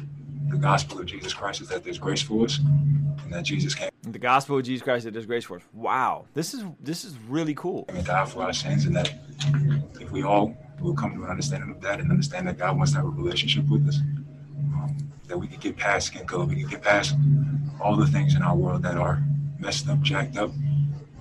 the 0.53 0.59
gospel 0.59 0.99
of 0.99 1.05
Jesus 1.07 1.33
Christ 1.33 1.61
is 1.61 1.69
that 1.69 1.83
there's 1.83 1.97
grace 1.97 2.21
for 2.21 2.45
us, 2.45 2.59
and 2.59 3.33
that 3.33 3.43
Jesus 3.43 3.73
came. 3.73 3.89
The 4.03 4.19
gospel 4.19 4.57
of 4.57 4.63
Jesus 4.63 4.83
Christ 4.83 5.05
that 5.05 5.11
there's 5.11 5.25
grace 5.25 5.45
for 5.45 5.57
us. 5.57 5.63
Wow, 5.73 6.25
this 6.33 6.53
is 6.53 6.63
this 6.79 7.03
is 7.03 7.17
really 7.27 7.55
cool. 7.55 7.85
And 7.89 8.05
die 8.05 8.25
for 8.25 8.43
our 8.43 8.53
sins, 8.53 8.85
and 8.85 8.95
that 8.95 9.13
if 9.99 10.11
we 10.11 10.23
all 10.23 10.55
will 10.79 10.93
come 10.93 11.15
to 11.15 11.23
an 11.23 11.29
understanding 11.29 11.71
of 11.71 11.81
that 11.81 11.99
and 11.99 12.11
understand 12.11 12.47
that 12.47 12.57
God 12.57 12.77
wants 12.77 12.91
to 12.91 12.99
have 12.99 13.07
a 13.07 13.09
relationship 13.09 13.67
with 13.67 13.87
us, 13.87 13.99
um, 14.75 14.95
that 15.27 15.37
we 15.37 15.47
can 15.47 15.59
get 15.59 15.75
past 15.75 16.07
skin 16.07 16.25
color, 16.27 16.45
we 16.45 16.57
can 16.57 16.67
get 16.67 16.83
past 16.83 17.15
all 17.81 17.95
the 17.95 18.07
things 18.07 18.35
in 18.35 18.43
our 18.43 18.55
world 18.55 18.83
that 18.83 18.97
are 18.97 19.23
messed 19.59 19.89
up, 19.89 20.01
jacked 20.01 20.37
up. 20.37 20.51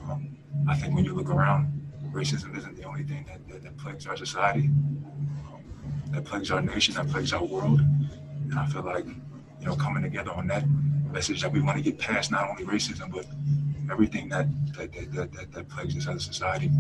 Um, 0.09 0.37
I 0.69 0.77
think 0.77 0.95
when 0.95 1.05
you 1.05 1.15
look 1.15 1.31
around, 1.31 1.73
racism 2.13 2.57
isn't 2.59 2.77
the 2.77 2.85
only 2.85 3.05
thing 3.05 3.25
that, 3.29 3.49
that, 3.49 3.63
that 3.63 3.79
plagues 3.79 4.07
our 4.07 4.17
society, 4.17 4.67
um, 4.67 5.63
that 6.09 6.25
plagues 6.25 6.51
our 6.51 6.61
nation, 6.61 6.95
that 6.97 7.09
plagues 7.09 7.33
our 7.33 7.45
world. 7.45 7.81
And 8.53 8.61
I 8.61 8.67
feel 8.67 8.83
like, 8.83 9.07
you 9.07 9.67
know, 9.67 9.75
coming 9.75 10.03
together 10.03 10.31
on 10.31 10.47
that 10.49 10.65
message 11.11 11.41
that 11.41 11.51
we 11.51 11.61
want 11.61 11.79
to 11.79 11.83
get 11.83 11.99
past 11.99 12.31
not 12.31 12.49
only 12.51 12.65
racism, 12.65 13.11
but 13.11 13.27
everything 13.91 14.29
that 14.29 14.47
that, 14.75 14.93
that, 14.93 15.33
that, 15.33 15.53
that 15.53 15.69
plagues 15.71 15.95
this 15.95 16.07
other 16.07 16.19
society. 16.19 16.71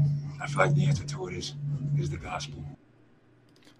I 0.40 0.46
feel 0.46 0.58
like 0.58 0.74
the 0.74 0.84
answer 0.84 1.04
to 1.04 1.28
it 1.28 1.34
is 1.34 1.54
is 1.98 2.10
the 2.10 2.18
gospel. 2.18 2.62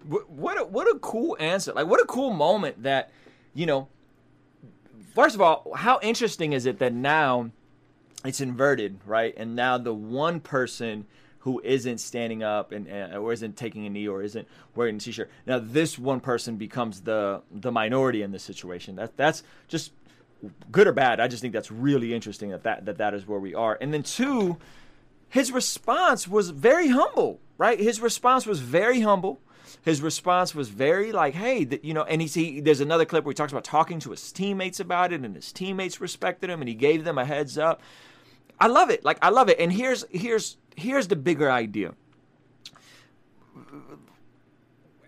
What 0.09 0.59
a, 0.59 0.65
what 0.65 0.89
a 0.89 0.99
cool 0.99 1.37
answer! 1.39 1.73
Like 1.75 1.87
what 1.87 2.01
a 2.01 2.07
cool 2.07 2.33
moment 2.33 2.83
that, 2.83 3.11
you 3.55 3.67
know. 3.67 3.89
First 5.15 5.35
of 5.35 5.43
all, 5.43 5.71
how 5.77 6.01
interesting 6.03 6.55
is 6.55 6.65
it 6.65 6.79
that 6.79 6.95
now 6.95 7.51
it's 8.25 8.41
inverted, 8.41 8.99
right? 9.05 9.35
And 9.37 9.55
now 9.55 9.77
the 9.77 9.93
one 9.93 10.41
person 10.41 11.07
who 11.43 11.61
isn't 11.65 11.99
standing 11.99 12.43
up 12.45 12.71
and, 12.71 12.87
and 12.87 13.17
or 13.17 13.33
isn't 13.33 13.57
taking 13.57 13.85
a 13.85 13.91
knee 13.91 14.07
or 14.07 14.23
isn't 14.23 14.47
wearing 14.77 14.97
a 14.97 14.99
t-shirt. 14.99 15.29
Now 15.45 15.59
this 15.59 15.99
one 15.99 16.21
person 16.21 16.57
becomes 16.57 17.01
the 17.01 17.43
the 17.51 17.73
minority 17.73 18.23
in 18.23 18.31
this 18.31 18.45
situation. 18.45 18.97
That 18.97 19.17
that's 19.17 19.43
just 19.69 19.93
good 20.71 20.87
or 20.87 20.93
bad. 20.93 21.19
I 21.21 21.29
just 21.29 21.41
think 21.41 21.53
that's 21.53 21.71
really 21.71 22.15
interesting 22.15 22.51
that 22.51 22.63
that 22.63 22.85
that, 22.87 22.99
that 22.99 23.15
is 23.15 23.27
where 23.27 23.41
we 23.41 23.55
are. 23.55 23.77
And 23.81 23.93
then 23.93 24.05
two, 24.05 24.57
his 25.29 25.51
response 25.51 26.29
was 26.29 26.51
very 26.51 26.89
humble, 26.89 27.41
right? 27.59 27.79
His 27.79 28.01
response 28.01 28.47
was 28.47 28.61
very 28.61 29.01
humble. 29.01 29.41
His 29.83 30.01
response 30.01 30.55
was 30.55 30.69
very 30.69 31.11
like, 31.11 31.35
"Hey, 31.35 31.65
that 31.65 31.85
you 31.85 31.93
know," 31.93 32.05
and 32.05 32.21
he's, 32.21 32.35
he 32.35 32.61
there's 32.61 32.81
another 32.81 33.05
clip 33.05 33.25
where 33.25 33.33
he 33.33 33.35
talks 33.35 33.53
about 33.53 33.65
talking 33.65 33.99
to 34.01 34.11
his 34.11 34.31
teammates 34.31 34.79
about 34.79 35.13
it, 35.13 35.23
and 35.23 35.35
his 35.35 35.51
teammates 35.51 36.01
respected 36.01 36.51
him, 36.51 36.61
and 36.61 36.69
he 36.69 36.75
gave 36.77 37.03
them 37.03 37.19
a 37.19 37.25
heads 37.25 37.59
up. 37.59 37.81
I 38.61 38.69
love 38.69 38.91
it. 38.91 39.05
Like 39.05 39.19
I 39.23 39.31
love 39.31 39.49
it. 39.49 39.59
And 39.59 39.73
here's 39.73 40.05
here's 40.11 40.57
here's 40.77 41.09
the 41.09 41.17
bigger 41.17 41.51
idea. 41.51 41.95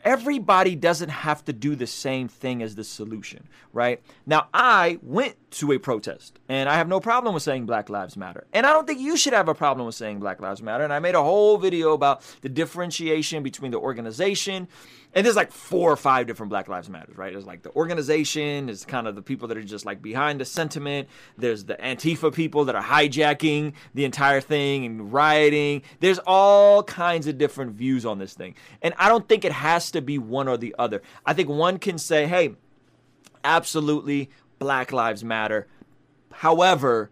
everybody 0.04 0.76
doesn't 0.76 1.08
have 1.08 1.44
to 1.46 1.52
do 1.52 1.74
the 1.74 1.86
same 1.86 2.28
thing 2.28 2.62
as 2.62 2.74
the 2.74 2.84
solution, 2.84 3.48
right? 3.72 4.02
Now, 4.26 4.48
I 4.52 4.98
went 5.02 5.36
to 5.52 5.72
a 5.72 5.78
protest 5.78 6.38
and 6.48 6.68
I 6.68 6.74
have 6.74 6.88
no 6.88 7.00
problem 7.00 7.34
with 7.34 7.42
saying 7.42 7.66
Black 7.66 7.88
Lives 7.88 8.16
Matter. 8.16 8.46
And 8.52 8.66
I 8.66 8.72
don't 8.72 8.86
think 8.86 9.00
you 9.00 9.16
should 9.16 9.32
have 9.32 9.48
a 9.48 9.54
problem 9.54 9.86
with 9.86 9.94
saying 9.94 10.20
Black 10.20 10.40
Lives 10.40 10.62
Matter. 10.62 10.84
And 10.84 10.92
I 10.92 10.98
made 10.98 11.14
a 11.14 11.22
whole 11.22 11.56
video 11.56 11.94
about 11.94 12.22
the 12.42 12.48
differentiation 12.48 13.42
between 13.42 13.70
the 13.70 13.78
organization 13.78 14.68
and 15.14 15.24
there's 15.24 15.36
like 15.36 15.52
four 15.52 15.90
or 15.90 15.96
five 15.96 16.26
different 16.26 16.50
Black 16.50 16.68
Lives 16.68 16.90
Matters, 16.90 17.16
right? 17.16 17.32
There's 17.32 17.46
like 17.46 17.62
the 17.62 17.72
organization, 17.74 18.68
is 18.68 18.84
kind 18.84 19.06
of 19.06 19.14
the 19.14 19.22
people 19.22 19.48
that 19.48 19.56
are 19.56 19.62
just 19.62 19.86
like 19.86 20.02
behind 20.02 20.40
the 20.40 20.44
sentiment. 20.44 21.08
There's 21.38 21.64
the 21.64 21.74
Antifa 21.74 22.34
people 22.34 22.64
that 22.64 22.74
are 22.74 22.82
hijacking 22.82 23.74
the 23.94 24.04
entire 24.04 24.40
thing 24.40 24.84
and 24.84 25.12
rioting. 25.12 25.82
There's 26.00 26.18
all 26.26 26.82
kinds 26.82 27.26
of 27.26 27.38
different 27.38 27.72
views 27.72 28.04
on 28.04 28.18
this 28.18 28.34
thing. 28.34 28.56
And 28.82 28.92
I 28.98 29.08
don't 29.08 29.28
think 29.28 29.44
it 29.44 29.52
has 29.52 29.90
to 29.92 30.00
be 30.00 30.18
one 30.18 30.48
or 30.48 30.56
the 30.56 30.74
other. 30.78 31.02
I 31.24 31.32
think 31.32 31.48
one 31.48 31.78
can 31.78 31.96
say, 31.96 32.26
hey, 32.26 32.56
absolutely, 33.44 34.30
Black 34.58 34.92
Lives 34.92 35.22
Matter. 35.22 35.68
However, 36.32 37.10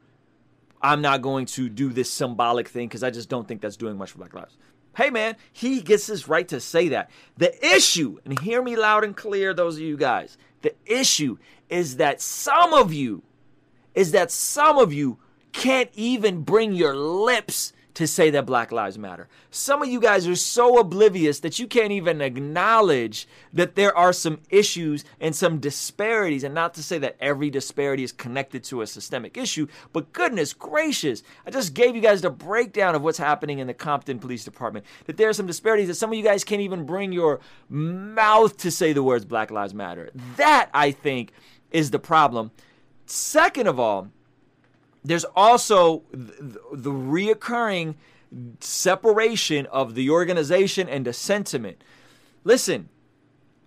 I'm 0.83 1.01
not 1.01 1.23
going 1.23 1.47
to 1.47 1.69
do 1.69 1.91
this 1.91 2.11
symbolic 2.11 2.69
thing 2.69 2.89
because 2.89 3.05
I 3.05 3.11
just 3.11 3.29
don't 3.29 3.47
think 3.47 3.61
that's 3.61 3.77
doing 3.77 3.97
much 3.97 4.11
for 4.11 4.19
Black 4.19 4.35
lives. 4.35 4.57
Hey 4.97 5.11
man, 5.11 5.37
he 5.53 5.81
gets 5.81 6.07
his 6.07 6.29
right 6.29 6.47
to 6.49 6.61
say 6.61 6.89
that. 6.89 7.11
The 7.37 7.65
issue, 7.65 8.19
and 8.25 8.39
hear 8.39 8.63
me 8.63 8.77
loud 8.77 9.05
and 9.05 9.17
clear, 9.17 9.55
those 9.55 9.77
of 9.77 9.83
you 9.83 9.97
guys, 9.97 10.37
the 10.61 10.75
issue 10.87 11.39
is 11.69 11.97
that 11.97 12.21
some 12.21 12.73
of 12.75 12.93
you, 12.93 13.23
is 13.95 14.13
that 14.13 14.31
some 14.31 14.79
of 14.79 14.93
you 14.93 15.19
can't 15.53 15.91
even 15.95 16.43
bring 16.43 16.73
your 16.73 16.97
lips 16.97 17.73
to 17.95 18.07
say 18.07 18.31
that 18.31 18.47
Black 18.47 18.73
Lives 18.73 18.99
Matter. 18.99 19.29
Some 19.51 19.83
of 19.83 19.89
you 19.89 20.01
guys 20.01 20.27
are 20.27 20.37
so 20.37 20.79
oblivious 20.79 21.41
that 21.41 21.59
you 21.59 21.67
can't 21.67 21.93
even 21.93 22.21
acknowledge 22.21 23.29
that 23.53 23.75
there 23.75 23.97
are 23.97 24.13
some 24.13 24.41
issues 24.51 25.05
and 25.21 25.37
some 25.37 25.59
disparities. 25.59 26.43
And 26.43 26.55
not 26.55 26.75
to 26.75 26.83
say 26.83 26.99
that 26.99 27.17
every 27.21 27.51
disparity 27.51 28.03
is 28.03 28.13
connected 28.13 28.65
to 28.65 28.81
a 28.81 28.87
systemic 28.87 29.37
issue, 29.37 29.67
but 29.93 30.13
goodness 30.13 30.53
gracious, 30.53 31.23
I 31.47 31.51
just 31.51 31.75
gave 31.75 31.95
you 31.95 32.01
guys 32.01 32.23
the 32.23 32.31
breakdown 32.31 32.95
of 32.95 33.03
what's 33.03 33.19
happening 33.19 33.59
in 33.59 33.67
the 33.67 33.75
Compton 33.75 34.19
Police 34.19 34.45
Department. 34.45 34.87
That 35.07 35.17
there 35.17 35.29
are 35.29 35.35
some 35.35 35.47
disparities 35.47 35.89
that 35.89 35.95
some 35.95 36.11
of 36.11 36.17
you 36.17 36.25
guys 36.25 36.45
can't 36.45 36.63
even 36.63 36.87
bring 36.87 37.13
your 37.13 37.41
mouth 37.69 38.57
to 38.59 38.71
say 38.71 38.93
the 38.93 39.03
words 39.03 39.25
Black 39.25 39.51
Lives 39.51 39.75
Matter. 39.75 40.11
That, 40.37 40.71
I 40.73 40.93
think, 40.93 41.33
is 41.71 41.91
the 41.91 41.99
problem. 41.99 42.53
Second 43.05 43.67
of 43.67 43.79
all, 43.79 44.09
there's 45.05 45.25
also 45.37 46.03
the, 46.13 46.61
the 46.73 46.91
reoccurring 46.91 47.95
separation 48.61 49.67
of 49.67 49.95
the 49.95 50.11
organization 50.11 50.89
and 50.89 51.05
the 51.05 51.13
sentiment. 51.13 51.83
Listen, 52.45 52.89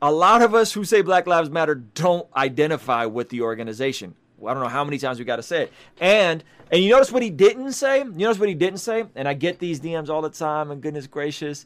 a 0.01 0.11
lot 0.11 0.41
of 0.41 0.53
us 0.53 0.73
who 0.73 0.83
say 0.83 1.01
Black 1.01 1.27
Lives 1.27 1.49
Matter 1.49 1.75
don't 1.75 2.27
identify 2.35 3.05
with 3.05 3.29
the 3.29 3.41
organization. 3.41 4.15
I 4.45 4.53
don't 4.53 4.63
know 4.63 4.69
how 4.69 4.83
many 4.83 4.97
times 4.97 5.17
we 5.17 5.25
got 5.25 5.37
to 5.37 5.43
say 5.43 5.63
it. 5.63 5.73
And 5.99 6.43
and 6.71 6.81
you 6.83 6.89
notice 6.89 7.11
what 7.11 7.21
he 7.21 7.29
didn't 7.29 7.73
say? 7.73 7.99
You 7.99 8.11
notice 8.11 8.39
what 8.39 8.49
he 8.49 8.55
didn't 8.55 8.79
say? 8.79 9.05
And 9.15 9.27
I 9.27 9.33
get 9.33 9.59
these 9.59 9.79
DMs 9.79 10.09
all 10.09 10.21
the 10.21 10.29
time, 10.29 10.71
and 10.71 10.81
goodness 10.81 11.07
gracious. 11.07 11.65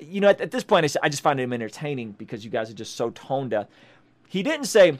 You 0.00 0.20
know, 0.20 0.28
at, 0.28 0.40
at 0.40 0.50
this 0.50 0.62
point, 0.64 0.96
I 1.02 1.08
just 1.08 1.22
find 1.22 1.40
him 1.40 1.52
entertaining 1.52 2.12
because 2.12 2.44
you 2.44 2.50
guys 2.50 2.70
are 2.70 2.74
just 2.74 2.96
so 2.96 3.10
tone 3.10 3.48
deaf. 3.48 3.66
He 4.28 4.42
didn't 4.42 4.66
say, 4.66 4.98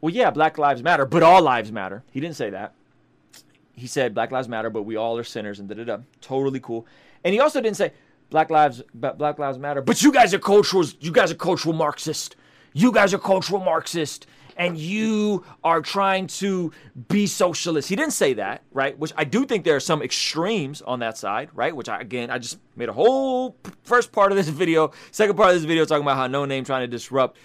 well, 0.00 0.12
yeah, 0.14 0.30
Black 0.30 0.58
Lives 0.58 0.82
Matter, 0.82 1.04
but 1.04 1.22
all 1.22 1.42
lives 1.42 1.72
matter. 1.72 2.04
He 2.10 2.20
didn't 2.20 2.36
say 2.36 2.50
that. 2.50 2.74
He 3.74 3.86
said 3.86 4.14
Black 4.14 4.30
Lives 4.30 4.48
Matter, 4.48 4.70
but 4.70 4.82
we 4.82 4.96
all 4.96 5.18
are 5.18 5.24
sinners 5.24 5.60
and 5.60 5.68
da 5.68 5.74
da 5.76 5.84
da. 5.84 5.98
Totally 6.20 6.60
cool. 6.60 6.86
And 7.24 7.32
he 7.32 7.40
also 7.40 7.60
didn't 7.60 7.76
say 7.76 7.92
Black 8.30 8.50
Lives 8.50 8.82
Black 8.94 9.38
Lives 9.38 9.58
Matter, 9.58 9.82
but 9.82 10.02
you 10.02 10.12
guys 10.12 10.34
are 10.34 10.38
cultural. 10.38 10.84
You 11.00 11.12
guys 11.12 11.30
are 11.30 11.36
cultural 11.36 11.74
Marxist. 11.74 12.36
You 12.72 12.92
guys 12.92 13.14
are 13.14 13.18
cultural 13.18 13.60
Marxist 13.60 14.26
and 14.58 14.76
you 14.76 15.44
are 15.62 15.80
trying 15.80 16.26
to 16.26 16.72
be 17.06 17.28
socialist. 17.28 17.88
He 17.88 17.94
didn't 17.94 18.12
say 18.12 18.34
that, 18.34 18.62
right? 18.72 18.98
Which 18.98 19.12
I 19.16 19.22
do 19.22 19.46
think 19.46 19.64
there 19.64 19.76
are 19.76 19.80
some 19.80 20.02
extremes 20.02 20.82
on 20.82 20.98
that 20.98 21.16
side, 21.16 21.48
right? 21.54 21.74
Which 21.74 21.88
I, 21.88 22.00
again, 22.00 22.28
I 22.28 22.38
just 22.38 22.58
made 22.74 22.88
a 22.88 22.92
whole 22.92 23.56
first 23.82 24.10
part 24.10 24.32
of 24.32 24.36
this 24.36 24.48
video, 24.58 24.90
second 25.12 25.36
part 25.36 25.50
of 25.50 25.54
this 25.54 25.64
video 25.64 25.84
talking 25.84 26.02
about 26.02 26.16
how 26.16 26.26
Noname 26.26 26.66
trying 26.66 26.82
to 26.82 26.88
disrupt 26.88 27.38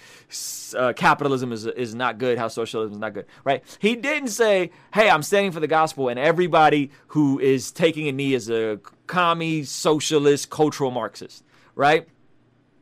uh, 0.76 0.92
capitalism 0.94 1.52
is, 1.52 1.66
is 1.66 1.94
not 1.94 2.18
good, 2.18 2.36
how 2.36 2.48
socialism 2.48 2.94
is 2.94 2.98
not 2.98 3.14
good, 3.14 3.26
right? 3.44 3.62
He 3.78 3.94
didn't 3.94 4.30
say, 4.30 4.72
hey, 4.92 5.08
I'm 5.08 5.22
standing 5.22 5.52
for 5.52 5.60
the 5.60 5.68
gospel 5.68 6.08
and 6.08 6.18
everybody 6.18 6.90
who 7.08 7.38
is 7.38 7.70
taking 7.70 8.08
a 8.08 8.12
knee 8.12 8.34
is 8.34 8.50
a 8.50 8.80
commie, 9.06 9.62
socialist, 9.62 10.50
cultural 10.50 10.90
Marxist, 10.90 11.44
right? 11.76 12.08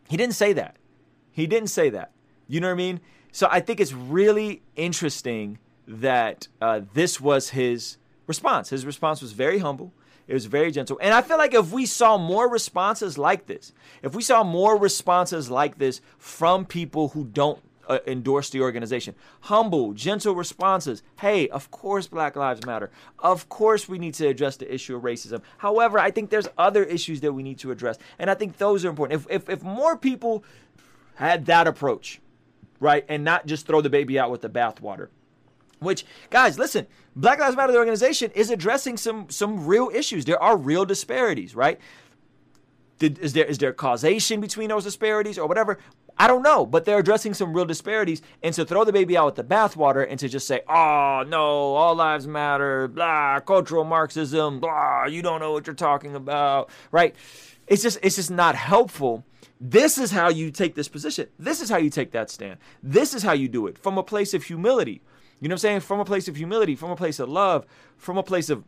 He 0.08 0.16
didn't 0.16 0.34
say 0.34 0.54
that. 0.54 0.76
He 1.30 1.46
didn't 1.46 1.68
say 1.68 1.90
that. 1.90 2.12
You 2.48 2.60
know 2.60 2.68
what 2.68 2.74
I 2.74 2.76
mean? 2.76 3.00
So 3.32 3.48
I 3.50 3.60
think 3.60 3.80
it's 3.80 3.94
really 3.94 4.62
interesting 4.76 5.58
that 5.88 6.48
uh, 6.60 6.82
this 6.92 7.20
was 7.20 7.50
his 7.50 7.96
response. 8.26 8.68
His 8.68 8.86
response 8.86 9.22
was 9.22 9.32
very 9.32 9.58
humble. 9.58 9.92
It 10.28 10.34
was 10.34 10.46
very 10.46 10.70
gentle. 10.70 10.98
And 11.02 11.12
I 11.12 11.22
feel 11.22 11.38
like 11.38 11.54
if 11.54 11.72
we 11.72 11.86
saw 11.86 12.16
more 12.16 12.48
responses 12.48 13.18
like 13.18 13.46
this, 13.46 13.72
if 14.02 14.14
we 14.14 14.22
saw 14.22 14.44
more 14.44 14.78
responses 14.78 15.50
like 15.50 15.78
this 15.78 16.00
from 16.18 16.64
people 16.64 17.08
who 17.08 17.24
don't 17.24 17.58
uh, 17.88 17.98
endorse 18.06 18.48
the 18.50 18.60
organization, 18.60 19.14
humble, 19.40 19.92
gentle 19.92 20.34
responses. 20.34 21.02
Hey, 21.18 21.48
of 21.48 21.70
course 21.70 22.06
Black 22.06 22.36
Lives 22.36 22.64
Matter. 22.64 22.90
Of 23.18 23.48
course 23.48 23.88
we 23.88 23.98
need 23.98 24.14
to 24.14 24.28
address 24.28 24.56
the 24.56 24.72
issue 24.72 24.96
of 24.96 25.02
racism. 25.02 25.42
However, 25.58 25.98
I 25.98 26.12
think 26.12 26.30
there's 26.30 26.48
other 26.56 26.84
issues 26.84 27.20
that 27.22 27.32
we 27.32 27.42
need 27.42 27.58
to 27.58 27.72
address. 27.72 27.98
And 28.18 28.30
I 28.30 28.34
think 28.34 28.58
those 28.58 28.84
are 28.84 28.88
important. 28.88 29.20
If, 29.20 29.30
if, 29.30 29.50
if 29.50 29.62
more 29.62 29.96
people 29.96 30.44
had 31.16 31.46
that 31.46 31.66
approach, 31.66 32.21
right? 32.82 33.04
And 33.08 33.24
not 33.24 33.46
just 33.46 33.66
throw 33.66 33.80
the 33.80 33.88
baby 33.88 34.18
out 34.18 34.30
with 34.30 34.42
the 34.42 34.50
bathwater. 34.50 35.08
Which, 35.78 36.04
guys, 36.30 36.58
listen, 36.58 36.86
Black 37.16 37.38
Lives 37.38 37.56
Matter, 37.56 37.72
the 37.72 37.78
organization, 37.78 38.30
is 38.32 38.50
addressing 38.50 38.96
some 38.96 39.30
some 39.30 39.66
real 39.66 39.90
issues. 39.92 40.24
There 40.24 40.42
are 40.42 40.56
real 40.56 40.84
disparities, 40.84 41.56
right? 41.56 41.80
Did, 42.98 43.18
is 43.18 43.32
there 43.32 43.44
is 43.44 43.58
there 43.58 43.72
causation 43.72 44.40
between 44.40 44.68
those 44.68 44.84
disparities 44.84 45.38
or 45.38 45.46
whatever? 45.46 45.78
I 46.18 46.26
don't 46.28 46.42
know, 46.42 46.66
but 46.66 46.84
they're 46.84 46.98
addressing 46.98 47.34
some 47.34 47.54
real 47.54 47.64
disparities. 47.64 48.20
And 48.42 48.54
to 48.54 48.64
throw 48.64 48.84
the 48.84 48.92
baby 48.92 49.16
out 49.16 49.26
with 49.26 49.34
the 49.36 49.44
bathwater 49.44 50.06
and 50.08 50.20
to 50.20 50.28
just 50.28 50.46
say, 50.46 50.60
oh, 50.68 51.24
no, 51.26 51.40
all 51.74 51.94
lives 51.94 52.26
matter, 52.26 52.86
blah, 52.86 53.40
cultural 53.40 53.84
Marxism, 53.84 54.60
blah, 54.60 55.06
you 55.06 55.22
don't 55.22 55.40
know 55.40 55.52
what 55.52 55.66
you're 55.66 55.74
talking 55.74 56.14
about, 56.14 56.70
right? 56.90 57.16
It's 57.66 57.82
just, 57.82 57.98
it's 58.02 58.16
just 58.16 58.30
not 58.30 58.54
helpful 58.54 59.24
this 59.64 59.96
is 59.96 60.10
how 60.10 60.28
you 60.28 60.50
take 60.50 60.74
this 60.74 60.88
position. 60.88 61.28
This 61.38 61.60
is 61.60 61.70
how 61.70 61.76
you 61.76 61.88
take 61.88 62.10
that 62.10 62.30
stand. 62.30 62.58
This 62.82 63.14
is 63.14 63.22
how 63.22 63.32
you 63.32 63.46
do 63.46 63.68
it 63.68 63.78
from 63.78 63.96
a 63.96 64.02
place 64.02 64.34
of 64.34 64.42
humility. 64.42 65.00
You 65.40 65.48
know 65.48 65.52
what 65.52 65.58
I'm 65.58 65.58
saying? 65.58 65.80
From 65.80 66.00
a 66.00 66.04
place 66.04 66.26
of 66.26 66.34
humility, 66.34 66.74
from 66.74 66.90
a 66.90 66.96
place 66.96 67.20
of 67.20 67.28
love, 67.28 67.64
from 67.96 68.18
a 68.18 68.24
place 68.24 68.50
of 68.50 68.64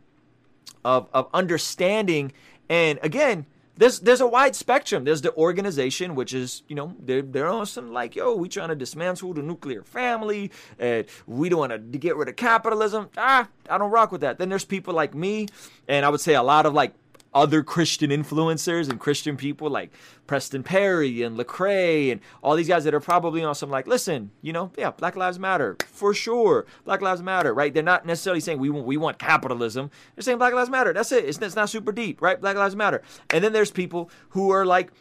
of, 0.84 1.08
of 1.12 1.28
understanding. 1.34 2.32
And 2.68 3.00
again, 3.02 3.46
there's 3.76 3.98
there's 4.00 4.20
a 4.20 4.26
wide 4.26 4.54
spectrum. 4.54 5.02
There's 5.02 5.22
the 5.22 5.34
organization, 5.34 6.14
which 6.14 6.32
is 6.32 6.62
you 6.68 6.76
know 6.76 6.94
they're 7.00 7.22
they're 7.22 7.48
on 7.48 7.66
some 7.66 7.92
like 7.92 8.14
yo, 8.14 8.36
we 8.36 8.48
trying 8.48 8.68
to 8.68 8.76
dismantle 8.76 9.34
the 9.34 9.42
nuclear 9.42 9.82
family, 9.82 10.52
and 10.78 11.06
we 11.26 11.48
don't 11.48 11.58
want 11.58 11.72
to 11.72 11.98
get 11.98 12.14
rid 12.14 12.28
of 12.28 12.36
capitalism. 12.36 13.08
Ah, 13.18 13.48
I 13.68 13.78
don't 13.78 13.90
rock 13.90 14.12
with 14.12 14.20
that. 14.20 14.38
Then 14.38 14.48
there's 14.48 14.64
people 14.64 14.94
like 14.94 15.12
me, 15.12 15.48
and 15.88 16.06
I 16.06 16.08
would 16.08 16.20
say 16.20 16.34
a 16.34 16.42
lot 16.42 16.66
of 16.66 16.72
like 16.72 16.94
other 17.34 17.62
Christian 17.62 18.10
influencers 18.10 18.88
and 18.88 19.00
Christian 19.00 19.36
people 19.36 19.68
like 19.68 19.90
Preston 20.26 20.62
Perry 20.62 21.22
and 21.22 21.36
Lecrae 21.36 22.12
and 22.12 22.20
all 22.42 22.54
these 22.54 22.68
guys 22.68 22.84
that 22.84 22.94
are 22.94 23.00
probably 23.00 23.42
on 23.42 23.54
some 23.54 23.70
like, 23.70 23.86
listen, 23.86 24.30
you 24.40 24.52
know, 24.52 24.70
yeah, 24.78 24.90
Black 24.92 25.16
Lives 25.16 25.38
Matter 25.38 25.76
for 25.86 26.14
sure. 26.14 26.66
Black 26.84 27.02
Lives 27.02 27.22
Matter, 27.22 27.52
right? 27.52 27.74
They're 27.74 27.82
not 27.82 28.06
necessarily 28.06 28.40
saying 28.40 28.58
we 28.58 28.70
want, 28.70 28.86
we 28.86 28.96
want 28.96 29.18
capitalism. 29.18 29.90
They're 30.14 30.22
saying 30.22 30.38
Black 30.38 30.54
Lives 30.54 30.70
Matter. 30.70 30.92
That's 30.92 31.12
it. 31.12 31.24
It's, 31.24 31.38
it's 31.38 31.56
not 31.56 31.68
super 31.68 31.92
deep, 31.92 32.22
right? 32.22 32.40
Black 32.40 32.56
Lives 32.56 32.76
Matter. 32.76 33.02
And 33.30 33.42
then 33.42 33.52
there's 33.52 33.70
people 33.70 34.10
who 34.30 34.50
are 34.50 34.64
like, 34.64 34.92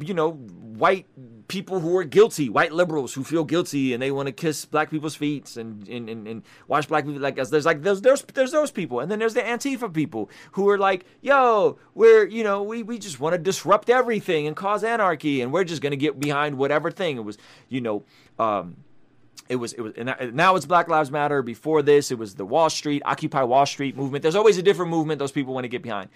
you 0.00 0.14
know, 0.14 0.32
white 0.32 1.06
people 1.48 1.80
who 1.80 1.96
are 1.96 2.04
guilty, 2.04 2.48
white 2.48 2.72
liberals 2.72 3.14
who 3.14 3.22
feel 3.22 3.44
guilty 3.44 3.92
and 3.92 4.02
they 4.02 4.10
want 4.10 4.26
to 4.26 4.32
kiss 4.32 4.64
black 4.64 4.90
people's 4.90 5.14
feet 5.14 5.56
and, 5.56 5.86
and, 5.88 6.08
and, 6.08 6.26
and 6.26 6.42
watch 6.68 6.88
black 6.88 7.04
people 7.04 7.20
like 7.20 7.38
us. 7.38 7.50
There's 7.50 7.66
like 7.66 7.82
there's, 7.82 8.00
there's 8.00 8.22
there's 8.22 8.52
those 8.52 8.70
people, 8.70 9.00
and 9.00 9.10
then 9.10 9.18
there's 9.18 9.34
the 9.34 9.42
Antifa 9.42 9.92
people 9.92 10.30
who 10.52 10.68
are 10.68 10.78
like, 10.78 11.04
yo, 11.20 11.78
we're 11.94 12.26
you 12.26 12.44
know 12.44 12.62
we 12.62 12.82
we 12.82 12.98
just 12.98 13.20
want 13.20 13.34
to 13.34 13.38
disrupt 13.38 13.90
everything 13.90 14.46
and 14.46 14.56
cause 14.56 14.84
anarchy, 14.84 15.40
and 15.42 15.52
we're 15.52 15.64
just 15.64 15.82
gonna 15.82 15.96
get 15.96 16.18
behind 16.18 16.56
whatever 16.56 16.90
thing 16.90 17.16
it 17.16 17.24
was, 17.24 17.38
you 17.68 17.80
know. 17.80 18.02
Um, 18.38 18.76
it 19.46 19.56
was 19.56 19.74
it 19.74 19.82
was 19.82 19.92
and 19.96 20.34
now 20.34 20.56
it's 20.56 20.64
Black 20.64 20.88
Lives 20.88 21.10
Matter. 21.10 21.42
Before 21.42 21.82
this, 21.82 22.10
it 22.10 22.18
was 22.18 22.34
the 22.34 22.46
Wall 22.46 22.70
Street 22.70 23.02
Occupy 23.04 23.42
Wall 23.42 23.66
Street 23.66 23.96
movement. 23.96 24.22
There's 24.22 24.36
always 24.36 24.56
a 24.56 24.62
different 24.62 24.90
movement 24.90 25.18
those 25.18 25.32
people 25.32 25.52
want 25.52 25.64
to 25.64 25.68
get 25.68 25.82
behind 25.82 26.08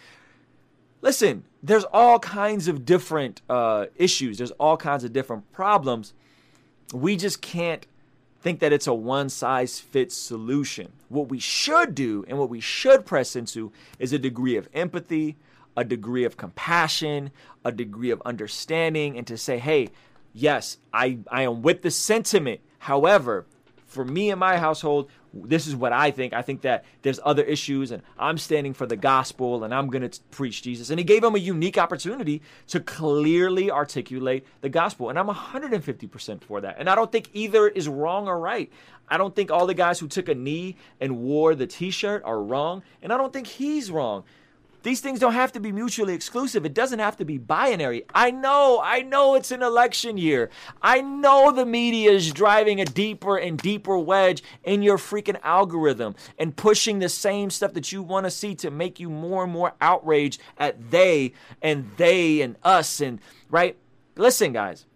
listen, 1.01 1.45
there's 1.63 1.85
all 1.85 2.19
kinds 2.19 2.69
of 2.69 2.85
different 2.85 3.43
uh, 3.49 3.87
issues, 3.97 4.39
there's 4.39 4.51
all 4.53 4.77
kinds 4.77 5.05
of 5.05 5.13
different 5.13 5.51
problems. 5.53 6.13
We 6.93 7.17
just 7.17 7.43
can't 7.43 7.87
think 8.41 8.61
that 8.61 8.73
it's 8.73 8.87
a 8.87 8.95
one 8.95 9.29
size 9.29 9.79
fits 9.79 10.17
solution. 10.17 10.93
What 11.09 11.29
we 11.29 11.39
should 11.39 11.95
do 11.95 12.25
and 12.29 12.39
what 12.39 12.49
we 12.49 12.61
should 12.61 13.05
press 13.05 13.37
into 13.37 13.73
is 13.99 14.13
a 14.13 14.19
degree 14.19 14.57
of 14.57 14.69
empathy, 14.73 15.37
a 15.77 15.85
degree 15.85 16.25
of 16.25 16.37
compassion, 16.37 17.31
a 17.65 17.73
degree 17.73 18.11
of 18.11 18.23
understanding, 18.25 19.19
and 19.19 19.27
to 19.27 19.37
say, 19.37 19.59
hey, 19.59 19.91
yes, 20.33 20.79
I, 20.93 21.19
I 21.31 21.43
am 21.43 21.63
with 21.63 21.83
the 21.83 21.91
sentiment. 21.91 22.61
However, 22.81 23.47
for 23.87 24.05
me 24.05 24.31
and 24.31 24.39
my 24.39 24.59
household, 24.59 25.11
this 25.35 25.67
is 25.67 25.77
what 25.77 25.93
I 25.93 26.11
think. 26.11 26.33
I 26.33 26.43
think 26.43 26.63
that 26.63 26.85
there's 27.03 27.21
other 27.25 27.43
issues, 27.43 27.91
and 27.91 28.03
I'm 28.19 28.39
standing 28.39 28.75
for 28.75 28.87
the 28.87 28.97
gospel, 28.97 29.65
and 29.65 29.75
I'm 29.75 29.89
going 29.89 30.09
to 30.09 30.21
preach 30.31 30.63
Jesus. 30.63 30.91
And 30.91 30.99
he 30.99 31.05
gave 31.05 31.23
him 31.23 31.35
a 31.35 31.39
unique 31.39 31.79
opportunity 31.79 32.43
to 32.69 32.81
clearly 32.81 33.71
articulate 33.71 34.47
the 34.61 34.69
gospel. 34.69 35.11
And 35.11 35.19
I'm 35.19 35.29
150% 35.29 36.43
for 36.43 36.61
that. 36.61 36.77
And 36.79 36.89
I 36.89 36.95
don't 36.95 37.13
think 37.13 37.31
either 37.33 37.69
is 37.69 37.89
wrong 37.89 38.29
or 38.29 38.39
right. 38.39 38.71
I 39.09 39.17
don't 39.17 39.35
think 39.35 39.51
all 39.51 39.67
the 39.67 39.75
guys 39.75 39.99
who 39.99 40.09
took 40.09 40.29
a 40.29 40.35
knee 40.35 40.77
and 41.01 41.19
wore 41.19 41.55
the 41.55 41.67
t 41.67 41.91
shirt 41.91 42.23
are 42.25 42.43
wrong. 42.43 42.83
And 43.03 43.13
I 43.13 43.17
don't 43.17 43.33
think 43.33 43.47
he's 43.47 43.91
wrong. 43.91 44.25
These 44.83 45.01
things 45.01 45.19
don't 45.19 45.33
have 45.33 45.53
to 45.53 45.61
be 45.61 45.73
mutually 45.73 46.15
exclusive. 46.15 46.65
It 46.65 46.75
doesn't 46.75 46.99
have 46.99 47.17
to 47.17 47.25
be 47.25 47.39
binary. 47.39 48.05
I 48.15 48.31
know, 48.31 48.81
I 48.83 49.03
know 49.03 49.35
it's 49.35 49.51
an 49.51 49.63
election 49.63 50.17
year. 50.17 50.51
I 50.83 51.01
know 51.01 51.53
the 51.53 51.67
media 51.67 52.11
is 52.11 52.33
driving 52.33 52.81
a 52.81 52.85
deeper 52.85 53.37
and 53.37 53.59
deeper 53.59 53.99
wedge 53.99 54.43
in 54.65 54.83
your 54.83 54.99
freaking 54.99 55.39
algorithm 55.43 56.15
and 56.39 56.57
pushing 56.57 56.99
the 56.99 57.09
same 57.09 57.51
stuff 57.51 57.75
that 57.75 57.93
you 57.93 58.03
want 58.03 58.27
to 58.27 58.31
see 58.31 58.55
to 58.57 58.71
make 58.71 59.01
you 59.01 59.11
more 59.11 59.45
and 59.45 59.53
more 59.53 59.75
outraged 59.81 60.41
at 60.59 60.91
they 60.91 61.33
and 61.61 61.91
they 61.97 62.41
and 62.41 62.57
us 62.63 63.01
and 63.01 63.21
right? 63.51 63.77
Listen, 64.17 64.53
guys 64.53 64.88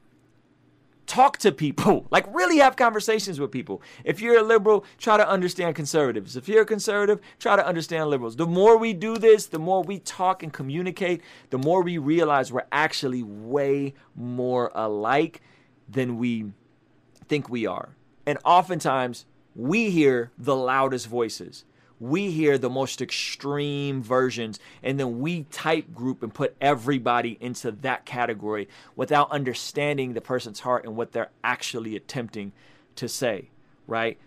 talk 1.12 1.36
to 1.38 1.52
people. 1.52 2.06
Like 2.12 2.26
really 2.34 2.58
have 2.58 2.76
conversations 2.76 3.40
with 3.40 3.50
people. 3.50 3.80
If 4.04 4.20
you're 4.20 4.38
a 4.38 4.42
liberal 4.42 4.84
try 4.98 5.16
to 5.16 5.26
understand 5.26 5.74
conservatives. 5.74 6.36
If 6.36 6.48
you're 6.48 6.62
a 6.62 6.66
conservative 6.66 7.20
try 7.38 7.56
to 7.56 7.66
understand 7.66 8.10
liberals. 8.10 8.36
The 8.36 8.46
more 8.46 8.76
we 8.76 8.92
do 8.92 9.16
this 9.16 9.46
the 9.46 9.58
more 9.58 9.82
we 9.82 9.98
talk 9.98 10.42
and 10.42 10.52
communicate 10.52 11.22
the 11.50 11.58
more 11.58 11.82
we 11.82 11.96
realize 11.98 12.52
we're 12.52 12.66
actually 12.70 13.22
way 13.22 13.94
more 14.14 14.70
alike 14.74 15.40
than 15.88 16.18
we 16.18 16.52
think 17.28 17.48
we 17.48 17.66
are. 17.66 17.96
And 18.26 18.38
oftentimes 18.44 19.26
we 19.54 19.90
hear 19.90 20.30
the 20.38 20.56
loudest 20.56 21.06
voices 21.06 21.64
we 22.03 22.32
hear 22.32 22.59
the 22.59 22.68
most 22.68 23.00
extreme 23.00 24.03
versions 24.03 24.59
and 24.82 24.98
then 24.98 25.20
we 25.20 25.44
type 25.44 25.94
group 25.94 26.24
and 26.24 26.34
put 26.34 26.57
everybody 26.61 27.38
into 27.40 27.70
that 27.70 28.05
category 28.05 28.68
without 28.96 29.30
understanding 29.30 30.12
the 30.12 30.20
person's 30.20 30.59
heart 30.59 30.84
and 30.84 30.96
what 30.96 31.12
they're 31.12 31.30
actually 31.44 31.94
attempting 31.94 32.50
to 32.96 33.09
say, 33.09 33.50
right? 33.86 34.18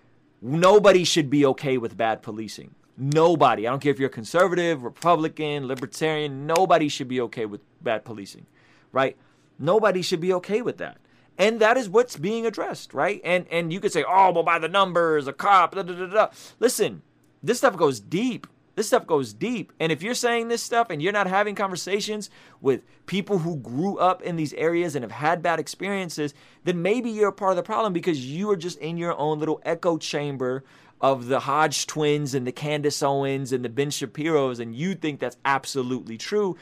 Nobody 0.42 1.04
should 1.04 1.30
be 1.30 1.46
okay 1.48 1.78
with 1.78 1.98
bad 1.98 2.22
policing. 2.24 2.74
Nobody. 2.98 3.68
I 3.68 3.72
don't 3.72 3.82
care 3.82 3.92
if 3.92 4.00
you're 4.00 4.08
conservative, 4.08 4.84
Republican, 4.84 5.68
libertarian, 5.68 6.48
nobody 6.48 6.88
should 6.88 7.10
be 7.10 7.20
okay 7.22 7.46
with 7.46 7.60
bad 7.84 8.06
policing, 8.06 8.46
right? 8.94 9.18
Nobody 9.60 10.02
should 10.02 10.22
be 10.22 10.32
okay 10.36 10.62
with 10.62 10.78
that. 10.78 10.98
And 11.38 11.60
that 11.60 11.76
is 11.76 11.90
what's 11.90 12.16
being 12.16 12.46
addressed, 12.46 12.94
right? 12.94 13.20
And 13.26 13.46
and 13.52 13.74
you 13.74 13.82
could 13.82 13.92
say, 13.92 14.06
oh, 14.08 14.32
well, 14.32 14.44
by 14.44 14.60
the 14.60 14.70
numbers, 14.70 15.28
a 15.28 15.34
cop, 15.34 15.76
da 15.76 15.84
da 15.84 15.94
da 15.94 16.06
da. 16.06 16.28
Listen, 16.62 17.02
this 17.46 17.60
stuff 17.60 17.78
goes 17.78 18.00
deep. 18.00 18.48
This 18.76 18.88
stuff 18.88 19.08
goes 19.08 19.34
deep. 19.34 19.72
And 19.80 19.92
if 19.92 20.04
you're 20.04 20.14
saying 20.14 20.50
this 20.50 20.62
stuff 20.62 20.90
and 20.90 21.02
you're 21.02 21.14
not 21.14 21.28
having 21.28 21.56
conversations 21.56 22.30
with 22.60 22.82
people 23.06 23.40
who 23.40 23.56
grew 23.58 23.98
up 23.98 24.22
in 24.22 24.36
these 24.36 24.54
areas 24.54 24.96
and 24.96 25.04
have 25.04 25.12
had 25.14 25.42
bad 25.42 25.60
experiences, 25.60 26.34
then 26.66 26.82
maybe 26.82 27.10
you're 27.10 27.30
a 27.30 27.34
part 27.34 27.52
of 27.52 27.56
the 27.56 27.64
problem 27.64 27.94
because 27.94 28.26
you 28.26 28.50
are 28.52 28.58
just 28.58 28.78
in 28.80 28.98
your 28.98 29.18
own 29.18 29.40
little 29.40 29.62
echo 29.64 29.98
chamber 29.98 30.66
of 31.00 31.28
the 31.28 31.42
Hodge 31.42 31.88
twins 31.88 32.34
and 32.34 32.46
the 32.46 32.52
Candace 32.52 33.02
Owens 33.04 33.52
and 33.54 33.64
the 33.64 33.70
Ben 33.70 33.92
Shapiro's, 33.92 34.60
and 34.60 34.76
you 34.76 34.96
think 34.96 35.20
that's 35.20 35.38
absolutely 35.46 36.18
true. 36.18 36.58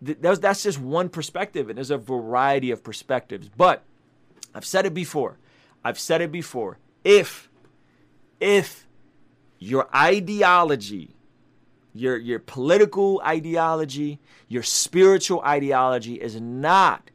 That's 0.00 0.62
just 0.62 0.78
one 0.78 1.08
perspective, 1.08 1.68
and 1.68 1.76
there's 1.76 1.90
a 1.90 1.98
variety 1.98 2.70
of 2.70 2.84
perspectives. 2.84 3.48
But 3.48 3.82
I've 4.54 4.64
said 4.64 4.86
it 4.86 4.94
before. 4.94 5.38
I've 5.84 5.98
said 5.98 6.20
it 6.20 6.30
before. 6.30 6.78
If, 7.02 7.50
if 8.40 8.85
your 9.58 9.88
ideology, 9.94 11.14
your, 11.94 12.16
your 12.16 12.38
political 12.38 13.22
ideology, 13.24 14.18
your 14.48 14.62
spiritual 14.62 15.40
ideology 15.42 16.14
is 16.14 16.40
not 16.40 17.10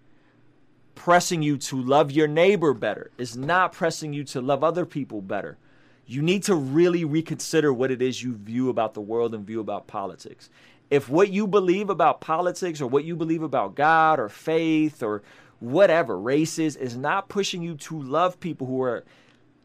pressing 0.95 1.41
you 1.41 1.57
to 1.57 1.81
love 1.81 2.11
your 2.11 2.27
neighbor 2.27 2.73
better, 2.73 3.11
is 3.17 3.35
not 3.35 3.73
pressing 3.73 4.13
you 4.13 4.23
to 4.23 4.41
love 4.41 4.63
other 4.63 4.85
people 4.85 5.21
better. 5.21 5.57
You 6.05 6.21
need 6.21 6.43
to 6.43 6.55
really 6.55 7.05
reconsider 7.05 7.71
what 7.71 7.89
it 7.89 8.01
is 8.01 8.21
you 8.21 8.35
view 8.35 8.69
about 8.69 8.93
the 8.93 9.01
world 9.01 9.33
and 9.33 9.45
view 9.45 9.59
about 9.59 9.87
politics. 9.87 10.49
If 10.89 11.07
what 11.07 11.29
you 11.29 11.47
believe 11.47 11.89
about 11.89 12.19
politics 12.19 12.81
or 12.81 12.87
what 12.87 13.05
you 13.05 13.15
believe 13.15 13.43
about 13.43 13.75
God 13.75 14.19
or 14.19 14.27
faith 14.27 15.01
or 15.01 15.23
whatever 15.59 16.19
races 16.19 16.75
is 16.75 16.97
not 16.97 17.29
pushing 17.29 17.61
you 17.61 17.75
to 17.75 18.01
love 18.01 18.39
people 18.39 18.67
who 18.67 18.81
are 18.81 19.05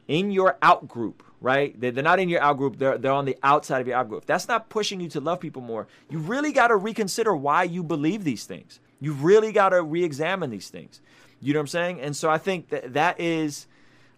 in 0.07 0.31
your 0.31 0.57
out 0.63 0.87
group, 0.87 1.23
right? 1.41 1.79
They're, 1.79 1.93
not 1.93 2.19
in 2.19 2.29
your 2.29 2.41
out 2.41 2.57
group, 2.57 2.79
they're, 2.79 2.99
they're 2.99 3.13
on 3.13 3.25
the 3.25 3.37
outside 3.43 3.81
of 3.81 3.87
your 3.87 3.97
out 3.97 4.09
group. 4.09 4.27
That's 4.27 4.49
not 4.49 4.69
pushing 4.69 5.01
you 5.01 5.09
to 5.11 5.21
love 5.21 5.41
people 5.41 5.63
more. 5.63 5.87
You 6.11 6.19
really 6.19 6.53
got 6.53 6.69
to 6.69 6.77
reconsider 6.77 7.35
why 7.37 7.65
you 7.65 7.83
believe 7.83 8.25
these 8.25 8.45
things. 8.45 8.81
You 9.01 9.13
really 9.13 9.53
got 9.53 9.71
to 9.71 9.83
re 9.83 10.03
examine 10.05 10.51
these 10.51 10.69
things. 10.69 11.01
You 11.41 11.53
know 11.53 11.59
what 11.59 11.65
I'm 11.65 11.69
saying? 11.69 12.01
And 12.01 12.17
so 12.17 12.31
I 12.31 12.39
think 12.39 12.71
that 12.71 12.95
that 12.95 13.21
is 13.21 13.67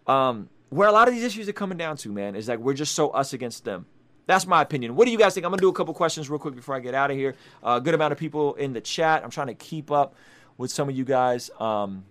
um, 0.07 0.49
where 0.71 0.89
a 0.89 0.93
lot 0.93 1.09
of 1.09 1.15
these 1.15 1.25
issues 1.25 1.49
are 1.49 1.53
coming 1.53 1.77
down 1.77 1.97
to, 1.99 2.13
man, 2.13 2.37
is 2.37 2.49
like 2.49 2.61
we're 2.61 2.75
just 2.75 2.95
so 2.95 3.11
us 3.11 3.33
against 3.33 3.65
them. 3.65 3.87
That's 4.27 4.47
my 4.47 4.61
opinion. 4.61 4.95
What 4.95 5.07
do 5.07 5.11
you 5.11 5.19
guys 5.19 5.35
think? 5.35 5.47
I'm 5.47 5.51
gonna 5.51 5.61
do 5.61 5.71
a 5.71 5.73
couple 5.73 5.95
questions 5.95 6.29
real 6.29 6.39
quick 6.39 6.55
before 6.55 6.75
I 6.75 6.81
get 6.81 6.95
out 6.95 7.11
of 7.11 7.17
here. 7.17 7.35
A 7.63 7.67
uh, 7.67 7.79
good 7.79 7.95
amount 7.95 8.13
of 8.13 8.19
people 8.19 8.55
in 8.55 8.75
the 8.75 8.81
chat. 8.81 9.25
I'm 9.25 9.31
trying 9.31 9.47
to 9.47 9.55
keep 9.55 9.91
up 9.91 10.15
with 10.59 10.71
some 10.71 10.89
of 10.89 10.95
you 10.95 11.05
guys. 11.05 11.51
Um, 11.59 12.05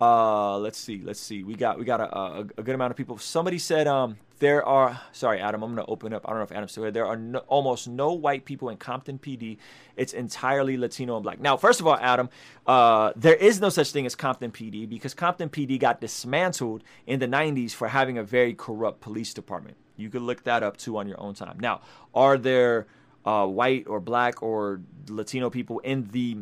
uh, 0.00 0.58
let's 0.58 0.78
see, 0.78 1.00
let's 1.02 1.20
see. 1.20 1.42
We 1.42 1.54
got 1.54 1.78
we 1.78 1.84
got 1.84 2.00
a, 2.00 2.16
a, 2.16 2.40
a 2.40 2.62
good 2.62 2.74
amount 2.74 2.90
of 2.90 2.96
people. 2.96 3.16
Somebody 3.18 3.58
said 3.58 3.86
um 3.86 4.18
there 4.38 4.64
are 4.66 5.00
sorry 5.12 5.40
Adam, 5.40 5.62
I'm 5.62 5.74
gonna 5.74 5.88
open 5.88 6.12
up. 6.12 6.22
I 6.26 6.30
don't 6.30 6.38
know 6.38 6.44
if 6.44 6.52
Adam's 6.52 6.72
still 6.72 6.84
here. 6.84 6.92
There 6.92 7.06
are 7.06 7.16
no, 7.16 7.38
almost 7.48 7.88
no 7.88 8.12
white 8.12 8.44
people 8.44 8.68
in 8.68 8.76
Compton 8.76 9.18
PD. 9.18 9.56
It's 9.96 10.12
entirely 10.12 10.76
Latino 10.76 11.16
and 11.16 11.22
black. 11.22 11.40
Now, 11.40 11.56
first 11.56 11.80
of 11.80 11.86
all, 11.86 11.96
Adam, 11.96 12.28
uh, 12.66 13.12
there 13.16 13.34
is 13.34 13.60
no 13.60 13.70
such 13.70 13.90
thing 13.90 14.04
as 14.04 14.14
Compton 14.14 14.52
PD 14.52 14.86
because 14.86 15.14
Compton 15.14 15.48
PD 15.48 15.80
got 15.80 16.02
dismantled 16.02 16.84
in 17.06 17.18
the 17.18 17.26
90s 17.26 17.72
for 17.72 17.88
having 17.88 18.18
a 18.18 18.22
very 18.22 18.52
corrupt 18.52 19.00
police 19.00 19.32
department. 19.32 19.78
You 19.96 20.10
could 20.10 20.22
look 20.22 20.44
that 20.44 20.62
up 20.62 20.76
too 20.76 20.98
on 20.98 21.08
your 21.08 21.18
own 21.18 21.32
time. 21.32 21.58
Now, 21.58 21.80
are 22.14 22.36
there 22.36 22.86
uh, 23.24 23.46
white 23.46 23.86
or 23.86 24.00
black 24.00 24.42
or 24.42 24.80
Latino 25.08 25.48
people 25.48 25.78
in 25.78 26.08
the 26.12 26.38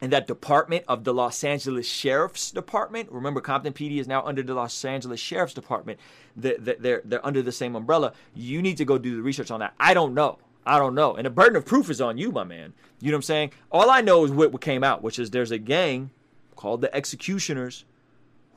in 0.00 0.10
that 0.10 0.26
department 0.26 0.84
of 0.88 1.04
the 1.04 1.14
Los 1.14 1.44
Angeles 1.44 1.86
Sheriff's 1.86 2.50
Department. 2.50 3.10
Remember, 3.10 3.40
Compton 3.40 3.72
PD 3.72 3.98
is 3.98 4.08
now 4.08 4.22
under 4.24 4.42
the 4.42 4.54
Los 4.54 4.84
Angeles 4.84 5.20
Sheriff's 5.20 5.54
Department. 5.54 5.98
They're, 6.36 7.00
they're 7.04 7.26
under 7.26 7.42
the 7.42 7.52
same 7.52 7.76
umbrella. 7.76 8.12
You 8.34 8.60
need 8.60 8.76
to 8.78 8.84
go 8.84 8.98
do 8.98 9.16
the 9.16 9.22
research 9.22 9.50
on 9.50 9.60
that. 9.60 9.74
I 9.78 9.94
don't 9.94 10.14
know. 10.14 10.38
I 10.66 10.78
don't 10.78 10.94
know. 10.94 11.14
And 11.14 11.26
the 11.26 11.30
burden 11.30 11.56
of 11.56 11.66
proof 11.66 11.90
is 11.90 12.00
on 12.00 12.18
you, 12.18 12.32
my 12.32 12.44
man. 12.44 12.72
You 13.00 13.10
know 13.10 13.16
what 13.16 13.18
I'm 13.18 13.22
saying? 13.22 13.52
All 13.70 13.90
I 13.90 14.00
know 14.00 14.24
is 14.24 14.30
what 14.30 14.60
came 14.60 14.82
out, 14.82 15.02
which 15.02 15.18
is 15.18 15.30
there's 15.30 15.50
a 15.50 15.58
gang 15.58 16.10
called 16.56 16.80
the 16.80 16.94
Executioners 16.94 17.84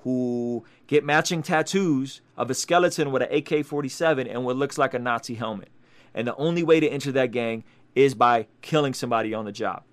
who 0.04 0.64
get 0.88 1.04
matching 1.04 1.44
tattoos 1.44 2.22
of 2.38 2.50
a 2.50 2.54
skeleton 2.54 3.12
with 3.12 3.24
an 3.24 3.34
AK 3.34 3.66
47 3.66 4.28
and 4.28 4.46
what 4.46 4.56
looks 4.56 4.78
like 4.78 4.94
a 4.94 5.00
Nazi 5.00 5.36
helmet. 5.36 5.70
And 6.14 6.28
the 6.28 6.36
only 6.36 6.64
way 6.64 6.80
to 6.80 6.88
enter 6.88 7.12
that 7.12 7.32
gang 7.32 7.64
is 7.94 8.16
by 8.16 8.48
killing 8.62 8.94
somebody 8.94 9.34
on 9.34 9.46
the 9.46 9.52
job. 9.52 9.84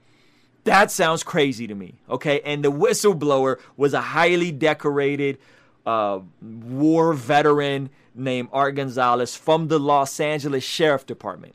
That 0.64 0.90
sounds 0.90 1.22
crazy 1.22 1.66
to 1.66 1.74
me. 1.74 2.00
Okay. 2.08 2.40
And 2.40 2.64
the 2.64 2.72
whistleblower 2.72 3.60
was 3.76 3.94
a 3.94 4.00
highly 4.00 4.50
decorated 4.50 5.38
uh, 5.86 6.20
war 6.40 7.12
veteran 7.12 7.90
named 8.14 8.48
Art 8.52 8.74
Gonzalez 8.76 9.36
from 9.36 9.68
the 9.68 9.78
Los 9.78 10.18
Angeles 10.20 10.64
Sheriff 10.64 11.04
Department. 11.06 11.54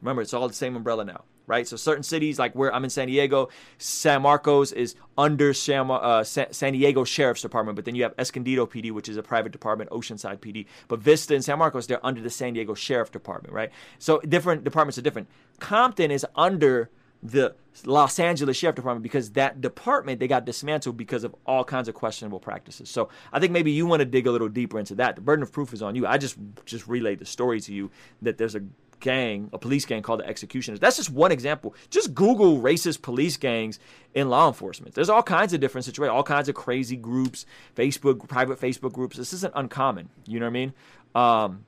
Remember, 0.00 0.22
it's 0.22 0.32
all 0.32 0.48
the 0.48 0.54
same 0.54 0.76
umbrella 0.76 1.04
now, 1.04 1.24
right? 1.46 1.66
So 1.66 1.76
certain 1.76 2.02
cities, 2.02 2.38
like 2.38 2.54
where 2.54 2.72
I'm 2.74 2.84
in 2.84 2.90
San 2.90 3.08
Diego, 3.08 3.48
San 3.76 4.22
Marcos 4.22 4.72
is 4.72 4.94
under 5.18 5.52
San, 5.52 5.90
uh, 5.90 6.22
San 6.22 6.72
Diego 6.72 7.04
Sheriff's 7.04 7.42
Department, 7.42 7.76
but 7.76 7.84
then 7.84 7.94
you 7.94 8.04
have 8.04 8.14
Escondido 8.18 8.66
PD, 8.66 8.92
which 8.92 9.08
is 9.08 9.16
a 9.16 9.22
private 9.22 9.52
department, 9.52 9.90
Oceanside 9.90 10.38
PD. 10.38 10.66
But 10.88 11.00
Vista 11.00 11.34
and 11.34 11.44
San 11.44 11.58
Marcos, 11.58 11.86
they're 11.86 12.04
under 12.06 12.20
the 12.20 12.30
San 12.30 12.54
Diego 12.54 12.74
Sheriff 12.74 13.10
Department, 13.10 13.52
right? 13.52 13.70
So 13.98 14.20
different 14.20 14.64
departments 14.64 14.96
are 14.96 15.02
different. 15.02 15.28
Compton 15.58 16.10
is 16.10 16.24
under 16.36 16.90
the 17.22 17.54
Los 17.84 18.18
Angeles 18.18 18.56
Sheriff 18.56 18.76
Department 18.76 19.02
because 19.02 19.30
that 19.32 19.60
department 19.60 20.20
they 20.20 20.28
got 20.28 20.44
dismantled 20.44 20.96
because 20.96 21.24
of 21.24 21.34
all 21.46 21.64
kinds 21.64 21.88
of 21.88 21.94
questionable 21.94 22.40
practices. 22.40 22.88
So 22.88 23.08
I 23.32 23.40
think 23.40 23.52
maybe 23.52 23.70
you 23.72 23.86
want 23.86 24.00
to 24.00 24.06
dig 24.06 24.26
a 24.26 24.30
little 24.30 24.48
deeper 24.48 24.78
into 24.78 24.94
that. 24.96 25.16
The 25.16 25.22
burden 25.22 25.42
of 25.42 25.52
proof 25.52 25.72
is 25.72 25.82
on 25.82 25.94
you. 25.94 26.06
I 26.06 26.18
just 26.18 26.36
just 26.64 26.86
relayed 26.86 27.18
the 27.18 27.26
story 27.26 27.60
to 27.60 27.72
you 27.72 27.90
that 28.22 28.38
there's 28.38 28.54
a 28.54 28.62
gang, 29.00 29.50
a 29.52 29.58
police 29.58 29.84
gang 29.84 30.02
called 30.02 30.20
the 30.20 30.26
Executioners. 30.26 30.80
That's 30.80 30.96
just 30.96 31.10
one 31.10 31.32
example. 31.32 31.74
Just 31.90 32.14
Google 32.14 32.60
racist 32.60 33.02
police 33.02 33.36
gangs 33.36 33.78
in 34.14 34.28
law 34.30 34.48
enforcement. 34.48 34.94
There's 34.94 35.10
all 35.10 35.22
kinds 35.22 35.52
of 35.52 35.60
different 35.60 35.84
situations, 35.84 36.14
all 36.14 36.22
kinds 36.22 36.48
of 36.48 36.54
crazy 36.54 36.96
groups, 36.96 37.46
Facebook, 37.74 38.26
private 38.28 38.60
Facebook 38.60 38.92
groups. 38.92 39.16
This 39.16 39.32
isn't 39.32 39.52
uncommon. 39.54 40.08
You 40.26 40.40
know 40.40 40.46
what 40.46 40.50
I 40.50 40.52
mean? 40.52 40.74
Um, 41.14 41.64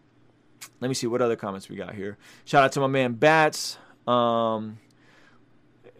let 0.80 0.88
me 0.88 0.94
see 0.94 1.06
what 1.06 1.22
other 1.22 1.36
comments 1.36 1.68
we 1.68 1.76
got 1.76 1.94
here. 1.94 2.16
Shout 2.44 2.64
out 2.64 2.72
to 2.72 2.80
my 2.80 2.86
man 2.86 3.12
Bats. 3.14 3.78
Um, 4.06 4.78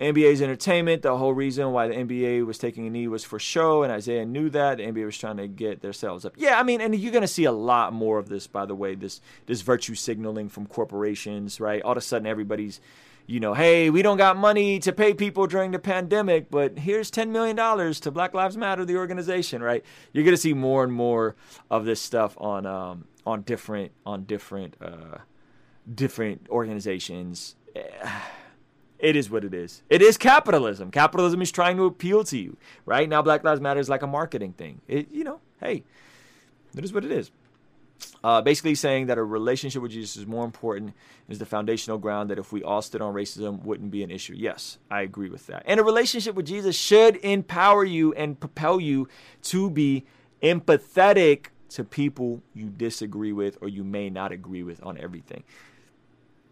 NBA's 0.01 0.41
entertainment. 0.41 1.03
The 1.03 1.17
whole 1.17 1.33
reason 1.33 1.73
why 1.73 1.89
the 1.89 1.95
NBA 1.95 2.47
was 2.47 2.59
taking 2.59 2.87
a 2.87 2.91
knee 2.91 3.09
was 3.09 3.25
for 3.25 3.39
show, 3.39 3.83
and 3.83 3.93
Isaiah 3.93 4.25
knew 4.25 4.49
that. 4.51 4.79
The 4.79 4.85
NBA 4.85 5.05
was 5.05 5.19
trying 5.19 5.39
to 5.39 5.49
get 5.49 5.81
their 5.81 5.93
sales 5.93 6.25
up. 6.25 6.35
Yeah, 6.37 6.59
I 6.59 6.63
mean, 6.63 6.81
and 6.81 6.95
you're 6.95 7.13
gonna 7.13 7.27
see 7.27 7.45
a 7.45 7.53
lot 7.53 7.93
more 7.93 8.19
of 8.19 8.29
this, 8.29 8.47
by 8.47 8.65
the 8.65 8.75
way. 8.75 8.95
This 8.95 9.21
this 9.47 9.63
virtue 9.63 9.95
signaling 9.95 10.49
from 10.49 10.67
corporations, 10.67 11.61
right? 11.61 11.83
All 11.83 11.93
of 11.93 11.99
a 11.99 12.01
sudden, 12.01 12.27
everybody's, 12.27 12.81
you 13.27 13.41
know, 13.41 13.55
hey, 13.55 13.91
we 13.91 14.03
don't 14.03 14.19
got 14.19 14.37
money 14.37 14.79
to 14.81 14.93
pay 14.93 15.15
people 15.15 15.47
during 15.47 15.73
the 15.73 15.79
pandemic, 15.79 16.51
but 16.51 16.79
here's 16.79 17.11
ten 17.11 17.33
million 17.33 17.57
dollars 17.57 17.99
to 18.01 18.11
Black 18.11 18.35
Lives 18.35 18.57
Matter, 18.57 18.85
the 18.85 18.97
organization, 18.97 19.63
right? 19.63 19.85
You're 20.13 20.25
gonna 20.25 20.37
see 20.37 20.55
more 20.55 20.85
and 20.85 20.93
more 20.93 21.35
of 21.71 21.85
this 21.85 22.01
stuff 22.01 22.37
on 22.39 22.67
um, 22.67 23.05
on 23.27 23.43
different 23.43 23.93
on 24.07 24.25
different 24.25 24.77
uh, 24.81 25.19
different 25.93 26.47
organizations. 26.51 27.57
It 28.99 29.15
is 29.15 29.31
what 29.31 29.45
it 29.45 29.55
is. 29.55 29.83
It 29.89 30.03
is 30.03 30.17
capitalism. 30.17 30.91
Capitalism 30.91 31.41
is 31.41 31.53
trying 31.53 31.77
to 31.77 31.85
appeal 31.85 32.25
to 32.25 32.39
you, 32.39 32.57
right? 32.85 33.09
Now, 33.09 33.23
Black 33.23 33.45
Lives 33.45 33.61
Matter 33.61 33.81
is 33.81 33.89
like 33.89 34.03
a 34.03 34.07
marketing 34.07 34.53
thing. 34.53 34.81
It, 34.89 35.11
you 35.13 35.25
know, 35.25 35.41
hey, 35.61 35.85
it 36.77 36.85
is 36.85 36.93
what 36.93 37.05
it 37.05 37.13
is. 37.13 37.31
Uh, 38.23 38.41
basically 38.41 38.75
saying 38.75 39.07
that 39.07 39.19
a 39.19 39.23
relationship 39.23 39.83
with 39.83 39.93
Jesus 39.93 40.17
is 40.17 40.27
more 40.27 40.45
important 40.45 40.95
is 41.29 41.39
the 41.39 41.47
foundational 41.47 41.99
ground 41.99 42.31
that 42.31 42.39
if 42.39 42.53
we 42.53 42.63
all 42.63 42.83
stood 42.83 43.01
on 43.01 43.15
racism 43.15 43.63
wouldn't 43.63 43.91
be 43.91 44.03
an 44.03 44.11
issue. 44.11 44.35
Yes, 44.37 44.79
I 44.91 45.03
agree 45.03 45.29
with 45.29 45.47
that. 45.47 45.63
And 45.67 45.81
a 45.81 45.85
relationship 45.85 46.35
with 46.35 46.47
Jesus 46.47 46.77
should 46.77 47.17
empower 47.17 47.85
you 47.85 48.13
and 48.15 48.39
propel 48.39 48.81
you 48.81 49.09
to 49.45 49.71
be 49.71 50.05
empathetic 50.43 51.47
to 51.71 51.85
people 51.85 52.43
you 52.55 52.67
disagree 52.67 53.33
with 53.33 53.59
or 53.61 53.69
you 53.69 53.85
may 53.85 54.11
not 54.11 54.33
agree 54.33 54.63
with 54.63 54.85
on 54.85 54.99
everything. 54.99 55.45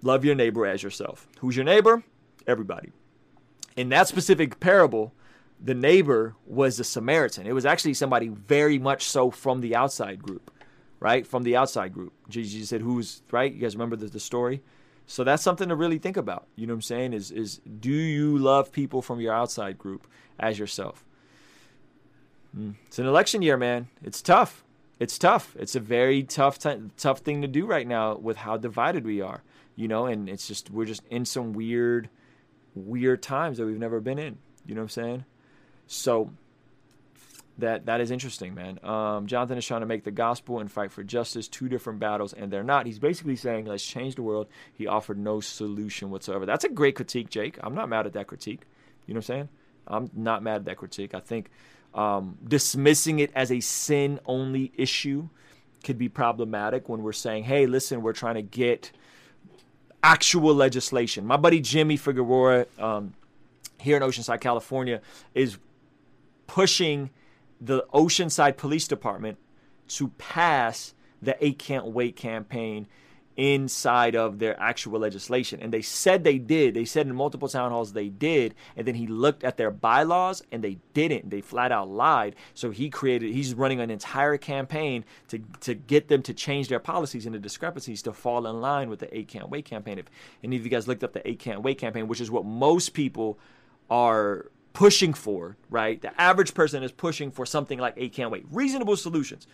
Love 0.03 0.25
your 0.25 0.35
neighbor 0.35 0.67
as 0.67 0.83
yourself. 0.83 1.27
Who's 1.39 1.57
your 1.57 1.65
neighbor? 1.65 2.05
Everybody. 2.47 2.93
In 3.77 3.89
that 3.91 4.09
specific 4.09 4.61
parable, 4.61 5.13
the 5.63 5.75
neighbor 5.75 6.35
was 6.47 6.79
a 6.81 6.85
Samaritan. 6.85 7.47
It 7.47 7.53
was 7.53 7.67
actually 7.67 7.95
somebody 7.95 8.29
very 8.29 8.79
much 8.79 9.05
so 9.05 9.31
from 9.31 9.61
the 9.61 9.75
outside 9.75 10.23
group, 10.23 10.51
right? 11.01 11.27
From 11.27 11.43
the 11.43 11.57
outside 11.57 11.93
group. 11.93 12.13
Jesus 12.29 12.69
said, 12.69 12.81
"Who's 12.81 13.23
right?" 13.31 13.53
You 13.53 13.61
guys 13.61 13.75
remember 13.75 13.97
the, 13.97 14.07
the 14.07 14.21
story? 14.21 14.63
So 15.07 15.23
that's 15.25 15.43
something 15.43 15.69
to 15.69 15.77
really 15.77 15.99
think 15.99 16.17
about. 16.17 16.47
You 16.57 16.67
know 16.67 16.73
what 16.73 16.79
I'm 16.79 16.83
saying? 16.83 17.13
Is 17.13 17.31
is 17.31 17.61
do 17.81 17.91
you 17.91 18.39
love 18.39 18.73
people 18.73 19.03
from 19.03 19.21
your 19.21 19.33
outside 19.33 19.79
group 19.79 20.07
as 20.39 20.59
yourself? 20.59 21.05
Mm. 22.57 22.75
It's 22.87 22.99
an 22.99 23.07
election 23.07 23.43
year, 23.43 23.57
man. 23.57 23.89
It's 24.03 24.21
tough. 24.21 24.65
It's 24.99 25.19
tough. 25.19 25.55
It's 25.59 25.77
a 25.77 25.81
very 25.81 26.23
tough 26.23 26.59
t- 26.59 26.91
tough 26.97 27.21
thing 27.21 27.43
to 27.43 27.49
do 27.49 27.67
right 27.67 27.87
now 27.87 28.17
with 28.17 28.39
how 28.39 28.57
divided 28.57 29.05
we 29.05 29.21
are. 29.21 29.43
You 29.75 29.89
know, 29.89 30.07
and 30.07 30.29
it's 30.29 30.49
just 30.49 30.71
we're 30.71 30.87
just 30.87 31.03
in 31.11 31.25
some 31.25 31.53
weird 31.53 32.09
weird 32.77 33.23
times 33.23 33.59
that 33.59 33.67
we've 33.67 33.79
never 33.79 34.01
been 34.01 34.19
in. 34.19 34.39
You 34.67 34.75
know 34.75 34.83
what 34.83 34.85
I'm 34.85 34.89
saying? 34.91 35.25
So 35.87 36.31
that 37.59 37.87
that 37.87 38.01
is 38.01 38.11
interesting, 38.11 38.55
man. 38.55 38.79
Um, 38.85 39.27
Jonathan 39.27 39.57
is 39.57 39.67
trying 39.67 39.81
to 39.81 39.87
make 39.87 40.05
the 40.05 40.11
gospel 40.11 40.61
and 40.61 40.71
fight 40.71 40.93
for 40.93 41.03
justice 41.03 41.49
two 41.49 41.69
different 41.69 41.99
battles, 41.99 42.33
and 42.33 42.53
they're 42.53 42.63
not. 42.63 42.87
He's 42.87 42.99
basically 42.99 43.37
saying, 43.37 43.67
"Let's 43.67 43.85
change 43.85 44.17
the 44.17 44.23
world." 44.23 44.49
He 44.73 44.87
offered 44.87 45.19
no 45.19 45.41
solution 45.41 46.11
whatsoever. 46.11 46.45
That's 46.45 46.65
a 46.65 46.69
great 46.69 46.97
critique, 46.97 47.31
Jake. 47.31 47.59
I'm 47.63 47.75
not 47.75 47.89
mad 47.89 48.07
at 48.07 48.13
that 48.13 48.27
critique. 48.27 48.63
You 49.07 49.15
know 49.15 49.19
what 49.19 49.31
I'm 49.31 49.37
saying? 49.37 49.49
I'm 49.87 50.11
not 50.15 50.43
mad 50.43 50.57
at 50.57 50.65
that 50.67 50.77
critique. 50.77 51.15
I 51.15 51.21
think 51.21 51.51
um, 51.95 52.37
dismissing 52.47 53.21
it 53.21 53.31
as 53.35 53.51
a 53.51 53.61
sin 53.61 54.21
only 54.27 54.73
issue 54.77 55.29
could 55.83 55.97
be 55.97 56.09
problematic 56.09 56.89
when 56.89 57.03
we're 57.03 57.13
saying, 57.13 57.45
"Hey, 57.45 57.67
listen, 57.67 58.03
we're 58.03 58.13
trying 58.13 58.35
to 58.35 58.43
get." 58.43 58.93
Actual 60.03 60.55
legislation. 60.55 61.27
My 61.27 61.37
buddy 61.37 61.61
Jimmy 61.61 61.97
Figueroa 61.97 62.67
um, 62.79 63.15
here 63.79 63.97
in 63.97 64.03
Oceanside, 64.03 64.41
California, 64.41 65.01
is 65.35 65.59
pushing 66.47 67.11
the 67.61 67.85
Oceanside 67.95 68.57
Police 68.57 68.87
Department 68.87 69.39
to 69.89 70.09
pass 70.19 70.95
the 71.23 71.37
Eight 71.45 71.59
Can't 71.59 71.87
Wait 71.87 72.17
campaign 72.17 72.87
inside 73.37 74.17
of 74.17 74.39
their 74.39 74.59
actual 74.61 74.99
legislation. 74.99 75.61
And 75.61 75.73
they 75.73 75.83
said 75.83 76.25
they 76.25 76.39
did. 76.39 76.75
They 76.75 76.85
said 76.85 77.07
in 77.07 77.15
multiple 77.15 77.49
town 77.49 77.71
halls 77.71 77.93
they 77.93 78.09
did. 78.09 78.55
And 78.77 78.87
then 78.87 78.95
he 78.95 79.07
looked 79.07 79.45
at 79.45 79.57
their 79.57 79.71
bylaws 79.71 80.43
and 80.51 80.65
they 80.65 80.79
didn't. 80.95 81.31
They 81.31 81.41
flat 81.41 81.73
out 81.73 81.89
lied. 81.89 82.37
So 82.55 82.71
he 82.71 82.89
created, 82.89 83.33
he's 83.33 83.55
running 83.55 83.81
an 83.81 83.91
entire 83.91 84.39
campaign 84.39 85.05
to, 85.29 85.39
to 85.61 85.75
get 85.75 86.09
them 86.09 86.23
to 86.23 86.35
change 86.35 86.69
their 86.69 86.81
policies 86.81 87.27
and 87.27 87.35
the 87.35 87.39
discrepancies 87.39 88.03
to 88.03 88.13
fall 88.13 88.47
in 88.47 88.61
line 88.61 88.89
with 88.89 89.01
the 89.01 89.17
Eight 89.17 89.29
Can't 89.29 89.51
Wait 89.51 89.65
campaign. 89.65 89.99
If 89.99 90.07
any 90.43 90.57
of 90.57 90.65
you 90.65 90.71
guys 90.71 90.89
looked 90.89 91.05
up 91.05 91.13
the 91.13 91.29
Eight 91.29 91.39
Can't 91.39 91.63
Wait 91.63 91.79
campaign, 91.79 92.09
which 92.09 92.21
is 92.21 92.31
what 92.31 92.45
most 92.45 92.95
people 92.95 93.39
are 93.91 94.47
pushing 94.73 95.15
for, 95.15 95.57
right? 95.71 96.01
The 96.03 96.19
average 96.21 96.53
person 96.53 96.83
is 96.83 96.93
pushing 96.93 97.31
for 97.31 97.47
something 97.47 97.79
like 97.79 97.95
Eight 97.97 98.13
Can't 98.13 98.31
Wait. 98.31 98.45
Reasonable 98.51 98.97
solutions. 98.97 99.47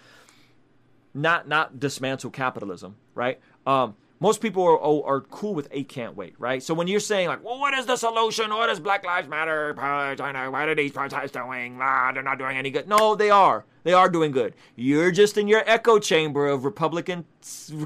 Not 1.15 1.47
not 1.47 1.79
dismantle 1.79 2.31
capitalism, 2.31 2.97
right? 3.15 3.39
Um, 3.67 3.95
most 4.23 4.41
people 4.41 4.63
are, 4.63 4.81
are, 4.81 5.17
are 5.17 5.21
cool 5.23 5.53
with 5.53 5.67
Eight 5.73 5.89
Can't 5.89 6.17
Wait, 6.17 6.35
right? 6.39 6.63
So 6.63 6.75
when 6.75 6.87
you're 6.87 7.01
saying 7.01 7.27
like, 7.27 7.43
well, 7.43 7.59
what 7.59 7.75
is 7.75 7.87
the 7.87 7.97
solution? 7.97 8.51
What 8.51 8.71
is 8.71 8.79
Black 8.79 9.05
Lives 9.05 9.27
Matter? 9.27 9.75
China, 10.17 10.49
what 10.49 10.69
are 10.69 10.77
these 10.77 10.93
protests 10.93 11.33
doing? 11.33 11.81
Ah, 11.83 12.13
they're 12.15 12.23
not 12.23 12.39
doing 12.39 12.57
any 12.57 12.71
good. 12.71 12.87
No, 12.87 13.17
they 13.17 13.31
are. 13.31 13.65
They 13.83 13.93
are 13.93 14.09
doing 14.09 14.31
good. 14.31 14.55
You're 14.77 15.11
just 15.11 15.37
in 15.37 15.49
your 15.49 15.65
echo 15.67 15.99
chamber 15.99 16.47
of 16.47 16.65
Republican, 16.65 17.25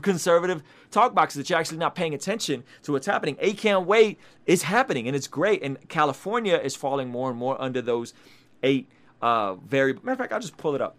conservative 0.03 0.63
talk 0.91 1.15
boxes 1.15 1.39
that 1.39 1.49
you're 1.49 1.59
actually 1.59 1.79
not 1.79 1.95
paying 1.95 2.13
attention 2.13 2.65
to 2.83 2.93
what's 2.93 3.07
happening. 3.07 3.39
Eight 3.41 3.57
Can't 3.57 3.87
Wait 3.87 4.19
is 4.45 4.65
happening 4.65 5.07
and 5.07 5.17
it's 5.17 5.29
great. 5.29 5.63
And 5.63 5.89
California 5.89 6.57
is 6.57 6.77
falling 6.77 7.09
more 7.09 7.31
and 7.31 7.39
more 7.39 7.59
under 7.59 7.81
those 7.81 8.13
eight 8.63 8.91
uh, 9.23 9.55
very. 9.55 9.95
Matter 9.95 10.13
of 10.13 10.19
fact, 10.19 10.33
I'll 10.35 10.41
just 10.41 10.59
pull 10.59 10.75
it 10.75 10.83
up. 10.83 10.97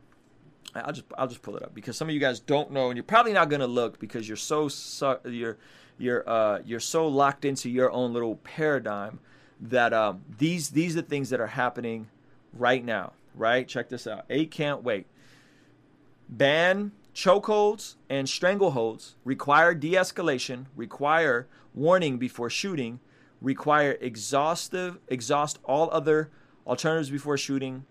I'll 0.86 0.94
just 0.94 1.06
I'll 1.18 1.28
just 1.28 1.42
pull 1.42 1.56
it 1.58 1.64
up 1.64 1.74
because 1.74 1.98
some 1.98 2.08
of 2.08 2.14
you 2.14 2.20
guys 2.20 2.40
don't 2.40 2.72
know, 2.72 2.90
and 2.90 2.98
you're 2.98 3.04
probably 3.04 3.34
not 3.34 3.50
gonna 3.50 3.68
look 3.68 4.00
because 4.00 4.28
you're 4.28 4.38
so, 4.38 4.68
so 4.68 5.20
you're 5.26 5.58
you're 5.98 6.28
uh, 6.30 6.60
you're 6.66 6.80
so 6.80 7.08
locked 7.08 7.46
into 7.46 7.70
your 7.70 7.92
own 7.92 8.14
little 8.14 8.36
paradigm 8.38 9.20
that 9.62 9.94
um, 9.94 10.22
these 10.38 10.70
these 10.70 10.96
are 10.98 11.02
things 11.02 11.30
that 11.30 11.40
are 11.40 11.48
happening 11.48 12.08
right 12.54 12.84
now. 12.84 13.14
Right? 13.36 13.68
Check 13.68 13.90
this 13.90 14.08
out. 14.08 14.26
Eight 14.30 14.52
can't 14.52 14.84
wait. 14.84 15.08
Ban 16.28 16.92
chokeholds 17.14 17.96
and 18.10 18.28
strangleholds. 18.28 19.14
Require 19.24 19.74
de-escalation. 19.74 20.66
Require 20.76 21.48
warning 21.74 22.18
before 22.18 22.50
shooting. 22.50 23.00
Require 23.42 23.98
exhaustive 24.02 24.98
exhaust 25.08 25.60
all 25.64 25.90
other 25.92 26.32
alternatives 26.66 27.12
before 27.12 27.38
shooting 27.38 27.86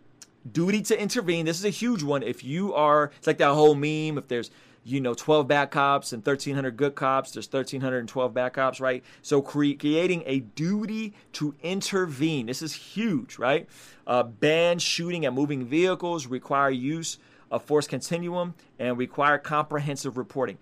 duty 0.53 0.83
to 0.83 1.01
intervene. 1.01 1.47
This 1.47 1.59
is 1.59 1.65
a 1.65 1.71
huge 1.71 2.03
one. 2.03 2.23
If 2.23 2.45
you 2.45 2.75
are, 2.75 3.11
it's 3.17 3.27
like 3.27 3.39
that 3.39 3.55
whole 3.55 3.75
meme. 3.75 4.19
If 4.19 4.29
there's, 4.29 4.51
you 4.85 5.01
know, 5.01 5.15
12 5.15 5.49
bad 5.49 5.71
cops 5.71 6.13
and 6.13 6.25
1,300 6.25 6.77
good 6.77 6.95
cops, 6.95 7.33
there's 7.33 7.47
1,312 7.47 8.35
bad 8.35 8.53
cops, 8.53 8.81
right? 8.81 9.05
So 9.23 9.43
cre- 9.43 9.73
creating 9.79 10.23
a 10.27 10.41
duty 10.41 11.15
to 11.35 11.55
intervene. 11.63 12.47
This 12.47 12.63
is 12.63 12.73
huge, 12.73 13.39
right? 13.39 13.69
Uh, 14.07 14.23
ban 14.23 14.79
shooting 14.79 15.25
at 15.25 15.33
moving 15.33 15.65
vehicles, 15.65 16.27
require 16.27 16.71
use 16.71 17.19
of 17.51 17.63
force 17.63 17.87
continuum, 17.87 18.55
and 18.79 18.99
require 18.99 19.39
comprehensive 19.39 20.17
reporting. 20.17 20.59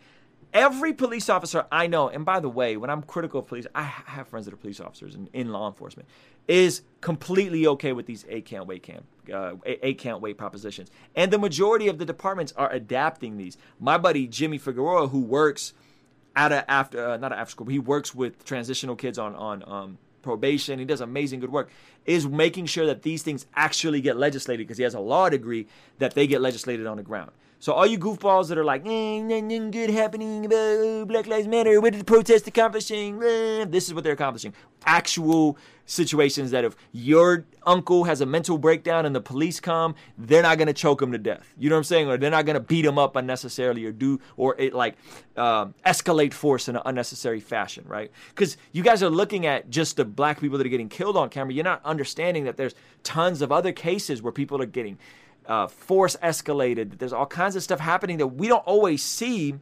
Every 0.54 0.92
police 0.92 1.28
officer 1.28 1.66
I 1.72 1.88
know, 1.88 2.08
and 2.08 2.24
by 2.24 2.38
the 2.38 2.48
way, 2.48 2.76
when 2.76 2.88
I'm 2.88 3.02
critical 3.02 3.40
of 3.40 3.48
police, 3.48 3.66
I 3.74 3.82
have 3.82 4.28
friends 4.28 4.46
that 4.46 4.54
are 4.54 4.56
police 4.56 4.78
officers 4.78 5.16
and 5.16 5.28
in 5.32 5.50
law 5.50 5.66
enforcement, 5.66 6.08
is 6.48 6.82
completely 7.00 7.66
okay 7.66 7.92
with 7.92 8.06
these 8.06 8.24
eight 8.28 8.44
can't 8.44 8.66
wait 8.66 8.82
camp, 8.82 9.04
uh, 9.32 9.54
can't 9.98 10.20
wait 10.20 10.38
propositions, 10.38 10.90
and 11.14 11.32
the 11.32 11.38
majority 11.38 11.88
of 11.88 11.98
the 11.98 12.04
departments 12.04 12.52
are 12.56 12.70
adapting 12.70 13.36
these. 13.36 13.56
My 13.80 13.98
buddy 13.98 14.26
Jimmy 14.26 14.58
Figueroa, 14.58 15.08
who 15.08 15.20
works 15.20 15.74
at 16.36 16.52
a 16.52 16.68
after 16.70 17.12
uh, 17.12 17.16
not 17.16 17.32
after 17.32 17.50
school, 17.50 17.66
he 17.66 17.78
works 17.78 18.14
with 18.14 18.44
transitional 18.44 18.96
kids 18.96 19.18
on 19.18 19.34
on 19.36 19.64
um, 19.66 19.98
probation. 20.22 20.78
He 20.78 20.84
does 20.84 21.00
amazing 21.00 21.40
good 21.40 21.52
work. 21.52 21.70
Is 22.04 22.26
making 22.26 22.66
sure 22.66 22.86
that 22.86 23.02
these 23.02 23.22
things 23.22 23.46
actually 23.54 24.00
get 24.00 24.16
legislated 24.16 24.66
because 24.66 24.78
he 24.78 24.84
has 24.84 24.94
a 24.94 25.00
law 25.00 25.28
degree 25.28 25.68
that 25.98 26.14
they 26.14 26.26
get 26.26 26.40
legislated 26.40 26.86
on 26.86 26.96
the 26.96 27.02
ground. 27.02 27.30
So 27.64 27.72
all 27.72 27.86
you 27.86 27.98
goofballs 27.98 28.48
that 28.48 28.58
are 28.58 28.64
like, 28.64 28.84
eh, 28.84 29.20
nothing 29.20 29.70
good 29.70 29.88
happening, 29.88 30.52
uh, 30.52 31.06
Black 31.06 31.26
Lives 31.26 31.48
Matter, 31.48 31.80
what 31.80 31.94
is 31.94 32.00
the 32.00 32.04
protest 32.04 32.46
accomplishing? 32.46 33.18
This 33.18 33.88
is 33.88 33.94
what 33.94 34.04
they're 34.04 34.12
accomplishing. 34.12 34.52
Actual 34.84 35.56
situations 35.86 36.50
that 36.50 36.62
if 36.66 36.76
your 36.92 37.46
uncle 37.66 38.04
has 38.04 38.20
a 38.20 38.26
mental 38.26 38.58
breakdown 38.58 39.06
and 39.06 39.16
the 39.16 39.20
police 39.22 39.60
come, 39.60 39.94
they're 40.18 40.42
not 40.42 40.58
to 40.58 40.74
choke 40.74 41.00
him 41.00 41.10
to 41.12 41.16
death. 41.16 41.54
You 41.58 41.70
know 41.70 41.76
what 41.76 41.78
I'm 41.78 41.84
saying? 41.84 42.08
Or 42.10 42.18
they're 42.18 42.30
not 42.30 42.44
to 42.44 42.60
beat 42.60 42.84
him 42.84 42.98
up 42.98 43.16
unnecessarily 43.16 43.86
or 43.86 43.92
do, 43.92 44.20
or 44.36 44.54
it 44.58 44.74
like 44.74 44.96
um, 45.38 45.72
escalate 45.86 46.34
force 46.34 46.68
in 46.68 46.76
an 46.76 46.82
unnecessary 46.84 47.40
fashion, 47.40 47.84
right? 47.88 48.10
Because 48.28 48.58
you 48.72 48.82
guys 48.82 49.02
are 49.02 49.08
looking 49.08 49.46
at 49.46 49.70
just 49.70 49.96
the 49.96 50.04
black 50.04 50.38
people 50.38 50.58
that 50.58 50.66
are 50.66 50.70
getting 50.70 50.90
killed 50.90 51.16
on 51.16 51.30
camera. 51.30 51.54
You're 51.54 51.64
not 51.64 51.80
understanding 51.82 52.44
that 52.44 52.58
there's 52.58 52.74
tons 53.04 53.40
of 53.40 53.50
other 53.50 53.72
cases 53.72 54.20
where 54.20 54.32
people 54.32 54.60
are 54.60 54.66
getting 54.66 54.98
uh, 55.46 55.66
force 55.68 56.16
escalated. 56.22 56.98
There's 56.98 57.12
all 57.12 57.26
kinds 57.26 57.56
of 57.56 57.62
stuff 57.62 57.80
happening 57.80 58.18
that 58.18 58.28
we 58.28 58.48
don't 58.48 58.66
always 58.66 59.02
see 59.02 59.56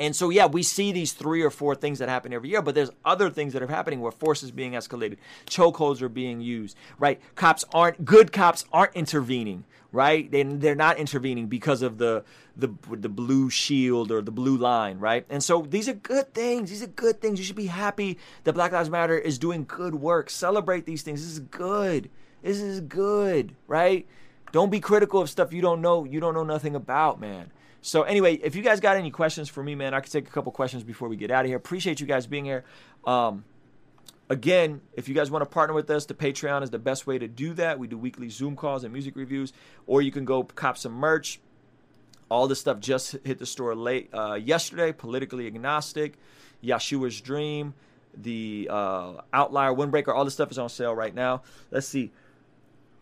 And 0.00 0.14
so, 0.14 0.30
yeah, 0.30 0.46
we 0.46 0.62
see 0.62 0.92
these 0.92 1.12
three 1.12 1.42
or 1.42 1.50
four 1.50 1.74
things 1.74 1.98
that 1.98 2.08
happen 2.08 2.32
every 2.32 2.50
year, 2.50 2.62
but 2.62 2.74
there's 2.74 2.90
other 3.04 3.30
things 3.30 3.52
that 3.52 3.62
are 3.62 3.66
happening 3.66 4.00
where 4.00 4.12
force 4.12 4.42
is 4.42 4.52
being 4.52 4.72
escalated, 4.72 5.16
chokeholds 5.46 6.02
are 6.02 6.08
being 6.08 6.40
used, 6.40 6.76
right? 6.98 7.20
Cops 7.34 7.64
aren't 7.74 8.04
good. 8.04 8.32
Cops 8.32 8.64
aren't 8.72 8.94
intervening, 8.94 9.64
right? 9.90 10.30
They 10.30 10.44
they're 10.44 10.76
not 10.76 10.98
intervening 10.98 11.48
because 11.48 11.82
of 11.82 11.98
the 11.98 12.24
the 12.56 12.68
the 12.90 13.08
blue 13.08 13.50
shield 13.50 14.12
or 14.12 14.22
the 14.22 14.30
blue 14.30 14.56
line, 14.56 14.98
right? 15.00 15.26
And 15.28 15.42
so 15.42 15.62
these 15.62 15.88
are 15.88 15.94
good 15.94 16.32
things. 16.32 16.70
These 16.70 16.82
are 16.82 16.88
good 16.88 17.20
things. 17.20 17.40
You 17.40 17.44
should 17.44 17.56
be 17.56 17.66
happy 17.66 18.18
that 18.44 18.52
Black 18.52 18.70
Lives 18.72 18.90
Matter 18.90 19.18
is 19.18 19.38
doing 19.38 19.64
good 19.64 19.96
work. 19.96 20.30
Celebrate 20.30 20.86
these 20.86 21.02
things. 21.02 21.20
This 21.22 21.32
is 21.32 21.40
good. 21.40 22.08
This 22.42 22.60
is 22.60 22.80
good, 22.80 23.56
right? 23.66 24.06
Don't 24.52 24.70
be 24.70 24.80
critical 24.80 25.20
of 25.20 25.30
stuff 25.30 25.52
you 25.52 25.62
don't 25.62 25.80
know. 25.80 26.04
You 26.04 26.20
don't 26.20 26.34
know 26.34 26.44
nothing 26.44 26.74
about, 26.74 27.20
man. 27.20 27.50
So 27.80 28.02
anyway, 28.02 28.34
if 28.34 28.56
you 28.56 28.62
guys 28.62 28.80
got 28.80 28.96
any 28.96 29.10
questions 29.10 29.48
for 29.48 29.62
me, 29.62 29.74
man, 29.74 29.94
I 29.94 30.00
could 30.00 30.12
take 30.12 30.26
a 30.26 30.30
couple 30.30 30.50
questions 30.52 30.82
before 30.82 31.08
we 31.08 31.16
get 31.16 31.30
out 31.30 31.44
of 31.44 31.48
here. 31.48 31.56
Appreciate 31.56 32.00
you 32.00 32.06
guys 32.06 32.26
being 32.26 32.44
here. 32.44 32.64
Um, 33.04 33.44
again, 34.28 34.80
if 34.94 35.08
you 35.08 35.14
guys 35.14 35.30
want 35.30 35.42
to 35.42 35.48
partner 35.48 35.74
with 35.74 35.88
us, 35.90 36.06
the 36.06 36.14
Patreon 36.14 36.62
is 36.62 36.70
the 36.70 36.78
best 36.78 37.06
way 37.06 37.18
to 37.18 37.28
do 37.28 37.54
that. 37.54 37.78
We 37.78 37.86
do 37.86 37.96
weekly 37.96 38.28
Zoom 38.30 38.56
calls 38.56 38.84
and 38.84 38.92
music 38.92 39.16
reviews, 39.16 39.52
or 39.86 40.02
you 40.02 40.10
can 40.10 40.24
go 40.24 40.42
cop 40.42 40.76
some 40.76 40.92
merch. 40.92 41.40
All 42.30 42.46
this 42.46 42.60
stuff 42.60 42.80
just 42.80 43.16
hit 43.24 43.38
the 43.38 43.46
store 43.46 43.74
late 43.74 44.10
uh, 44.12 44.34
yesterday. 44.34 44.92
Politically 44.92 45.46
agnostic, 45.46 46.18
Yeshua's 46.62 47.20
dream, 47.20 47.74
the 48.14 48.68
uh, 48.70 49.22
outlier 49.32 49.72
windbreaker. 49.72 50.14
All 50.14 50.24
this 50.24 50.34
stuff 50.34 50.50
is 50.50 50.58
on 50.58 50.68
sale 50.68 50.94
right 50.94 51.14
now. 51.14 51.42
Let's 51.70 51.88
see. 51.88 52.12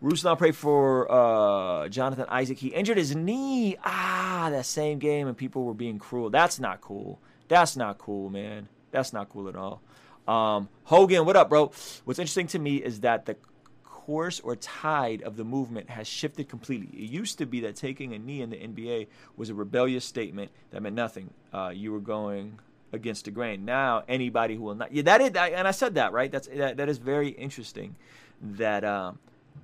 Ruslan 0.01 0.37
pray 0.37 0.51
for 0.51 1.11
uh, 1.11 1.87
Jonathan 1.89 2.25
Isaac. 2.29 2.59
He 2.59 2.67
injured 2.67 2.97
his 2.97 3.15
knee. 3.15 3.77
Ah, 3.83 4.49
that 4.51 4.65
same 4.65 4.99
game, 4.99 5.27
and 5.27 5.35
people 5.35 5.63
were 5.63 5.73
being 5.73 5.97
cruel. 5.97 6.29
That's 6.29 6.59
not 6.59 6.81
cool. 6.81 7.19
That's 7.47 7.75
not 7.75 7.97
cool, 7.97 8.29
man. 8.29 8.67
That's 8.91 9.11
not 9.11 9.29
cool 9.29 9.49
at 9.49 9.55
all. 9.55 9.81
Um, 10.27 10.69
Hogan, 10.83 11.25
what 11.25 11.35
up, 11.35 11.49
bro? 11.49 11.71
What's 12.05 12.19
interesting 12.19 12.47
to 12.47 12.59
me 12.59 12.77
is 12.77 12.99
that 12.99 13.25
the 13.25 13.37
course 13.83 14.39
or 14.39 14.55
tide 14.55 15.21
of 15.23 15.35
the 15.35 15.43
movement 15.43 15.89
has 15.89 16.07
shifted 16.07 16.47
completely. 16.47 16.87
It 16.97 17.09
used 17.09 17.39
to 17.39 17.45
be 17.45 17.61
that 17.61 17.75
taking 17.75 18.13
a 18.13 18.19
knee 18.19 18.41
in 18.41 18.49
the 18.49 18.57
NBA 18.57 19.07
was 19.35 19.49
a 19.49 19.53
rebellious 19.55 20.05
statement 20.05 20.51
that 20.71 20.81
meant 20.81 20.95
nothing. 20.95 21.31
Uh, 21.53 21.71
you 21.73 21.91
were 21.91 21.99
going 21.99 22.59
against 22.93 23.25
the 23.25 23.31
grain. 23.31 23.65
Now, 23.65 24.03
anybody 24.07 24.55
who 24.55 24.63
will 24.63 24.75
not, 24.75 24.93
yeah, 24.93 25.01
that 25.03 25.21
is, 25.21 25.29
and 25.29 25.67
I 25.67 25.71
said 25.71 25.95
that 25.95 26.13
right. 26.13 26.31
That's 26.31 26.47
that, 26.47 26.77
that 26.77 26.87
is 26.87 26.99
very 26.99 27.29
interesting. 27.29 27.95
That 28.41 28.83
um, 28.83 29.19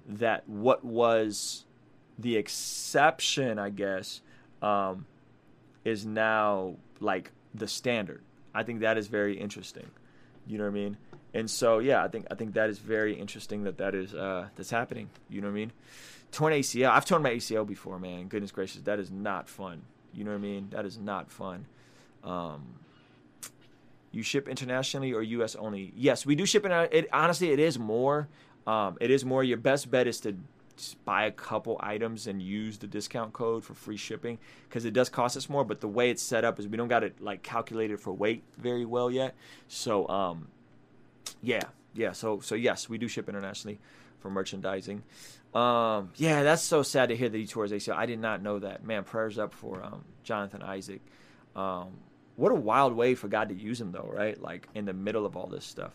that 0.08 0.48
what 0.48 0.84
was 0.84 1.66
the 2.18 2.38
exception, 2.38 3.60
I 3.60 3.70
guess, 3.70 4.22
um, 4.62 5.06
is 5.84 6.06
now 6.06 6.76
like 7.00 7.32
the 7.54 7.68
standard. 7.68 8.22
I 8.54 8.64
think 8.64 8.82
that 8.82 8.98
is 8.98 9.08
very 9.08 9.38
interesting. 9.38 9.90
You 10.46 10.58
know 10.58 10.66
what 10.66 10.72
I 10.72 10.74
mean? 10.74 10.98
And 11.34 11.50
so 11.50 11.80
yeah, 11.80 12.04
I 12.04 12.08
think 12.08 12.28
I 12.30 12.36
think 12.36 12.54
that 12.54 12.70
is 12.70 12.80
very 12.80 13.14
interesting 13.14 13.64
that 13.64 13.78
that 13.78 13.96
is 13.96 14.14
uh, 14.14 14.48
that's 14.56 14.70
happening. 14.70 15.10
You 15.30 15.42
know 15.42 15.48
what 15.48 15.54
I 15.54 15.56
mean? 15.56 15.72
Torn 16.32 16.54
ACL. 16.54 16.90
I've 16.90 17.06
torn 17.06 17.22
my 17.22 17.32
ACL 17.32 17.66
before, 17.66 18.00
man. 18.00 18.28
Goodness 18.28 18.52
gracious, 18.52 18.82
that 18.82 19.00
is 19.00 19.12
not 19.12 19.50
fun. 19.50 19.84
You 20.14 20.24
know 20.24 20.32
what 20.32 20.38
I 20.38 20.42
mean? 20.42 20.70
That 20.72 20.86
is 20.86 20.98
not 20.98 21.32
fun. 21.32 21.66
Um, 22.24 22.76
you 24.12 24.22
ship 24.22 24.48
internationally 24.48 25.12
or 25.12 25.24
U.S. 25.24 25.56
only? 25.56 25.92
Yes, 25.96 26.26
we 26.26 26.36
do 26.36 26.46
ship 26.46 26.66
in. 26.66 26.72
It 26.72 27.08
honestly, 27.12 27.52
it 27.52 27.60
is 27.60 27.80
more. 27.80 28.28
Um, 28.66 28.98
it 29.02 29.12
is 29.12 29.26
more. 29.26 29.44
Your 29.44 29.58
best 29.58 29.92
bet 29.92 30.08
is 30.08 30.20
to 30.22 30.36
buy 31.06 31.26
a 31.26 31.32
couple 31.32 31.78
items 31.82 32.28
and 32.28 32.42
use 32.42 32.78
the 32.78 32.88
discount 32.88 33.34
code 33.34 33.64
for 33.64 33.74
free 33.74 33.98
shipping 33.98 34.40
because 34.68 34.86
it 34.86 34.94
does 34.94 35.10
cost 35.10 35.38
us 35.38 35.50
more. 35.50 35.64
But 35.64 35.82
the 35.82 35.88
way 35.88 36.10
it's 36.10 36.24
set 36.24 36.46
up 36.46 36.60
is 36.60 36.68
we 36.68 36.78
don't 36.78 36.88
got 36.88 37.04
it 37.04 37.22
like 37.22 37.44
calculated 37.44 38.00
for 38.00 38.14
weight 38.14 38.44
very 38.58 38.86
well 38.86 39.12
yet. 39.12 39.36
So 39.68 40.08
um, 40.08 40.48
yeah, 41.42 41.64
yeah. 41.94 42.14
So 42.14 42.40
so 42.40 42.56
yes, 42.56 42.90
we 42.90 42.98
do 42.98 43.08
ship 43.08 43.30
internationally 43.30 43.80
for 44.20 44.30
merchandising. 44.30 45.04
Um, 45.54 46.10
yeah, 46.16 46.42
that's 46.42 46.64
so 46.64 46.82
sad 46.82 47.10
to 47.10 47.16
hear 47.16 47.30
that 47.30 47.38
he 47.38 47.46
tore 47.46 47.64
his 47.64 47.72
ACL. 47.72 47.96
I 47.96 48.08
did 48.08 48.20
not 48.20 48.42
know 48.42 48.60
that. 48.60 48.84
Man, 48.84 49.04
prayers 49.04 49.38
up 49.38 49.54
for 49.54 49.84
um, 49.84 50.04
Jonathan 50.24 50.64
Isaac. 50.64 51.02
Um, 51.56 51.92
what 52.36 52.52
a 52.52 52.56
wild 52.56 52.94
way 52.96 53.14
for 53.14 53.28
God 53.28 53.50
to 53.50 53.56
use 53.56 53.80
him, 53.80 53.92
though, 53.92 54.10
right? 54.12 54.42
Like 54.42 54.68
in 54.74 54.86
the 54.86 54.94
middle 54.94 55.26
of 55.26 55.38
all 55.38 55.46
this 55.46 55.66
stuff. 55.66 55.92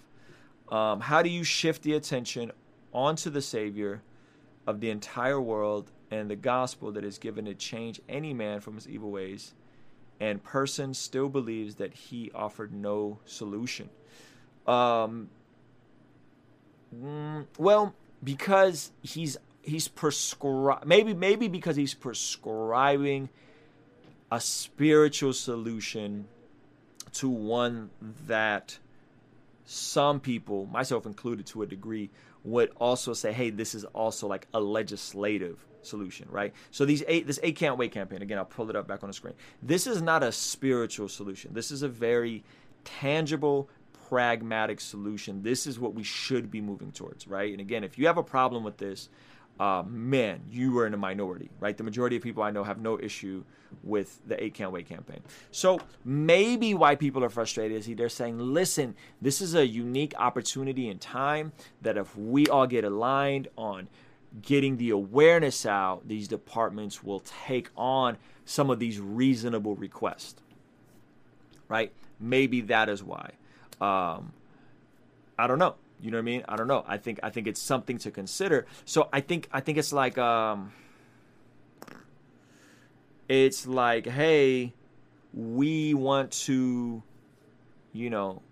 Um, 0.70 1.00
how 1.00 1.22
do 1.22 1.30
you 1.30 1.44
shift 1.44 1.82
the 1.82 1.94
attention 1.94 2.52
onto 2.92 3.30
the 3.30 3.42
Savior 3.42 4.02
of 4.66 4.80
the 4.80 4.90
entire 4.90 5.40
world 5.40 5.90
and 6.10 6.30
the 6.30 6.36
gospel 6.36 6.92
that 6.92 7.04
is 7.04 7.18
given 7.18 7.44
to 7.46 7.54
change 7.54 8.00
any 8.08 8.34
man 8.34 8.60
from 8.60 8.74
his 8.74 8.88
evil 8.88 9.10
ways? 9.10 9.54
And 10.20 10.42
person 10.42 10.94
still 10.94 11.28
believes 11.28 11.76
that 11.76 11.94
he 11.94 12.30
offered 12.34 12.72
no 12.72 13.20
solution. 13.24 13.88
Um, 14.66 15.30
mm, 16.94 17.46
well, 17.56 17.94
because 18.22 18.90
he's 19.02 19.36
he's 19.62 19.88
prescri- 19.88 20.84
maybe 20.84 21.14
maybe 21.14 21.48
because 21.48 21.76
he's 21.76 21.94
prescribing 21.94 23.28
a 24.30 24.40
spiritual 24.40 25.32
solution 25.32 26.26
to 27.12 27.28
one 27.28 27.90
that 28.26 28.78
some 29.70 30.18
people, 30.18 30.64
myself 30.72 31.04
included 31.04 31.44
to 31.44 31.60
a 31.60 31.66
degree, 31.66 32.08
would 32.42 32.70
also 32.80 33.12
say, 33.12 33.34
hey, 33.34 33.50
this 33.50 33.74
is 33.74 33.84
also 33.84 34.26
like 34.26 34.48
a 34.54 34.60
legislative 34.60 35.62
solution, 35.82 36.26
right? 36.30 36.54
So 36.70 36.86
these 36.86 37.04
eight 37.06 37.26
this 37.26 37.38
eight 37.42 37.56
can't 37.56 37.76
wait 37.76 37.92
campaign, 37.92 38.22
again, 38.22 38.38
I'll 38.38 38.46
pull 38.46 38.70
it 38.70 38.76
up 38.76 38.88
back 38.88 39.02
on 39.02 39.10
the 39.10 39.12
screen. 39.12 39.34
This 39.62 39.86
is 39.86 40.00
not 40.00 40.22
a 40.22 40.32
spiritual 40.32 41.06
solution. 41.06 41.52
This 41.52 41.70
is 41.70 41.82
a 41.82 41.88
very 41.88 42.44
tangible, 42.84 43.68
pragmatic 44.08 44.80
solution. 44.80 45.42
This 45.42 45.66
is 45.66 45.78
what 45.78 45.92
we 45.92 46.02
should 46.02 46.50
be 46.50 46.62
moving 46.62 46.90
towards, 46.90 47.28
right? 47.28 47.52
And 47.52 47.60
again, 47.60 47.84
if 47.84 47.98
you 47.98 48.06
have 48.06 48.16
a 48.16 48.22
problem 48.22 48.64
with 48.64 48.78
this, 48.78 49.10
uh, 49.60 49.82
man, 49.86 50.40
you 50.50 50.78
are 50.78 50.86
in 50.86 50.94
a 50.94 50.96
minority, 50.96 51.50
right? 51.60 51.76
The 51.76 51.84
majority 51.84 52.16
of 52.16 52.22
people 52.22 52.42
I 52.42 52.50
know 52.50 52.62
have 52.64 52.78
no 52.80 52.98
issue 52.98 53.44
with 53.82 54.20
the 54.26 54.42
Eight 54.42 54.54
Can't 54.54 54.72
Wait 54.72 54.88
campaign. 54.88 55.20
So 55.50 55.80
maybe 56.04 56.74
why 56.74 56.94
people 56.94 57.24
are 57.24 57.28
frustrated 57.28 57.76
is 57.76 57.96
they're 57.96 58.08
saying, 58.08 58.38
listen, 58.38 58.94
this 59.20 59.40
is 59.40 59.54
a 59.54 59.66
unique 59.66 60.14
opportunity 60.16 60.88
in 60.88 60.98
time 60.98 61.52
that 61.82 61.96
if 61.96 62.16
we 62.16 62.46
all 62.46 62.66
get 62.66 62.84
aligned 62.84 63.48
on 63.56 63.88
getting 64.42 64.76
the 64.76 64.90
awareness 64.90 65.66
out, 65.66 66.06
these 66.06 66.28
departments 66.28 67.02
will 67.02 67.20
take 67.20 67.70
on 67.76 68.16
some 68.44 68.70
of 68.70 68.78
these 68.78 69.00
reasonable 69.00 69.74
requests, 69.76 70.40
right? 71.68 71.92
Maybe 72.20 72.60
that 72.62 72.88
is 72.88 73.02
why. 73.02 73.32
Um, 73.80 74.32
I 75.38 75.46
don't 75.46 75.58
know. 75.58 75.76
You 76.00 76.10
know 76.10 76.18
what 76.18 76.22
I 76.22 76.24
mean? 76.24 76.44
I 76.48 76.56
don't 76.56 76.68
know. 76.68 76.84
I 76.86 76.96
think 76.96 77.20
I 77.22 77.30
think 77.30 77.46
it's 77.46 77.60
something 77.60 77.98
to 77.98 78.10
consider. 78.10 78.66
So 78.84 79.08
I 79.12 79.20
think 79.20 79.48
I 79.52 79.60
think 79.60 79.78
it's 79.78 79.92
like 79.92 80.16
um 80.18 80.72
it's 83.28 83.66
like, 83.66 84.06
hey, 84.06 84.72
we 85.34 85.94
want 85.94 86.32
to 86.32 87.02
you 87.92 88.10
know 88.10 88.42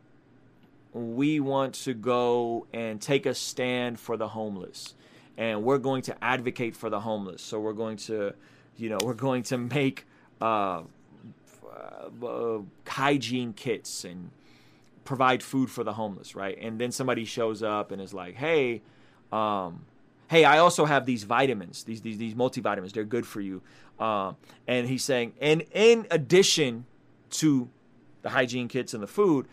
we 0.92 1.40
want 1.40 1.74
to 1.74 1.92
go 1.94 2.66
and 2.72 3.00
take 3.00 3.26
a 3.26 3.34
stand 3.34 4.00
for 4.00 4.16
the 4.16 4.28
homeless 4.28 4.94
and 5.36 5.62
we're 5.62 5.78
going 5.78 6.00
to 6.02 6.24
advocate 6.24 6.74
for 6.74 6.88
the 6.88 7.00
homeless 7.00 7.42
so 7.42 7.60
we're 7.60 7.74
going 7.74 7.98
to 7.98 8.32
you 8.76 8.88
know 8.88 8.98
we're 9.04 9.12
going 9.12 9.42
to 9.42 9.58
make 9.58 10.06
uh, 10.40 10.82
uh, 12.22 12.58
hygiene 12.86 13.52
kits 13.52 14.04
and 14.04 14.30
provide 15.06 15.42
food 15.42 15.70
for 15.70 15.84
the 15.84 15.94
homeless, 15.94 16.34
right? 16.34 16.58
And 16.60 16.78
then 16.78 16.92
somebody 16.92 17.24
shows 17.24 17.62
up 17.62 17.92
and 17.92 18.02
is 18.02 18.12
like, 18.12 18.34
"Hey, 18.34 18.82
um, 19.32 19.86
hey, 20.28 20.44
I 20.44 20.58
also 20.58 20.84
have 20.84 21.06
these 21.06 21.24
vitamins, 21.24 21.84
these 21.84 22.02
these 22.02 22.18
these 22.18 22.34
multivitamins. 22.34 22.92
They're 22.92 23.04
good 23.04 23.26
for 23.26 23.40
you." 23.40 23.62
Uh, 23.98 24.34
and 24.66 24.86
he's 24.86 25.04
saying, 25.04 25.32
and 25.40 25.64
in 25.72 26.06
addition 26.10 26.84
to 27.30 27.70
the 28.22 28.28
hygiene 28.28 28.68
kits 28.68 28.92
and 28.92 29.02
the 29.02 29.06
food, 29.06 29.46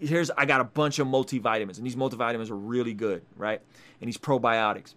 here's 0.00 0.30
I 0.30 0.46
got 0.46 0.60
a 0.60 0.64
bunch 0.64 0.98
of 0.98 1.06
multivitamins, 1.06 1.76
and 1.76 1.86
these 1.86 1.96
multivitamins 1.96 2.50
are 2.50 2.56
really 2.56 2.94
good, 2.94 3.22
right? 3.36 3.60
And 4.00 4.08
these 4.08 4.18
probiotics 4.18 4.94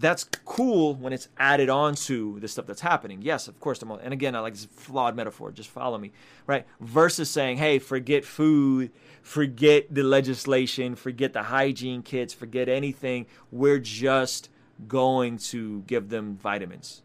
that's 0.00 0.24
cool 0.44 0.94
when 0.94 1.12
it's 1.12 1.28
added 1.38 1.68
on 1.68 1.94
to 1.94 2.38
the 2.40 2.48
stuff 2.48 2.66
that's 2.66 2.80
happening. 2.80 3.22
Yes, 3.22 3.48
of 3.48 3.58
course. 3.60 3.82
And 3.82 4.12
again, 4.12 4.34
I 4.34 4.40
like 4.40 4.54
this 4.54 4.66
flawed 4.66 5.16
metaphor. 5.16 5.50
Just 5.50 5.70
follow 5.70 5.98
me, 5.98 6.12
right? 6.46 6.66
Versus 6.80 7.30
saying, 7.30 7.58
hey, 7.58 7.78
forget 7.78 8.24
food, 8.24 8.90
forget 9.22 9.92
the 9.92 10.02
legislation, 10.02 10.94
forget 10.94 11.32
the 11.32 11.44
hygiene 11.44 12.02
kits, 12.02 12.32
forget 12.32 12.68
anything. 12.68 13.26
We're 13.50 13.78
just 13.78 14.50
going 14.86 15.38
to 15.38 15.82
give 15.86 16.08
them 16.08 16.36
vitamins, 16.36 17.02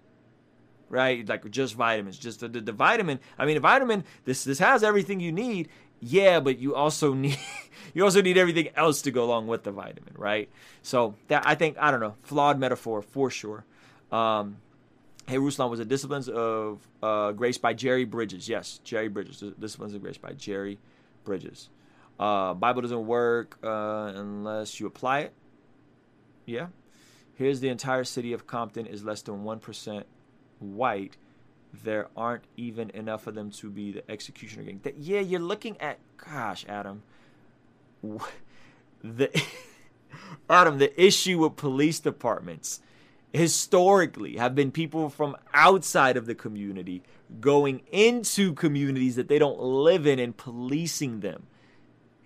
right? 0.89 1.27
Like 1.27 1.49
just 1.49 1.75
vitamins, 1.75 2.17
just 2.19 2.41
the, 2.41 2.47
the, 2.47 2.61
the 2.61 2.71
vitamin. 2.71 3.19
I 3.37 3.45
mean, 3.45 3.57
a 3.57 3.61
vitamin. 3.61 4.03
This 4.25 4.43
this 4.43 4.59
has 4.59 4.83
everything 4.83 5.19
you 5.19 5.31
need. 5.31 5.69
Yeah, 6.06 6.39
but 6.39 6.60
you 6.60 6.76
also 6.76 7.14
need 7.24 7.39
you 7.93 8.04
also 8.04 8.22
need 8.22 8.38
everything 8.38 8.70
else 8.76 9.01
to 9.04 9.12
go 9.12 9.24
along 9.24 9.47
with 9.47 9.64
the 9.64 9.72
vitamin, 9.72 10.14
right? 10.16 10.49
So 10.82 11.16
that 11.28 11.43
I 11.45 11.56
think 11.56 11.78
I 11.80 11.91
don't 11.91 11.99
know, 11.99 12.16
flawed 12.24 12.60
metaphor 12.60 13.01
for 13.01 13.30
sure. 13.30 13.66
Um, 14.12 14.58
Hey, 15.26 15.38
Ruslan 15.38 15.70
was 15.70 15.80
a 15.80 15.86
Disciplines 15.86 16.28
of 16.28 16.86
uh, 17.01 17.32
Grace 17.32 17.58
by 17.58 17.74
Jerry 17.74 18.04
Bridges. 18.04 18.49
Yes, 18.49 18.82
Jerry 18.84 19.08
Bridges. 19.08 19.41
Disciplines 19.58 19.93
of 19.93 20.01
Grace 20.01 20.18
by 20.18 20.34
Jerry 20.34 20.80
Bridges. 21.24 21.70
Uh, 22.20 22.54
Bible 22.54 22.82
doesn't 22.82 23.08
work 23.08 23.58
uh, 23.64 24.12
unless 24.16 24.82
you 24.82 24.86
apply 24.86 25.20
it. 25.20 25.34
Yeah. 26.45 26.68
Here's 27.36 27.62
the 27.62 27.70
entire 27.70 28.04
city 28.04 28.34
of 28.34 28.47
Compton 28.47 28.86
is 28.86 29.06
less 29.06 29.22
than 29.22 29.45
1% 29.45 30.04
white. 30.60 31.16
There 31.74 32.07
aren't 32.15 32.43
even 32.55 32.91
enough 32.91 33.26
of 33.28 33.36
them 33.36 33.49
to 33.51 33.69
be 33.69 33.91
the 33.91 34.09
executioner 34.09 34.63
gang. 34.63 34.80
That, 34.84 34.97
yeah, 34.97 35.19
you're 35.19 35.39
looking 35.39 35.80
at, 35.82 35.99
gosh, 36.17 36.65
Adam. 36.67 37.03
The 39.03 39.43
Adam, 40.49 40.78
the 40.78 41.01
issue 41.01 41.39
with 41.39 41.55
police 41.55 41.99
departments 41.99 42.82
historically 43.32 44.38
have 44.38 44.53
been 44.53 44.71
people 44.71 45.09
from 45.09 45.36
outside 45.53 46.15
of 46.15 46.28
the 46.28 46.36
community 46.36 47.01
going 47.39 47.82
into 47.91 48.53
communities 48.53 49.15
that 49.15 49.28
they 49.28 49.39
don't 49.39 49.59
live 49.59 50.05
in 50.05 50.19
and 50.19 50.38
policing 50.38 51.21
them, 51.21 51.47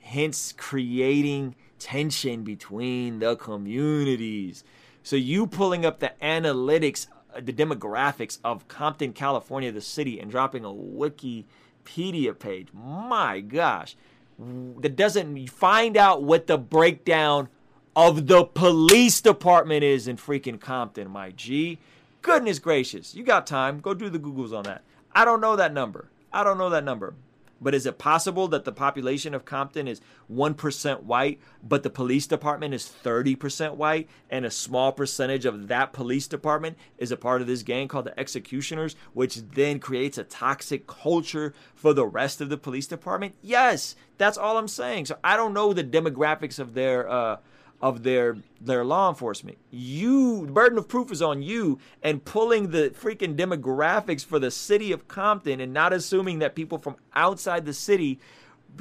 hence 0.02 0.54
creating 0.58 1.56
tension 1.80 2.44
between 2.44 3.20
the 3.20 3.36
communities. 3.38 4.64
So 5.04 5.16
you 5.16 5.48
pulling 5.48 5.86
up 5.86 6.00
the 6.00 6.12
analytics, 6.22 7.08
the 7.42 7.54
demographics 7.54 8.40
of 8.44 8.68
Compton, 8.68 9.14
California, 9.14 9.72
the 9.72 9.82
city, 9.82 10.20
and 10.20 10.30
dropping 10.32 10.66
a 10.66 10.70
Wikipedia 10.70 12.38
page. 12.38 12.68
My 12.74 13.40
gosh, 13.40 13.96
that 14.38 14.96
doesn't 14.96 15.48
find 15.50 15.98
out 15.98 16.24
what 16.24 16.48
the 16.48 16.58
breakdown 16.58 17.50
of 17.96 18.28
the 18.28 18.44
police 18.44 19.22
department 19.22 19.84
is 19.84 20.08
in 20.08 20.18
freaking 20.18 20.60
Compton, 20.60 21.10
my 21.10 21.32
G. 21.32 21.80
Goodness 22.22 22.60
gracious. 22.60 23.16
You 23.16 23.24
got 23.24 23.48
time. 23.48 23.80
Go 23.80 23.94
do 23.94 24.10
the 24.10 24.20
Googles 24.20 24.56
on 24.56 24.64
that. 24.66 24.84
I 25.14 25.26
don't 25.26 25.42
know 25.42 25.56
that 25.56 25.74
number. 25.74 26.10
I 26.32 26.44
don't 26.44 26.58
know 26.58 26.70
that 26.70 26.84
number. 26.84 27.16
But 27.60 27.74
is 27.74 27.86
it 27.86 27.98
possible 27.98 28.48
that 28.50 28.66
the 28.66 28.72
population 28.72 29.34
of 29.34 29.46
Compton 29.46 29.88
is 29.88 30.02
1% 30.32 31.04
white, 31.04 31.40
but 31.64 31.84
the 31.84 31.90
police 31.90 32.28
department 32.28 32.74
is 32.74 32.92
30% 33.04 33.76
white, 33.76 34.10
and 34.30 34.46
a 34.46 34.52
small 34.52 34.92
percentage 34.92 35.46
of 35.46 35.68
that 35.68 35.94
police 35.94 36.28
department 36.28 36.78
is 36.98 37.12
a 37.12 37.18
part 37.18 37.42
of 37.42 37.48
this 37.48 37.64
gang 37.64 37.88
called 37.88 38.06
the 38.06 38.20
Executioners, 38.20 38.96
which 39.14 39.36
then 39.36 39.80
creates 39.80 40.18
a 40.18 40.24
toxic 40.24 40.88
culture 40.88 41.54
for 41.76 41.94
the 41.94 42.06
rest 42.06 42.42
of 42.42 42.50
the 42.50 42.58
police 42.58 42.88
department? 42.88 43.36
Yes, 43.42 43.96
that's 44.18 44.38
all 44.38 44.58
I'm 44.58 44.68
saying. 44.68 45.06
So 45.06 45.18
I 45.24 45.36
don't 45.36 45.54
know 45.54 45.74
the 45.74 45.84
demographics 45.84 46.60
of 46.60 46.74
their. 46.74 47.10
Uh, 47.10 47.38
of 47.82 48.04
their 48.04 48.38
their 48.60 48.84
law 48.84 49.10
enforcement. 49.10 49.58
You 49.70 50.48
burden 50.52 50.78
of 50.78 50.88
proof 50.88 51.12
is 51.12 51.22
on 51.22 51.42
you 51.42 51.80
and 52.02 52.24
pulling 52.24 52.72
the 52.72 52.90
freaking 52.90 53.36
demographics 53.36 54.26
for 54.26 54.40
the 54.40 54.50
city 54.50 54.92
of 54.92 55.08
Compton 55.08 55.60
and 55.60 55.74
not 55.74 55.94
assuming 55.94 56.40
that 56.40 56.56
people 56.56 56.80
from 56.80 56.96
outside 57.14 57.66
the 57.66 57.74
city 57.74 58.20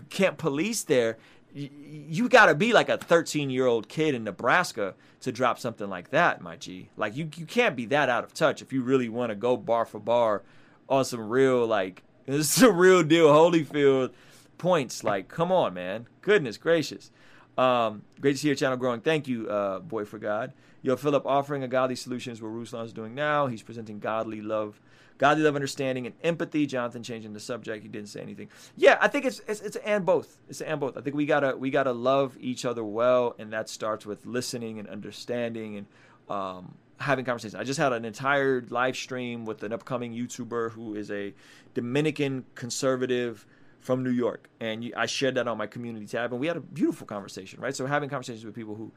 can't 0.09 0.39
police 0.39 0.83
there. 0.83 1.19
You 1.53 2.29
got 2.29 2.47
to 2.47 2.55
be 2.55 2.73
like 2.73 2.89
a 2.89 2.99
13 2.99 3.51
year 3.51 3.67
old 3.67 3.89
kid 3.89 4.15
in 4.15 4.25
Nebraska 4.25 4.95
to 5.21 5.33
drop 5.33 5.59
something 5.59 5.89
like 5.89 6.11
that, 6.11 6.41
my 6.41 6.57
G. 6.57 6.89
Like 6.97 7.17
you, 7.17 7.29
you 7.37 7.47
can't 7.47 7.77
be 7.77 7.87
that 7.87 8.09
out 8.09 8.25
of 8.25 8.33
touch 8.33 8.63
if 8.63 8.73
you 8.73 8.83
really 8.83 9.09
want 9.09 9.31
to 9.31 9.37
go 9.37 9.57
bar 9.57 9.85
for 9.85 9.99
bar 9.99 10.43
on 10.89 11.05
some 11.05 11.29
real 11.29 11.67
like 11.67 12.03
this 12.27 12.57
is 12.57 12.63
a 12.63 12.73
real 12.73 13.03
deal 13.03 13.29
Holyfield 13.29 14.13
points. 14.59 15.05
Like, 15.05 15.29
come 15.29 15.53
on, 15.53 15.75
man. 15.75 16.09
Goodness 16.23 16.57
gracious. 16.57 17.11
Um, 17.57 18.03
great 18.21 18.33
to 18.33 18.39
see 18.39 18.49
your 18.49 18.57
channel 18.57 18.77
growing. 18.77 19.01
Thank 19.01 19.29
you, 19.29 19.49
uh, 19.49 19.81
Boy 19.81 20.05
for 20.05 20.19
God. 20.19 20.53
Yo, 20.83 20.95
Philip, 20.97 21.25
offering 21.27 21.63
a 21.63 21.69
godly 21.69 21.97
solution 21.97 22.33
is 22.33 22.41
what 22.41 22.53
Ruslan 22.53 22.85
is 22.85 22.93
doing 22.93 23.15
now. 23.15 23.47
He's 23.47 23.63
presenting 23.63 23.99
godly 23.99 24.41
love, 24.41 24.81
godly 25.19 25.43
love, 25.43 25.55
understanding, 25.57 26.07
and 26.07 26.15
empathy. 26.23 26.67
Jonathan 26.67 27.03
changing 27.03 27.33
the 27.33 27.41
subject. 27.41 27.83
He 27.83 27.89
didn't 27.89 28.09
say 28.09 28.21
anything. 28.21 28.49
Yeah, 28.77 28.99
I 29.01 29.09
think 29.09 29.25
it's 29.25 29.41
it's, 29.49 29.61
it's 29.61 29.77
and 29.77 30.05
both. 30.05 30.39
It's 30.49 30.61
and 30.61 30.79
both. 30.79 30.97
I 30.97 31.01
think 31.01 31.17
we 31.17 31.27
gotta 31.27 31.57
we 31.57 31.71
gotta 31.71 31.93
love 31.93 32.37
each 32.39 32.65
other 32.65 32.85
well, 32.85 33.35
and 33.39 33.53
that 33.53 33.69
starts 33.69 34.07
with 34.07 34.27
listening 34.27 34.79
and 34.79 34.89
understanding 34.89 35.77
and 35.79 35.87
um, 36.29 36.75
having 36.99 37.25
conversations. 37.25 37.55
I 37.55 37.65
just 37.65 37.79
had 37.79 37.93
an 37.93 38.05
entire 38.05 38.65
live 38.69 38.97
stream 38.97 39.45
with 39.45 39.63
an 39.63 39.73
upcoming 39.73 40.13
YouTuber 40.13 40.73
who 40.73 40.95
is 40.95 41.11
a 41.11 41.35
Dominican 41.75 42.45
conservative 42.55 43.47
from 43.87 44.03
New 44.03 44.11
York, 44.11 44.51
and 44.59 44.83
you, 44.83 44.93
I 44.97 45.07
shared 45.07 45.37
that 45.37 45.47
on 45.47 45.57
my 45.57 45.69
community 45.69 46.07
tab, 46.07 46.33
and 46.33 46.41
we 46.41 46.49
had 46.49 46.57
a 46.57 46.61
beautiful 46.61 47.07
conversation, 47.07 47.61
right? 47.61 47.75
So 47.75 47.87
having 47.87 48.11
conversations 48.11 48.45
with 48.45 48.53
people 48.53 48.75
who, 48.75 48.91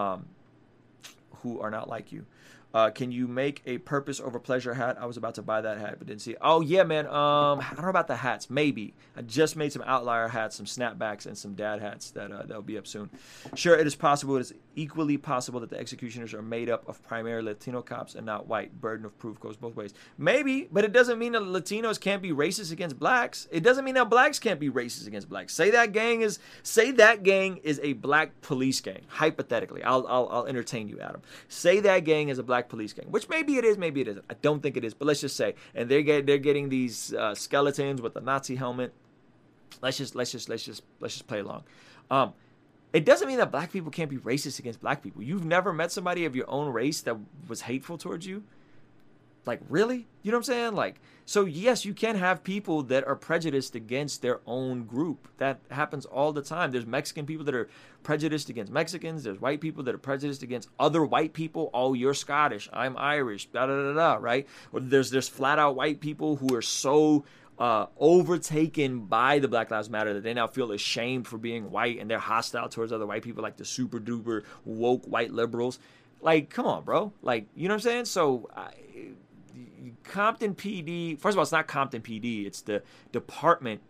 um, 0.00 0.24
who 1.42 1.58
are 1.58 1.68
not 1.68 1.88
like 1.88 2.12
you, 2.12 2.24
uh, 2.76 2.90
can 2.90 3.10
you 3.10 3.26
make 3.26 3.62
a 3.64 3.78
purpose 3.78 4.20
over 4.20 4.38
pleasure 4.38 4.74
hat? 4.74 4.98
I 5.00 5.06
was 5.06 5.16
about 5.16 5.36
to 5.36 5.42
buy 5.42 5.62
that 5.62 5.78
hat, 5.78 5.94
but 5.96 6.06
didn't 6.06 6.20
see 6.20 6.32
it. 6.32 6.38
Oh 6.42 6.60
yeah, 6.60 6.82
man. 6.82 7.06
Um, 7.06 7.60
I 7.60 7.72
don't 7.74 7.84
know 7.84 7.88
about 7.88 8.06
the 8.06 8.16
hats. 8.16 8.50
Maybe 8.50 8.92
I 9.16 9.22
just 9.22 9.56
made 9.56 9.72
some 9.72 9.82
outlier 9.86 10.28
hats, 10.28 10.56
some 10.56 10.66
snapbacks, 10.66 11.24
and 11.24 11.38
some 11.38 11.54
dad 11.54 11.80
hats 11.80 12.10
that 12.10 12.30
uh, 12.30 12.42
that'll 12.42 12.60
be 12.60 12.76
up 12.76 12.86
soon. 12.86 13.08
Sure, 13.54 13.78
it 13.78 13.86
is 13.86 13.94
possible. 13.94 14.36
It 14.36 14.40
is 14.40 14.54
equally 14.74 15.16
possible 15.16 15.58
that 15.60 15.70
the 15.70 15.78
executioners 15.78 16.34
are 16.34 16.42
made 16.42 16.68
up 16.68 16.86
of 16.86 17.02
primarily 17.02 17.46
Latino 17.46 17.80
cops 17.80 18.14
and 18.14 18.26
not 18.26 18.46
white. 18.46 18.78
Burden 18.78 19.06
of 19.06 19.18
proof 19.18 19.40
goes 19.40 19.56
both 19.56 19.74
ways. 19.74 19.94
Maybe, 20.18 20.68
but 20.70 20.84
it 20.84 20.92
doesn't 20.92 21.18
mean 21.18 21.32
that 21.32 21.40
Latinos 21.40 21.98
can't 21.98 22.20
be 22.20 22.32
racist 22.32 22.72
against 22.72 22.98
blacks. 22.98 23.48
It 23.50 23.62
doesn't 23.62 23.86
mean 23.86 23.94
that 23.94 24.10
blacks 24.10 24.38
can't 24.38 24.60
be 24.60 24.68
racist 24.68 25.06
against 25.06 25.30
blacks. 25.30 25.54
Say 25.54 25.70
that 25.70 25.92
gang 25.92 26.20
is 26.20 26.38
say 26.62 26.90
that 26.90 27.22
gang 27.22 27.56
is 27.62 27.80
a 27.82 27.94
black 27.94 28.38
police 28.42 28.82
gang. 28.82 29.00
Hypothetically, 29.08 29.82
I'll 29.82 30.06
I'll, 30.06 30.28
I'll 30.30 30.46
entertain 30.46 30.88
you, 30.88 31.00
Adam. 31.00 31.22
Say 31.48 31.80
that 31.80 32.00
gang 32.00 32.28
is 32.28 32.38
a 32.38 32.42
black 32.42 32.65
police 32.68 32.92
gang, 32.92 33.06
which 33.10 33.28
maybe 33.28 33.56
it 33.56 33.64
is, 33.64 33.78
maybe 33.78 34.00
it 34.00 34.08
isn't. 34.08 34.24
I 34.30 34.34
don't 34.42 34.62
think 34.62 34.76
it 34.76 34.84
is, 34.84 34.94
but 34.94 35.06
let's 35.06 35.20
just 35.20 35.36
say, 35.36 35.54
and 35.74 35.88
they're 35.88 36.02
get, 36.02 36.26
they're 36.26 36.38
getting 36.38 36.68
these 36.68 37.12
uh, 37.14 37.34
skeletons 37.34 38.00
with 38.02 38.14
the 38.14 38.20
Nazi 38.20 38.56
helmet. 38.56 38.92
Let's 39.82 39.98
just 39.98 40.14
let's 40.14 40.32
just 40.32 40.48
let's 40.48 40.64
just 40.64 40.82
let's 41.00 41.14
just 41.14 41.26
play 41.26 41.40
along. 41.40 41.64
Um, 42.10 42.32
it 42.92 43.04
doesn't 43.04 43.28
mean 43.28 43.38
that 43.38 43.50
black 43.50 43.72
people 43.72 43.90
can't 43.90 44.08
be 44.08 44.16
racist 44.18 44.58
against 44.58 44.80
black 44.80 45.02
people. 45.02 45.22
You've 45.22 45.44
never 45.44 45.72
met 45.72 45.92
somebody 45.92 46.24
of 46.24 46.34
your 46.34 46.48
own 46.48 46.72
race 46.72 47.00
that 47.02 47.16
was 47.48 47.62
hateful 47.62 47.98
towards 47.98 48.26
you. 48.26 48.42
Like 49.46 49.60
really? 49.68 50.06
You 50.22 50.32
know 50.32 50.38
what 50.38 50.48
I'm 50.48 50.54
saying? 50.54 50.74
Like 50.74 51.00
so 51.28 51.44
yes, 51.44 51.84
you 51.84 51.92
can 51.92 52.14
have 52.14 52.44
people 52.44 52.84
that 52.84 53.04
are 53.04 53.16
prejudiced 53.16 53.74
against 53.74 54.22
their 54.22 54.40
own 54.46 54.84
group. 54.84 55.26
That 55.38 55.58
happens 55.72 56.06
all 56.06 56.32
the 56.32 56.40
time. 56.40 56.70
There's 56.70 56.86
Mexican 56.86 57.26
people 57.26 57.44
that 57.46 57.54
are 57.54 57.68
prejudiced 58.04 58.48
against 58.48 58.70
Mexicans. 58.72 59.24
There's 59.24 59.40
white 59.40 59.60
people 59.60 59.82
that 59.84 59.94
are 59.94 59.98
prejudiced 59.98 60.44
against 60.44 60.68
other 60.78 61.04
white 61.04 61.32
people. 61.32 61.68
Oh, 61.74 61.94
you're 61.94 62.14
Scottish. 62.14 62.68
I'm 62.72 62.96
Irish. 62.96 63.46
Da 63.46 63.66
da 63.66 63.92
da 63.92 63.92
da. 63.92 64.18
Right? 64.20 64.46
Or 64.72 64.78
there's 64.78 65.10
there's 65.10 65.28
flat 65.28 65.58
out 65.58 65.74
white 65.74 65.98
people 65.98 66.36
who 66.36 66.54
are 66.54 66.62
so 66.62 67.24
uh, 67.58 67.86
overtaken 67.98 69.00
by 69.00 69.40
the 69.40 69.48
Black 69.48 69.68
Lives 69.72 69.90
Matter 69.90 70.14
that 70.14 70.22
they 70.22 70.34
now 70.34 70.46
feel 70.46 70.70
ashamed 70.70 71.26
for 71.26 71.38
being 71.38 71.72
white 71.72 71.98
and 71.98 72.08
they're 72.08 72.20
hostile 72.20 72.68
towards 72.68 72.92
other 72.92 73.06
white 73.06 73.22
people, 73.22 73.42
like 73.42 73.56
the 73.56 73.64
super 73.64 73.98
duper 73.98 74.44
woke 74.64 75.04
white 75.06 75.32
liberals. 75.32 75.80
Like, 76.20 76.50
come 76.50 76.66
on, 76.66 76.84
bro. 76.84 77.12
Like, 77.20 77.46
you 77.56 77.66
know 77.66 77.74
what 77.74 77.84
I'm 77.84 77.90
saying? 77.90 78.04
So. 78.04 78.48
I, 78.54 78.70
Compton 80.04 80.54
PD. 80.54 81.18
First 81.18 81.34
of 81.34 81.38
all, 81.38 81.42
it's 81.42 81.52
not 81.52 81.66
Compton 81.66 82.02
PD. 82.02 82.46
It's 82.46 82.60
the 82.60 82.82
department 83.12 83.80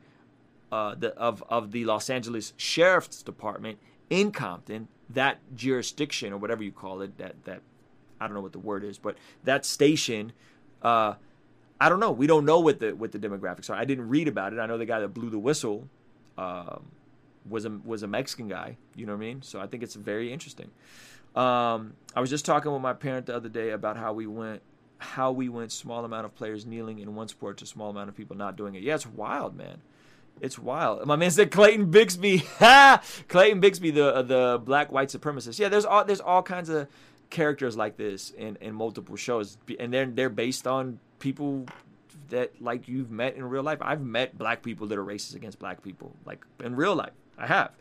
uh, 0.72 0.94
the, 0.94 1.14
of 1.14 1.42
of 1.48 1.72
the 1.72 1.84
Los 1.84 2.10
Angeles 2.10 2.52
Sheriff's 2.56 3.22
Department 3.22 3.78
in 4.10 4.32
Compton. 4.32 4.88
That 5.08 5.38
jurisdiction 5.54 6.32
or 6.32 6.38
whatever 6.38 6.62
you 6.62 6.72
call 6.72 7.02
it. 7.02 7.18
That 7.18 7.44
that 7.44 7.60
I 8.20 8.26
don't 8.26 8.34
know 8.34 8.40
what 8.40 8.52
the 8.52 8.58
word 8.58 8.84
is, 8.84 8.98
but 8.98 9.16
that 9.44 9.64
station. 9.64 10.32
Uh, 10.82 11.14
I 11.78 11.90
don't 11.90 12.00
know. 12.00 12.10
We 12.10 12.26
don't 12.26 12.46
know 12.46 12.60
what 12.60 12.80
the 12.80 12.94
what 12.94 13.12
the 13.12 13.18
demographics 13.18 13.68
are. 13.68 13.74
I 13.74 13.84
didn't 13.84 14.08
read 14.08 14.28
about 14.28 14.52
it. 14.52 14.58
I 14.58 14.66
know 14.66 14.78
the 14.78 14.86
guy 14.86 15.00
that 15.00 15.08
blew 15.08 15.28
the 15.28 15.38
whistle 15.38 15.88
um, 16.38 16.86
was 17.48 17.64
a 17.64 17.70
was 17.84 18.02
a 18.02 18.06
Mexican 18.06 18.48
guy. 18.48 18.76
You 18.94 19.06
know 19.06 19.12
what 19.12 19.18
I 19.18 19.26
mean? 19.26 19.42
So 19.42 19.60
I 19.60 19.66
think 19.66 19.82
it's 19.82 19.94
very 19.94 20.32
interesting. 20.32 20.70
Um, 21.34 21.94
I 22.14 22.20
was 22.20 22.30
just 22.30 22.46
talking 22.46 22.72
with 22.72 22.80
my 22.80 22.94
parent 22.94 23.26
the 23.26 23.36
other 23.36 23.50
day 23.50 23.70
about 23.70 23.98
how 23.98 24.14
we 24.14 24.26
went 24.26 24.62
how 24.98 25.32
we 25.32 25.48
went 25.48 25.72
small 25.72 26.04
amount 26.04 26.24
of 26.24 26.34
players 26.34 26.66
kneeling 26.66 26.98
in 26.98 27.14
one 27.14 27.28
sport 27.28 27.58
to 27.58 27.66
small 27.66 27.90
amount 27.90 28.08
of 28.08 28.16
people 28.16 28.36
not 28.36 28.56
doing 28.56 28.74
it. 28.74 28.82
Yeah, 28.82 28.94
it's 28.94 29.06
wild, 29.06 29.56
man. 29.56 29.82
It's 30.40 30.58
wild. 30.58 31.06
My 31.06 31.16
man 31.16 31.30
said 31.30 31.50
Clayton 31.50 31.90
Bigsby. 31.90 32.44
Clayton 33.28 33.60
Bigsby, 33.60 33.94
the 33.94 34.14
uh, 34.14 34.22
the 34.22 34.60
black 34.62 34.92
white 34.92 35.08
supremacist. 35.08 35.58
Yeah, 35.58 35.68
there's 35.68 35.86
all 35.86 36.04
there's 36.04 36.20
all 36.20 36.42
kinds 36.42 36.68
of 36.68 36.88
characters 37.30 37.76
like 37.76 37.96
this 37.96 38.30
in, 38.30 38.56
in 38.60 38.74
multiple 38.74 39.16
shows, 39.16 39.56
and 39.80 39.92
they're 39.92 40.06
they're 40.06 40.28
based 40.28 40.66
on 40.66 41.00
people 41.18 41.66
that 42.28 42.60
like 42.60 42.88
you've 42.88 43.10
met 43.10 43.36
in 43.36 43.44
real 43.44 43.62
life. 43.62 43.78
I've 43.80 44.02
met 44.02 44.36
black 44.36 44.62
people 44.62 44.86
that 44.88 44.98
are 44.98 45.04
racist 45.04 45.34
against 45.34 45.58
black 45.58 45.82
people, 45.82 46.14
like 46.26 46.44
in 46.62 46.76
real 46.76 46.94
life. 46.94 47.12
I 47.38 47.46
have. 47.46 47.72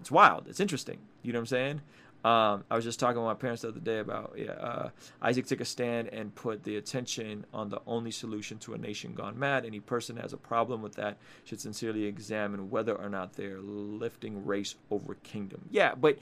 It's 0.00 0.10
wild. 0.10 0.46
It's 0.48 0.60
interesting. 0.60 0.98
You 1.22 1.32
know 1.32 1.38
what 1.38 1.42
I'm 1.42 1.46
saying? 1.46 1.80
Um, 2.24 2.64
I 2.70 2.76
was 2.76 2.84
just 2.84 2.98
talking 2.98 3.18
with 3.18 3.26
my 3.26 3.34
parents 3.34 3.62
the 3.62 3.68
other 3.68 3.80
day 3.80 3.98
about 3.98 4.32
yeah, 4.36 4.52
uh, 4.52 4.88
Isaac 5.20 5.46
took 5.46 5.60
a 5.60 5.64
stand 5.66 6.08
and 6.08 6.34
put 6.34 6.64
the 6.64 6.76
attention 6.76 7.44
on 7.52 7.68
the 7.68 7.82
only 7.86 8.10
solution 8.10 8.56
to 8.60 8.72
a 8.72 8.78
nation 8.78 9.12
gone 9.12 9.38
mad. 9.38 9.66
Any 9.66 9.78
person 9.78 10.16
that 10.16 10.22
has 10.22 10.32
a 10.32 10.38
problem 10.38 10.80
with 10.80 10.94
that 10.94 11.18
should 11.44 11.60
sincerely 11.60 12.04
examine 12.04 12.70
whether 12.70 12.94
or 12.94 13.10
not 13.10 13.34
they're 13.34 13.60
lifting 13.60 14.46
race 14.46 14.74
over 14.90 15.16
kingdom. 15.16 15.68
Yeah, 15.70 15.94
but 15.94 16.18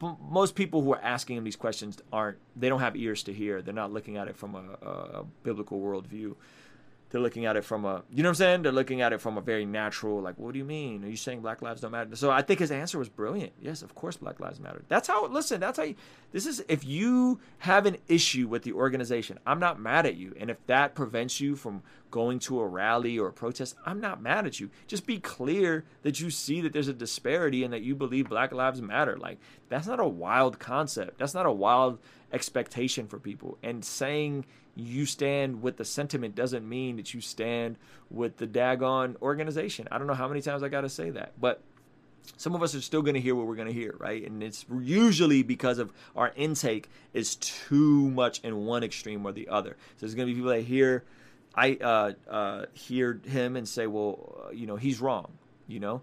b- 0.00 0.16
most 0.30 0.54
people 0.54 0.80
who 0.80 0.94
are 0.94 1.02
asking 1.02 1.36
him 1.36 1.44
these 1.44 1.56
questions 1.56 2.00
aren't. 2.10 2.38
They 2.56 2.70
don't 2.70 2.80
have 2.80 2.96
ears 2.96 3.22
to 3.24 3.34
hear. 3.34 3.60
They're 3.60 3.74
not 3.74 3.92
looking 3.92 4.16
at 4.16 4.28
it 4.28 4.36
from 4.36 4.54
a, 4.54 4.86
a 4.86 5.24
biblical 5.42 5.78
worldview 5.78 6.36
they're 7.14 7.22
looking 7.22 7.46
at 7.46 7.56
it 7.56 7.64
from 7.64 7.84
a 7.84 8.02
you 8.10 8.24
know 8.24 8.30
what 8.30 8.30
I'm 8.30 8.34
saying? 8.34 8.62
They're 8.62 8.72
looking 8.72 9.00
at 9.00 9.12
it 9.12 9.20
from 9.20 9.38
a 9.38 9.40
very 9.40 9.64
natural, 9.64 10.20
like, 10.20 10.36
what 10.36 10.52
do 10.52 10.58
you 10.58 10.64
mean? 10.64 11.04
Are 11.04 11.08
you 11.08 11.16
saying 11.16 11.42
black 11.42 11.62
lives 11.62 11.80
don't 11.80 11.92
matter? 11.92 12.16
So 12.16 12.32
I 12.32 12.42
think 12.42 12.58
his 12.58 12.72
answer 12.72 12.98
was 12.98 13.08
brilliant. 13.08 13.52
Yes, 13.60 13.82
of 13.82 13.94
course 13.94 14.16
black 14.16 14.40
lives 14.40 14.58
matter. 14.58 14.82
That's 14.88 15.06
how 15.06 15.24
listen, 15.28 15.60
that's 15.60 15.78
how 15.78 15.84
you 15.84 15.94
this 16.32 16.44
is 16.44 16.64
if 16.68 16.84
you 16.84 17.38
have 17.58 17.86
an 17.86 17.98
issue 18.08 18.48
with 18.48 18.64
the 18.64 18.72
organization, 18.72 19.38
I'm 19.46 19.60
not 19.60 19.78
mad 19.78 20.06
at 20.06 20.16
you. 20.16 20.34
And 20.40 20.50
if 20.50 20.56
that 20.66 20.96
prevents 20.96 21.40
you 21.40 21.54
from 21.54 21.84
going 22.10 22.40
to 22.40 22.58
a 22.58 22.66
rally 22.66 23.16
or 23.16 23.28
a 23.28 23.32
protest, 23.32 23.76
I'm 23.86 24.00
not 24.00 24.20
mad 24.20 24.44
at 24.44 24.58
you. 24.58 24.68
Just 24.88 25.06
be 25.06 25.20
clear 25.20 25.84
that 26.02 26.18
you 26.18 26.30
see 26.30 26.60
that 26.62 26.72
there's 26.72 26.88
a 26.88 26.92
disparity 26.92 27.62
and 27.62 27.72
that 27.72 27.82
you 27.82 27.94
believe 27.94 28.28
black 28.28 28.50
lives 28.50 28.82
matter. 28.82 29.16
Like 29.16 29.38
that's 29.68 29.86
not 29.86 30.00
a 30.00 30.08
wild 30.08 30.58
concept. 30.58 31.18
That's 31.18 31.34
not 31.34 31.46
a 31.46 31.52
wild 31.52 32.00
expectation 32.32 33.06
for 33.06 33.20
people. 33.20 33.56
And 33.62 33.84
saying 33.84 34.46
you 34.74 35.06
stand 35.06 35.62
with 35.62 35.76
the 35.76 35.84
sentiment 35.84 36.34
doesn't 36.34 36.68
mean 36.68 36.96
that 36.96 37.14
you 37.14 37.20
stand 37.20 37.76
with 38.10 38.36
the 38.38 38.46
daggone 38.46 39.20
organization. 39.22 39.88
I 39.90 39.98
don't 39.98 40.06
know 40.06 40.14
how 40.14 40.28
many 40.28 40.42
times 40.42 40.62
I 40.62 40.68
got 40.68 40.82
to 40.82 40.88
say 40.88 41.10
that, 41.10 41.32
but 41.40 41.62
some 42.36 42.54
of 42.54 42.62
us 42.62 42.74
are 42.74 42.80
still 42.80 43.02
going 43.02 43.14
to 43.14 43.20
hear 43.20 43.34
what 43.34 43.46
we're 43.46 43.56
going 43.56 43.68
to 43.68 43.74
hear, 43.74 43.94
right? 43.98 44.24
And 44.26 44.42
it's 44.42 44.64
usually 44.80 45.42
because 45.42 45.78
of 45.78 45.92
our 46.16 46.32
intake 46.36 46.88
is 47.12 47.36
too 47.36 48.10
much 48.10 48.40
in 48.40 48.64
one 48.64 48.82
extreme 48.82 49.24
or 49.26 49.32
the 49.32 49.48
other. 49.48 49.70
So 49.70 50.00
there's 50.00 50.14
going 50.14 50.28
to 50.28 50.32
be 50.32 50.38
people 50.38 50.50
that 50.50 50.62
hear, 50.62 51.04
I 51.54 51.74
uh, 51.74 52.12
uh, 52.28 52.66
hear 52.72 53.20
him 53.26 53.56
and 53.56 53.68
say, 53.68 53.86
well, 53.86 54.46
uh, 54.46 54.50
you 54.50 54.66
know, 54.66 54.76
he's 54.76 55.00
wrong, 55.00 55.32
you 55.68 55.80
know. 55.80 56.02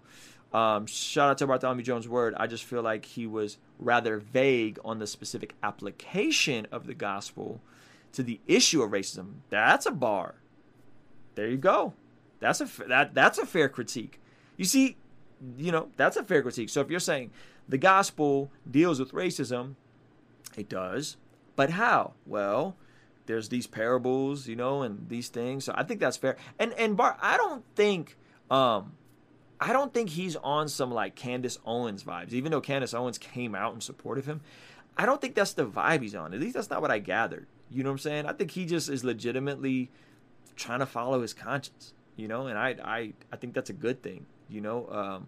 Um, 0.52 0.86
shout 0.86 1.30
out 1.30 1.38
to 1.38 1.46
Bartholomew 1.46 1.82
Jones' 1.82 2.06
word. 2.06 2.34
I 2.36 2.46
just 2.46 2.64
feel 2.64 2.82
like 2.82 3.06
he 3.06 3.26
was 3.26 3.56
rather 3.78 4.18
vague 4.18 4.78
on 4.84 4.98
the 4.98 5.06
specific 5.06 5.54
application 5.62 6.66
of 6.70 6.86
the 6.86 6.94
gospel 6.94 7.60
to 8.12 8.22
the 8.22 8.40
issue 8.46 8.82
of 8.82 8.90
racism, 8.90 9.34
that's 9.50 9.86
a 9.86 9.90
bar. 9.90 10.36
There 11.34 11.48
you 11.48 11.56
go. 11.56 11.94
That's 12.40 12.60
a 12.60 12.68
that 12.88 13.14
that's 13.14 13.38
a 13.38 13.46
fair 13.46 13.68
critique. 13.68 14.20
You 14.56 14.64
see, 14.64 14.96
you 15.56 15.72
know, 15.72 15.88
that's 15.96 16.16
a 16.16 16.24
fair 16.24 16.42
critique. 16.42 16.68
So 16.68 16.80
if 16.80 16.90
you're 16.90 17.00
saying 17.00 17.30
the 17.68 17.78
gospel 17.78 18.50
deals 18.70 18.98
with 18.98 19.12
racism, 19.12 19.76
it 20.56 20.68
does. 20.68 21.16
But 21.56 21.70
how? 21.70 22.14
Well, 22.26 22.76
there's 23.26 23.48
these 23.48 23.66
parables, 23.66 24.48
you 24.48 24.56
know, 24.56 24.82
and 24.82 25.08
these 25.08 25.28
things. 25.28 25.64
So 25.64 25.72
I 25.76 25.84
think 25.84 26.00
that's 26.00 26.16
fair. 26.16 26.36
And 26.58 26.72
and 26.74 26.96
Bar, 26.96 27.16
I 27.20 27.36
don't 27.36 27.64
think 27.74 28.16
um 28.50 28.92
I 29.60 29.72
don't 29.72 29.94
think 29.94 30.10
he's 30.10 30.34
on 30.36 30.68
some 30.68 30.90
like 30.90 31.14
Candace 31.14 31.58
Owens 31.64 32.02
vibes, 32.02 32.32
even 32.32 32.50
though 32.50 32.60
Candace 32.60 32.94
Owens 32.94 33.18
came 33.18 33.54
out 33.54 33.74
in 33.74 33.80
support 33.80 34.18
of 34.18 34.26
him. 34.26 34.40
I 34.96 35.06
don't 35.06 35.20
think 35.20 35.34
that's 35.34 35.52
the 35.52 35.64
vibe 35.64 36.02
he's 36.02 36.14
on. 36.14 36.34
At 36.34 36.40
least 36.40 36.54
that's 36.54 36.68
not 36.68 36.82
what 36.82 36.90
I 36.90 36.98
gathered. 36.98 37.46
You 37.72 37.82
know 37.82 37.90
what 37.90 37.94
I'm 37.94 37.98
saying? 37.98 38.26
I 38.26 38.32
think 38.32 38.50
he 38.50 38.66
just 38.66 38.88
is 38.88 39.04
legitimately 39.04 39.90
trying 40.56 40.80
to 40.80 40.86
follow 40.86 41.22
his 41.22 41.32
conscience, 41.32 41.94
you 42.16 42.28
know, 42.28 42.46
and 42.46 42.58
I 42.58 42.76
I 42.84 43.12
I 43.32 43.36
think 43.36 43.54
that's 43.54 43.70
a 43.70 43.74
good 43.74 44.02
thing, 44.02 44.26
you 44.48 44.60
know. 44.60 44.88
Um, 44.88 45.26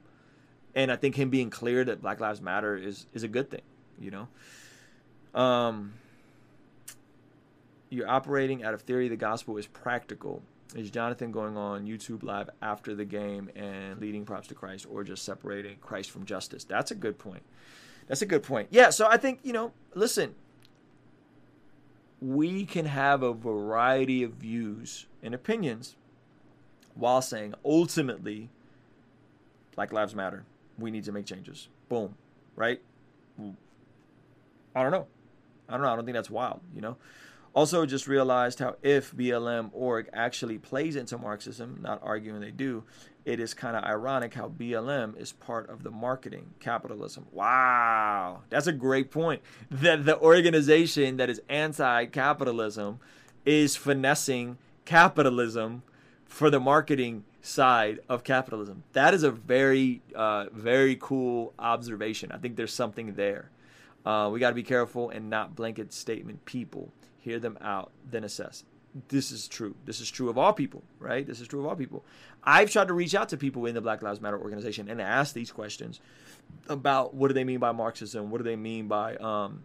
and 0.74 0.90
I 0.90 0.96
think 0.96 1.14
him 1.14 1.30
being 1.30 1.50
clear 1.50 1.84
that 1.84 2.02
Black 2.02 2.20
Lives 2.20 2.40
Matter 2.40 2.76
is 2.76 3.06
is 3.14 3.22
a 3.22 3.28
good 3.28 3.50
thing, 3.50 3.62
you 3.98 4.10
know. 4.10 5.40
Um, 5.40 5.94
you're 7.90 8.08
operating 8.08 8.64
out 8.64 8.74
of 8.74 8.82
theory. 8.82 9.08
The 9.08 9.16
gospel 9.16 9.56
is 9.56 9.66
practical. 9.66 10.42
Is 10.74 10.90
Jonathan 10.90 11.30
going 11.30 11.56
on 11.56 11.86
YouTube 11.86 12.24
live 12.24 12.50
after 12.60 12.94
the 12.94 13.04
game 13.04 13.48
and 13.54 14.00
leading 14.00 14.24
props 14.24 14.48
to 14.48 14.54
Christ, 14.54 14.86
or 14.90 15.04
just 15.04 15.24
separating 15.24 15.76
Christ 15.80 16.10
from 16.10 16.24
justice? 16.24 16.64
That's 16.64 16.90
a 16.90 16.94
good 16.96 17.18
point. 17.18 17.42
That's 18.08 18.22
a 18.22 18.26
good 18.26 18.42
point. 18.42 18.68
Yeah. 18.70 18.90
So 18.90 19.06
I 19.08 19.16
think 19.16 19.40
you 19.42 19.52
know. 19.52 19.72
Listen, 19.94 20.34
we 22.24 22.64
can 22.64 22.86
have 22.86 23.22
a 23.22 23.34
variety 23.34 24.22
of 24.22 24.32
views 24.32 25.06
and 25.22 25.34
opinions 25.34 25.94
while 26.94 27.20
saying 27.20 27.54
ultimately 27.64 28.48
Black 29.74 29.92
Lives 29.92 30.14
Matter. 30.14 30.44
We 30.78 30.90
need 30.90 31.04
to 31.04 31.12
make 31.12 31.26
changes. 31.26 31.68
Boom. 31.90 32.14
Right? 32.56 32.80
I 33.38 34.82
don't 34.82 34.90
know. 34.90 35.06
I 35.68 35.72
don't 35.72 35.82
know. 35.82 35.92
I 35.92 35.96
don't 35.96 36.06
think 36.06 36.14
that's 36.14 36.30
wild, 36.30 36.60
you 36.74 36.80
know? 36.80 36.96
Also, 37.54 37.84
just 37.84 38.08
realized 38.08 38.58
how 38.58 38.76
if 38.82 39.12
BLM 39.12 39.70
org 39.72 40.08
actually 40.12 40.58
plays 40.58 40.96
into 40.96 41.18
Marxism, 41.18 41.78
not 41.82 42.00
arguing 42.02 42.40
they 42.40 42.50
do, 42.50 42.84
it 43.24 43.40
is 43.40 43.54
kind 43.54 43.76
of 43.76 43.84
ironic 43.84 44.34
how 44.34 44.48
BLM 44.48 45.18
is 45.18 45.32
part 45.32 45.68
of 45.70 45.82
the 45.82 45.90
marketing 45.90 46.50
capitalism. 46.60 47.26
Wow, 47.32 48.42
that's 48.50 48.66
a 48.66 48.72
great 48.72 49.10
point. 49.10 49.42
That 49.70 50.04
the 50.04 50.18
organization 50.18 51.16
that 51.16 51.30
is 51.30 51.40
anti 51.48 52.06
capitalism 52.06 53.00
is 53.44 53.76
finessing 53.76 54.58
capitalism 54.84 55.82
for 56.26 56.50
the 56.50 56.60
marketing 56.60 57.24
side 57.42 58.00
of 58.08 58.24
capitalism. 58.24 58.82
That 58.92 59.14
is 59.14 59.22
a 59.22 59.30
very, 59.30 60.02
uh, 60.14 60.46
very 60.52 60.96
cool 61.00 61.52
observation. 61.58 62.32
I 62.32 62.38
think 62.38 62.56
there's 62.56 62.72
something 62.72 63.14
there. 63.14 63.50
Uh, 64.04 64.30
we 64.32 64.40
got 64.40 64.50
to 64.50 64.54
be 64.54 64.62
careful 64.62 65.10
and 65.10 65.30
not 65.30 65.54
blanket 65.54 65.92
statement 65.92 66.44
people 66.44 66.92
hear 67.18 67.38
them 67.38 67.56
out, 67.60 67.90
then 68.10 68.24
assess. 68.24 68.64
This 69.08 69.32
is 69.32 69.48
true. 69.48 69.74
This 69.86 70.00
is 70.00 70.10
true 70.10 70.28
of 70.28 70.38
all 70.38 70.52
people, 70.52 70.82
right? 70.98 71.26
This 71.26 71.40
is 71.40 71.48
true 71.48 71.60
of 71.60 71.66
all 71.66 71.74
people. 71.74 72.04
I've 72.44 72.70
tried 72.70 72.88
to 72.88 72.94
reach 72.94 73.14
out 73.14 73.30
to 73.30 73.36
people 73.36 73.66
in 73.66 73.74
the 73.74 73.80
Black 73.80 74.02
Lives 74.02 74.20
Matter 74.20 74.38
organization 74.38 74.88
and 74.88 75.00
ask 75.00 75.34
these 75.34 75.50
questions 75.50 76.00
about 76.68 77.14
what 77.14 77.28
do 77.28 77.34
they 77.34 77.44
mean 77.44 77.58
by 77.58 77.72
Marxism? 77.72 78.30
What 78.30 78.38
do 78.38 78.44
they 78.44 78.56
mean 78.56 78.86
by 78.88 79.16
um, 79.16 79.62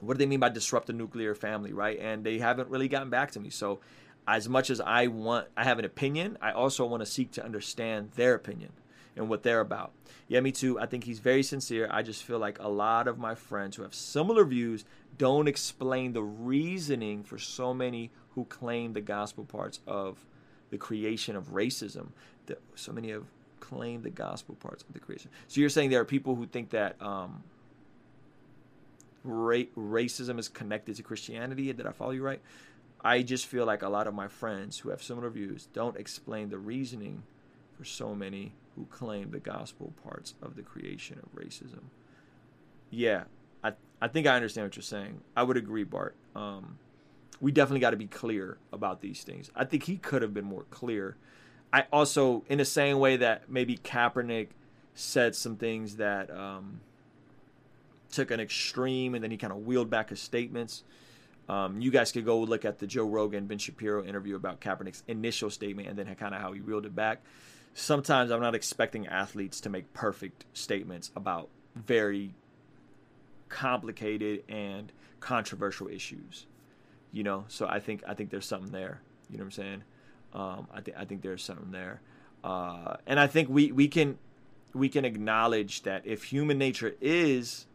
what 0.00 0.14
do 0.14 0.18
they 0.18 0.26
mean 0.26 0.40
by 0.40 0.48
disrupt 0.48 0.86
the 0.86 0.92
nuclear 0.92 1.34
family, 1.34 1.72
right? 1.72 1.98
And 2.00 2.24
they 2.24 2.38
haven't 2.38 2.68
really 2.68 2.88
gotten 2.88 3.10
back 3.10 3.30
to 3.32 3.40
me. 3.40 3.50
So, 3.50 3.80
as 4.26 4.48
much 4.48 4.70
as 4.70 4.80
I 4.80 5.06
want, 5.06 5.48
I 5.56 5.64
have 5.64 5.78
an 5.78 5.84
opinion. 5.84 6.38
I 6.40 6.52
also 6.52 6.84
want 6.86 7.00
to 7.02 7.06
seek 7.06 7.32
to 7.32 7.44
understand 7.44 8.12
their 8.12 8.34
opinion 8.34 8.72
and 9.16 9.28
what 9.28 9.42
they're 9.42 9.60
about. 9.60 9.92
Yeah, 10.28 10.40
me 10.40 10.52
too. 10.52 10.78
I 10.78 10.86
think 10.86 11.04
he's 11.04 11.18
very 11.18 11.42
sincere. 11.42 11.88
I 11.90 12.02
just 12.02 12.22
feel 12.22 12.38
like 12.38 12.58
a 12.60 12.68
lot 12.68 13.08
of 13.08 13.18
my 13.18 13.34
friends 13.34 13.76
who 13.76 13.82
have 13.82 13.94
similar 13.94 14.44
views 14.44 14.84
don't 15.18 15.48
explain 15.48 16.12
the 16.12 16.22
reasoning 16.22 17.24
for 17.24 17.38
so 17.38 17.74
many 17.74 18.10
who 18.30 18.44
claim 18.44 18.92
the 18.92 19.00
gospel 19.00 19.44
parts 19.44 19.80
of 19.86 20.24
the 20.70 20.78
creation 20.78 21.36
of 21.36 21.52
racism. 21.52 22.08
That 22.46 22.60
so 22.74 22.92
many 22.92 23.10
have 23.10 23.24
claimed 23.60 24.02
the 24.02 24.10
gospel 24.10 24.56
parts 24.56 24.82
of 24.82 24.92
the 24.92 25.00
creation. 25.00 25.30
So 25.48 25.60
you're 25.60 25.70
saying 25.70 25.90
there 25.90 26.00
are 26.00 26.04
people 26.06 26.34
who 26.34 26.46
think 26.46 26.70
that 26.70 27.00
um, 27.00 27.44
ra- 29.24 29.70
racism 29.76 30.38
is 30.38 30.48
connected 30.48 30.96
to 30.96 31.02
Christianity? 31.02 31.72
Did 31.72 31.86
I 31.86 31.92
follow 31.92 32.10
you 32.10 32.22
right? 32.22 32.40
I 33.02 33.22
just 33.22 33.46
feel 33.46 33.64
like 33.64 33.82
a 33.82 33.88
lot 33.88 34.06
of 34.06 34.14
my 34.14 34.28
friends 34.28 34.78
who 34.78 34.90
have 34.90 35.02
similar 35.02 35.30
views 35.30 35.68
don't 35.72 35.96
explain 35.96 36.50
the 36.50 36.58
reasoning 36.58 37.22
for 37.78 37.84
so 37.84 38.14
many 38.14 38.52
who 38.76 38.86
claim 38.86 39.30
the 39.30 39.38
gospel 39.38 39.92
parts 40.04 40.34
of 40.42 40.56
the 40.56 40.62
creation 40.62 41.18
of 41.22 41.34
racism. 41.34 41.84
Yeah, 42.90 43.24
I 43.64 43.72
I 44.02 44.08
think 44.08 44.26
I 44.26 44.36
understand 44.36 44.66
what 44.66 44.76
you're 44.76 44.82
saying. 44.82 45.20
I 45.36 45.42
would 45.42 45.56
agree, 45.56 45.84
Bart. 45.84 46.14
Um, 46.34 46.78
we 47.40 47.52
definitely 47.52 47.80
got 47.80 47.90
to 47.90 47.96
be 47.96 48.06
clear 48.06 48.58
about 48.72 49.00
these 49.00 49.22
things. 49.22 49.50
I 49.54 49.64
think 49.64 49.84
he 49.84 49.96
could 49.96 50.22
have 50.22 50.34
been 50.34 50.44
more 50.44 50.64
clear. 50.70 51.16
I 51.72 51.84
also, 51.92 52.44
in 52.48 52.58
the 52.58 52.64
same 52.64 52.98
way 52.98 53.16
that 53.18 53.48
maybe 53.48 53.76
Kaepernick 53.78 54.48
said 54.94 55.34
some 55.34 55.56
things 55.56 55.96
that 55.96 56.30
um, 56.30 56.80
took 58.10 58.30
an 58.30 58.40
extreme, 58.40 59.14
and 59.14 59.22
then 59.22 59.30
he 59.30 59.36
kind 59.36 59.52
of 59.52 59.64
wheeled 59.64 59.88
back 59.88 60.10
his 60.10 60.20
statements. 60.20 60.82
Um, 61.48 61.80
you 61.80 61.90
guys 61.90 62.12
could 62.12 62.24
go 62.24 62.40
look 62.40 62.64
at 62.64 62.78
the 62.78 62.86
Joe 62.86 63.06
Rogan 63.06 63.46
Ben 63.46 63.58
Shapiro 63.58 64.04
interview 64.04 64.36
about 64.36 64.60
Kaepernick's 64.60 65.02
initial 65.08 65.50
statement, 65.50 65.88
and 65.88 65.98
then 65.98 66.12
kind 66.14 66.34
of 66.34 66.40
how 66.40 66.52
he 66.52 66.60
wheeled 66.60 66.86
it 66.86 66.94
back 66.94 67.22
sometimes 67.74 68.30
I'm 68.30 68.40
not 68.40 68.54
expecting 68.54 69.06
athletes 69.06 69.60
to 69.62 69.70
make 69.70 69.92
perfect 69.92 70.44
statements 70.52 71.10
about 71.16 71.48
very 71.74 72.34
complicated 73.48 74.44
and 74.48 74.92
controversial 75.20 75.88
issues. 75.88 76.46
You 77.12 77.22
know, 77.24 77.44
so 77.48 77.66
I 77.66 77.80
think 77.80 78.02
I 78.06 78.14
think 78.14 78.30
there's 78.30 78.46
something 78.46 78.72
there. 78.72 79.00
You 79.30 79.38
know 79.38 79.44
what 79.44 79.46
I'm 79.46 79.52
saying? 79.52 79.82
Um, 80.32 80.66
I 80.72 80.80
think 80.80 80.96
I 80.96 81.04
think 81.04 81.22
there's 81.22 81.42
something 81.42 81.72
there, 81.72 82.00
uh, 82.44 82.96
and 83.06 83.18
I 83.18 83.26
think 83.26 83.48
we 83.48 83.72
we 83.72 83.88
can 83.88 84.18
we 84.72 84.88
can 84.88 85.04
acknowledge 85.04 85.82
that 85.82 86.02
if 86.06 86.24
human 86.24 86.58
nature 86.58 86.94
is 87.00 87.66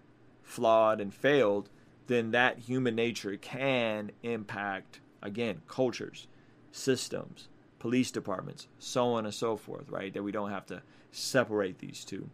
flawed 0.43 1.01
and 1.01 1.13
failed, 1.13 1.69
then 2.07 2.31
that 2.31 2.59
human 2.59 2.95
nature 2.95 3.35
can 3.35 4.11
impact 4.23 4.99
again 5.21 5.61
cultures, 5.67 6.27
systems, 6.71 7.49
police 7.79 8.11
departments, 8.11 8.67
so 8.79 9.13
on 9.13 9.25
and 9.25 9.33
so 9.33 9.57
forth, 9.57 9.89
right? 9.89 10.13
That 10.13 10.23
we 10.23 10.31
don't 10.31 10.51
have 10.51 10.65
to 10.67 10.81
separate 11.11 11.79
these 11.79 12.05
two. 12.05 12.29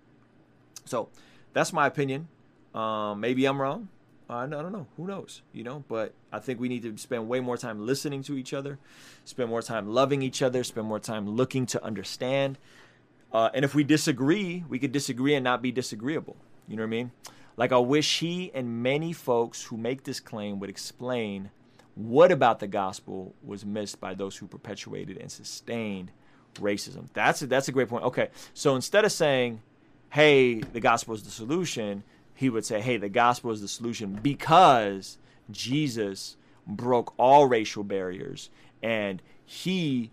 So 0.86 1.10
that's 1.54 1.74
my 1.74 1.88
opinion. 1.88 2.28
Um, 2.74 3.20
maybe 3.20 3.46
I'm 3.46 3.62
wrong. 3.62 3.90
I 4.32 4.48
don't 4.48 4.72
know. 4.72 4.88
Who 4.96 5.08
knows? 5.08 5.42
You 5.52 5.64
know, 5.64 5.84
but 5.90 6.14
I 6.32 6.40
think 6.40 6.60
we 6.60 6.70
need 6.70 6.84
to 6.84 6.98
spend 6.98 7.28
way 7.28 7.42
more 7.42 7.58
time 7.58 7.86
listening 7.86 8.24
to 8.24 8.38
each 8.38 8.54
other, 8.54 8.80
spend 9.26 9.50
more 9.50 9.62
time 9.62 9.90
loving 9.90 10.22
each 10.22 10.42
other, 10.42 10.64
spend 10.64 10.88
more 10.88 11.00
time 11.00 11.28
looking 11.28 11.66
to 11.68 11.84
understand. 11.84 12.58
Uh, 13.34 13.50
and 13.54 13.66
if 13.66 13.76
we 13.76 13.84
disagree, 13.84 14.64
we 14.70 14.80
could 14.80 14.94
disagree 14.94 15.36
and 15.36 15.44
not 15.44 15.62
be 15.62 15.72
disagreeable. 15.72 16.38
You 16.68 16.78
know 16.78 16.84
what 16.84 16.88
I 16.88 16.92
mean? 16.92 17.12
Like 17.58 17.74
I 17.74 17.78
wish 17.78 18.20
he 18.20 18.52
and 18.54 18.82
many 18.82 19.12
folks 19.12 19.64
who 19.64 19.76
make 19.78 20.06
this 20.06 20.22
claim 20.22 20.60
would 20.60 20.70
explain 20.70 21.52
what 21.96 22.32
about 22.32 22.60
the 22.60 22.68
gospel 22.68 23.36
was 23.44 23.66
missed 23.66 24.00
by 24.00 24.14
those 24.14 24.38
who 24.38 24.48
perpetuated 24.48 25.18
and 25.18 25.30
sustained 25.30 26.12
racism. 26.56 27.08
That's 27.14 27.42
a, 27.42 27.48
that's 27.48 27.68
a 27.68 27.74
great 27.74 27.90
point. 27.90 28.06
Okay, 28.06 28.30
so 28.54 28.76
instead 28.76 29.04
of 29.04 29.12
saying, 29.12 29.62
"Hey, 30.10 30.62
the 30.62 30.80
gospel 30.80 31.14
is 31.14 31.24
the 31.24 31.32
solution," 31.32 32.04
he 32.36 32.50
would 32.50 32.66
say, 32.66 32.82
"Hey, 32.82 32.98
the 32.98 33.10
gospel 33.10 33.52
is 33.52 33.62
the 33.62 33.68
solution 33.68 34.20
because 34.22 35.18
Jesus 35.50 36.38
broke 36.66 37.14
all 37.18 37.48
racial 37.48 37.84
barriers 37.84 38.50
and 38.82 39.22
he 39.44 40.12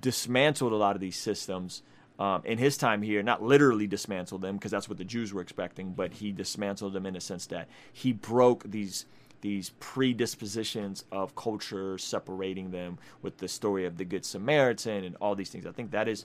dismantled 0.00 0.72
a 0.72 0.76
lot 0.76 0.96
of 0.96 1.00
these 1.00 1.16
systems." 1.16 1.82
Um, 2.18 2.40
in 2.46 2.56
his 2.56 2.78
time 2.78 3.02
here, 3.02 3.22
not 3.22 3.42
literally 3.42 3.86
dismantled 3.86 4.40
them 4.40 4.56
because 4.56 4.70
that's 4.70 4.88
what 4.88 4.96
the 4.96 5.04
Jews 5.04 5.34
were 5.34 5.42
expecting, 5.42 5.92
but 5.92 6.14
he 6.14 6.32
dismantled 6.32 6.94
them 6.94 7.04
in 7.04 7.14
a 7.14 7.20
sense 7.20 7.44
that 7.48 7.68
he 7.92 8.12
broke 8.12 8.62
these 8.64 9.04
these 9.40 9.70
predispositions 9.80 11.04
of 11.12 11.36
culture 11.36 11.98
separating 11.98 12.70
them 12.70 12.98
with 13.22 13.38
the 13.38 13.48
story 13.48 13.84
of 13.84 13.96
the 13.96 14.04
good 14.04 14.24
samaritan 14.24 15.04
and 15.04 15.16
all 15.20 15.34
these 15.34 15.50
things 15.50 15.66
i 15.66 15.70
think 15.70 15.90
that 15.90 16.08
is 16.08 16.24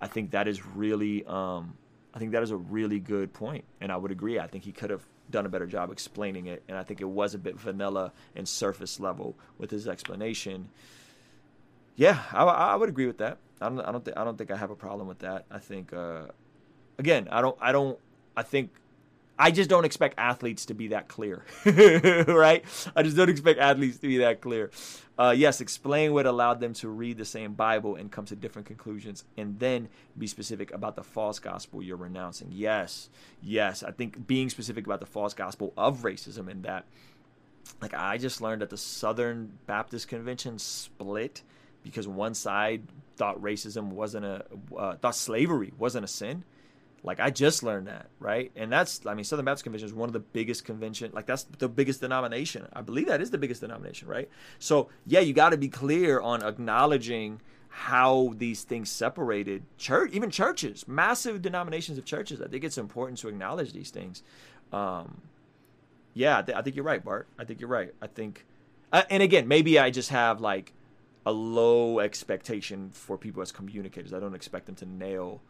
i 0.00 0.06
think 0.06 0.30
that 0.30 0.48
is 0.48 0.64
really 0.66 1.24
um, 1.26 1.74
i 2.16 2.18
think 2.18 2.32
that 2.32 2.42
is 2.42 2.50
a 2.50 2.56
really 2.56 2.98
good 2.98 3.32
point 3.32 3.64
and 3.80 3.92
i 3.92 3.96
would 3.96 4.10
agree. 4.10 4.40
I 4.40 4.46
think 4.48 4.64
he 4.64 4.72
could 4.72 4.90
have 4.90 5.06
done 5.30 5.44
a 5.44 5.48
better 5.48 5.66
job 5.66 5.92
explaining 5.92 6.46
it 6.46 6.62
and 6.68 6.76
i 6.76 6.82
think 6.82 7.00
it 7.00 7.08
was 7.08 7.34
a 7.34 7.38
bit 7.38 7.56
vanilla 7.56 8.12
and 8.34 8.48
surface 8.48 8.98
level 8.98 9.36
with 9.58 9.70
his 9.70 9.86
explanation. 9.86 10.70
Yeah 11.94 12.20
i, 12.32 12.42
I 12.42 12.74
would 12.74 12.88
agree 12.88 13.06
with 13.06 13.18
that. 13.18 13.38
I 13.60 13.68
don't 13.68 13.80
i 13.80 13.92
don't 13.92 14.04
think 14.04 14.16
i 14.16 14.24
don't 14.24 14.36
think 14.38 14.50
i 14.50 14.56
have 14.56 14.70
a 14.70 14.76
problem 14.76 15.06
with 15.06 15.20
that. 15.20 15.44
I 15.50 15.58
think 15.58 15.92
uh, 15.92 16.26
again 16.98 17.28
i 17.30 17.40
don't 17.40 17.56
i 17.60 17.70
don't 17.70 17.98
i 18.36 18.42
think 18.42 18.70
I 19.38 19.50
just 19.50 19.68
don't 19.68 19.84
expect 19.84 20.14
athletes 20.18 20.66
to 20.66 20.74
be 20.74 20.88
that 20.88 21.08
clear, 21.08 21.44
right? 21.64 22.64
I 22.94 23.02
just 23.02 23.16
don't 23.16 23.28
expect 23.28 23.58
athletes 23.58 23.98
to 23.98 24.08
be 24.08 24.18
that 24.18 24.40
clear. 24.40 24.70
Uh, 25.18 25.34
yes, 25.36 25.60
explain 25.60 26.12
what 26.12 26.26
allowed 26.26 26.60
them 26.60 26.72
to 26.74 26.88
read 26.88 27.18
the 27.18 27.24
same 27.24 27.54
Bible 27.54 27.96
and 27.96 28.10
come 28.10 28.24
to 28.26 28.36
different 28.36 28.66
conclusions, 28.66 29.24
and 29.36 29.58
then 29.58 29.88
be 30.16 30.26
specific 30.26 30.72
about 30.72 30.96
the 30.96 31.02
false 31.02 31.38
gospel 31.38 31.82
you're 31.82 31.96
renouncing. 31.96 32.48
Yes, 32.50 33.10
yes, 33.42 33.82
I 33.82 33.90
think 33.90 34.26
being 34.26 34.48
specific 34.48 34.86
about 34.86 35.00
the 35.00 35.06
false 35.06 35.34
gospel 35.34 35.72
of 35.76 35.98
racism 35.98 36.50
and 36.50 36.62
that, 36.62 36.86
like, 37.82 37.94
I 37.94 38.16
just 38.16 38.40
learned 38.40 38.62
that 38.62 38.70
the 38.70 38.78
Southern 38.78 39.52
Baptist 39.66 40.08
Convention 40.08 40.58
split 40.58 41.42
because 41.82 42.08
one 42.08 42.34
side 42.34 42.82
thought 43.16 43.40
racism 43.40 43.90
wasn't 43.90 44.24
a, 44.24 44.44
uh, 44.76 44.96
thought 44.96 45.14
slavery 45.14 45.72
wasn't 45.78 46.04
a 46.04 46.08
sin 46.08 46.44
like 47.02 47.20
I 47.20 47.30
just 47.30 47.62
learned 47.62 47.86
that, 47.86 48.08
right? 48.18 48.50
And 48.56 48.70
that's 48.70 49.06
I 49.06 49.14
mean 49.14 49.24
Southern 49.24 49.44
Baptist 49.44 49.64
Convention 49.64 49.86
is 49.86 49.94
one 49.94 50.08
of 50.08 50.12
the 50.12 50.20
biggest 50.20 50.64
convention, 50.64 51.10
like 51.14 51.26
that's 51.26 51.44
the 51.44 51.68
biggest 51.68 52.00
denomination. 52.00 52.66
I 52.72 52.82
believe 52.82 53.06
that 53.06 53.20
is 53.20 53.30
the 53.30 53.38
biggest 53.38 53.60
denomination, 53.60 54.08
right? 54.08 54.28
So, 54.58 54.88
yeah, 55.06 55.20
you 55.20 55.32
got 55.32 55.50
to 55.50 55.56
be 55.56 55.68
clear 55.68 56.20
on 56.20 56.42
acknowledging 56.42 57.40
how 57.76 58.32
these 58.38 58.62
things 58.62 58.90
separated 58.90 59.62
church 59.76 60.10
even 60.12 60.30
churches 60.30 60.88
massive 60.88 61.42
denominations 61.42 61.98
of 61.98 62.06
churches 62.06 62.40
i 62.40 62.46
think 62.46 62.64
it's 62.64 62.78
important 62.78 63.18
to 63.18 63.28
acknowledge 63.28 63.74
these 63.74 63.90
things 63.90 64.22
um, 64.72 65.20
yeah 66.14 66.38
I, 66.38 66.42
th- 66.42 66.56
I, 66.56 66.62
think 66.62 66.74
you're 66.74 66.86
right 66.86 67.04
bart 67.04 67.28
i 67.38 67.44
think 67.44 67.60
you're 67.60 67.68
right 67.68 67.92
i 68.00 68.06
think 68.06 68.46
uh, 68.94 69.02
and 69.10 69.22
again 69.22 69.46
maybe 69.46 69.78
i 69.78 69.90
just 69.90 70.08
have 70.08 70.40
like 70.40 70.72
a 71.26 71.32
low 71.32 71.98
expectation 71.98 72.88
for 72.94 73.18
people 73.18 73.42
as 73.42 73.52
communicators 73.52 74.14
i 74.14 74.20
don't 74.20 74.34
expect 74.34 74.64
them 74.64 74.74
to 74.76 74.86
nail 74.86 75.42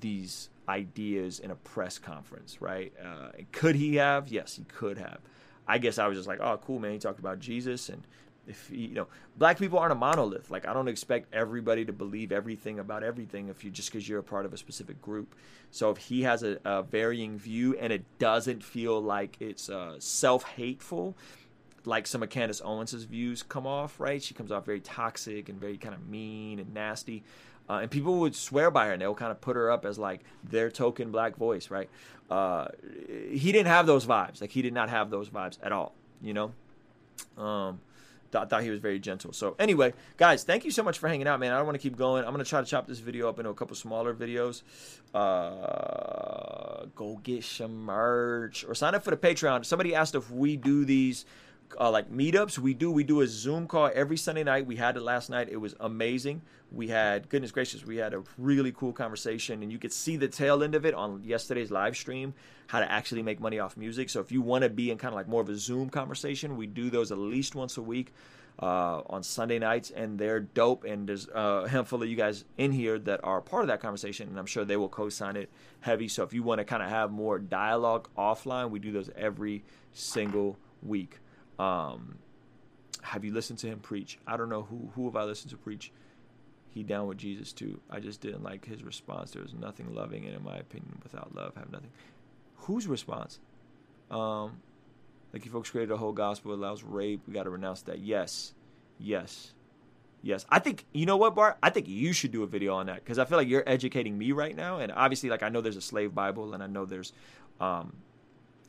these 0.00 0.50
ideas 0.68 1.40
in 1.40 1.50
a 1.50 1.56
press 1.56 1.98
conference, 1.98 2.60
right? 2.60 2.92
Uh, 3.04 3.30
could 3.52 3.76
he 3.76 3.96
have? 3.96 4.28
Yes, 4.28 4.56
he 4.56 4.64
could 4.64 4.98
have. 4.98 5.18
I 5.66 5.78
guess 5.78 5.98
I 5.98 6.06
was 6.06 6.16
just 6.16 6.28
like, 6.28 6.40
oh, 6.40 6.58
cool, 6.64 6.78
man. 6.78 6.92
He 6.92 6.98
talked 6.98 7.18
about 7.18 7.38
Jesus, 7.38 7.88
and 7.88 8.02
if 8.46 8.68
he, 8.68 8.86
you 8.86 8.94
know, 8.94 9.06
black 9.36 9.58
people 9.58 9.78
aren't 9.78 9.92
a 9.92 9.96
monolith. 9.96 10.50
Like 10.50 10.66
I 10.66 10.72
don't 10.72 10.88
expect 10.88 11.32
everybody 11.32 11.84
to 11.84 11.92
believe 11.92 12.32
everything 12.32 12.78
about 12.78 13.02
everything 13.02 13.48
if 13.48 13.64
you 13.64 13.70
just 13.70 13.90
because 13.90 14.08
you're 14.08 14.18
a 14.18 14.24
part 14.24 14.46
of 14.46 14.52
a 14.52 14.56
specific 14.56 15.00
group. 15.00 15.34
So 15.70 15.90
if 15.90 15.98
he 15.98 16.22
has 16.22 16.42
a, 16.42 16.58
a 16.64 16.82
varying 16.82 17.38
view 17.38 17.76
and 17.78 17.92
it 17.92 18.04
doesn't 18.18 18.64
feel 18.64 19.00
like 19.00 19.36
it's 19.40 19.70
uh, 19.70 19.96
self-hateful, 19.98 21.16
like 21.84 22.06
some 22.06 22.22
of 22.22 22.30
Candace 22.30 22.60
Owens' 22.64 23.04
views 23.04 23.42
come 23.42 23.66
off, 23.66 24.00
right? 24.00 24.22
She 24.22 24.34
comes 24.34 24.50
off 24.50 24.66
very 24.66 24.80
toxic 24.80 25.48
and 25.48 25.60
very 25.60 25.78
kind 25.78 25.94
of 25.94 26.08
mean 26.08 26.58
and 26.58 26.74
nasty. 26.74 27.22
Uh, 27.70 27.82
and 27.82 27.90
people 27.90 28.18
would 28.18 28.34
swear 28.34 28.68
by 28.68 28.86
her 28.86 28.92
and 28.92 29.00
they'll 29.00 29.14
kind 29.14 29.30
of 29.30 29.40
put 29.40 29.54
her 29.54 29.70
up 29.70 29.84
as 29.84 29.96
like 29.96 30.22
their 30.42 30.72
token 30.72 31.12
black 31.12 31.36
voice, 31.36 31.70
right? 31.70 31.88
Uh, 32.28 32.66
he 33.30 33.52
didn't 33.52 33.68
have 33.68 33.86
those 33.86 34.04
vibes. 34.04 34.40
Like 34.40 34.50
he 34.50 34.60
did 34.60 34.74
not 34.74 34.90
have 34.90 35.08
those 35.08 35.28
vibes 35.28 35.56
at 35.62 35.70
all, 35.70 35.94
you 36.20 36.34
know? 36.34 36.52
Um, 37.38 37.80
I 38.34 38.44
thought 38.44 38.64
he 38.64 38.70
was 38.70 38.80
very 38.80 38.98
gentle. 38.98 39.32
So 39.32 39.54
anyway, 39.56 39.94
guys, 40.16 40.42
thank 40.42 40.64
you 40.64 40.72
so 40.72 40.82
much 40.82 40.98
for 40.98 41.06
hanging 41.06 41.28
out, 41.28 41.38
man. 41.38 41.52
I 41.52 41.58
don't 41.58 41.66
want 41.66 41.76
to 41.76 41.82
keep 41.82 41.96
going. 41.96 42.24
I'm 42.24 42.32
gonna 42.32 42.42
try 42.42 42.60
to 42.60 42.66
chop 42.66 42.88
this 42.88 42.98
video 42.98 43.28
up 43.28 43.38
into 43.38 43.50
a 43.50 43.54
couple 43.54 43.76
smaller 43.76 44.14
videos. 44.14 44.62
Uh, 45.14 46.86
go 46.96 47.20
get 47.22 47.44
some 47.44 47.84
merch 47.84 48.64
or 48.64 48.74
sign 48.74 48.96
up 48.96 49.04
for 49.04 49.10
the 49.10 49.16
Patreon. 49.16 49.64
Somebody 49.64 49.94
asked 49.94 50.16
if 50.16 50.28
we 50.28 50.56
do 50.56 50.84
these 50.84 51.24
uh, 51.78 51.90
like 51.90 52.10
meetups. 52.10 52.58
We 52.58 52.74
do. 52.74 52.90
We 52.90 53.04
do 53.04 53.20
a 53.20 53.26
Zoom 53.26 53.66
call 53.66 53.90
every 53.94 54.16
Sunday 54.16 54.44
night. 54.44 54.66
We 54.66 54.76
had 54.76 54.96
it 54.96 55.02
last 55.02 55.30
night. 55.30 55.48
It 55.50 55.58
was 55.58 55.74
amazing. 55.80 56.42
We 56.72 56.88
had 56.88 57.28
goodness 57.28 57.50
gracious. 57.50 57.84
We 57.84 57.96
had 57.96 58.14
a 58.14 58.22
really 58.38 58.72
cool 58.72 58.92
conversation, 58.92 59.62
and 59.62 59.72
you 59.72 59.78
could 59.78 59.92
see 59.92 60.16
the 60.16 60.28
tail 60.28 60.62
end 60.62 60.74
of 60.74 60.86
it 60.86 60.94
on 60.94 61.22
yesterday's 61.24 61.70
live 61.70 61.96
stream. 61.96 62.34
How 62.68 62.80
to 62.80 62.90
actually 62.90 63.22
make 63.22 63.40
money 63.40 63.58
off 63.58 63.76
music. 63.76 64.08
So 64.10 64.20
if 64.20 64.30
you 64.30 64.40
want 64.40 64.62
to 64.62 64.70
be 64.70 64.90
in 64.90 64.98
kind 64.98 65.12
of 65.12 65.16
like 65.16 65.28
more 65.28 65.42
of 65.42 65.48
a 65.48 65.56
Zoom 65.56 65.90
conversation, 65.90 66.56
we 66.56 66.66
do 66.66 66.88
those 66.88 67.10
at 67.10 67.18
least 67.18 67.54
once 67.54 67.76
a 67.76 67.82
week. 67.82 68.12
Uh, 68.58 69.00
on 69.06 69.22
Sunday 69.22 69.58
nights, 69.58 69.90
and 69.90 70.18
they're 70.18 70.40
dope. 70.40 70.84
And 70.84 71.08
there's 71.08 71.26
a 71.28 71.66
handful 71.66 72.02
of 72.02 72.10
you 72.10 72.16
guys 72.16 72.44
in 72.58 72.72
here 72.72 72.98
that 72.98 73.20
are 73.24 73.40
part 73.40 73.62
of 73.62 73.68
that 73.68 73.80
conversation, 73.80 74.28
and 74.28 74.38
I'm 74.38 74.44
sure 74.44 74.66
they 74.66 74.76
will 74.76 74.90
co-sign 74.90 75.36
it 75.36 75.48
heavy. 75.80 76.08
So 76.08 76.24
if 76.24 76.34
you 76.34 76.42
want 76.42 76.58
to 76.58 76.64
kind 76.66 76.82
of 76.82 76.90
have 76.90 77.10
more 77.10 77.38
dialogue 77.38 78.10
offline, 78.18 78.68
we 78.68 78.78
do 78.78 78.92
those 78.92 79.08
every 79.16 79.64
single 79.94 80.58
week. 80.82 81.19
Um, 81.60 82.16
have 83.02 83.22
you 83.24 83.34
listened 83.34 83.58
to 83.60 83.66
him 83.66 83.80
preach? 83.80 84.18
I 84.26 84.36
don't 84.38 84.48
know 84.48 84.62
who 84.62 84.90
who 84.94 85.04
have 85.04 85.16
I 85.16 85.24
listened 85.24 85.50
to 85.50 85.56
preach. 85.58 85.92
He 86.68 86.82
down 86.82 87.06
with 87.06 87.18
Jesus 87.18 87.52
too. 87.52 87.80
I 87.90 88.00
just 88.00 88.20
didn't 88.20 88.42
like 88.42 88.64
his 88.64 88.82
response. 88.82 89.32
There 89.32 89.42
was 89.42 89.52
nothing 89.52 89.94
loving, 89.94 90.24
and 90.24 90.34
in 90.34 90.42
my 90.42 90.56
opinion, 90.56 91.00
without 91.02 91.34
love, 91.34 91.54
have 91.56 91.70
nothing. 91.70 91.90
Whose 92.56 92.86
response? 92.86 93.40
Um, 94.10 94.60
like 95.32 95.44
you 95.44 95.50
folks 95.50 95.70
created 95.70 95.92
a 95.92 95.96
whole 95.96 96.12
gospel 96.12 96.52
that 96.52 96.62
allows 96.62 96.82
rape. 96.82 97.20
We 97.26 97.34
got 97.34 97.42
to 97.42 97.50
renounce 97.50 97.82
that. 97.82 97.98
Yes, 97.98 98.54
yes, 98.98 99.52
yes. 100.22 100.46
I 100.48 100.60
think 100.60 100.86
you 100.92 101.04
know 101.04 101.16
what, 101.18 101.34
Bart. 101.34 101.58
I 101.62 101.70
think 101.70 101.88
you 101.88 102.12
should 102.14 102.32
do 102.32 102.42
a 102.42 102.46
video 102.46 102.74
on 102.74 102.86
that 102.86 103.04
because 103.04 103.18
I 103.18 103.26
feel 103.26 103.36
like 103.36 103.48
you're 103.48 103.68
educating 103.68 104.16
me 104.16 104.32
right 104.32 104.56
now, 104.56 104.78
and 104.78 104.92
obviously, 104.92 105.28
like 105.28 105.42
I 105.42 105.50
know 105.50 105.60
there's 105.60 105.76
a 105.76 105.82
slave 105.82 106.14
Bible, 106.14 106.54
and 106.54 106.62
I 106.62 106.68
know 106.68 106.86
there's 106.86 107.12
um, 107.60 107.96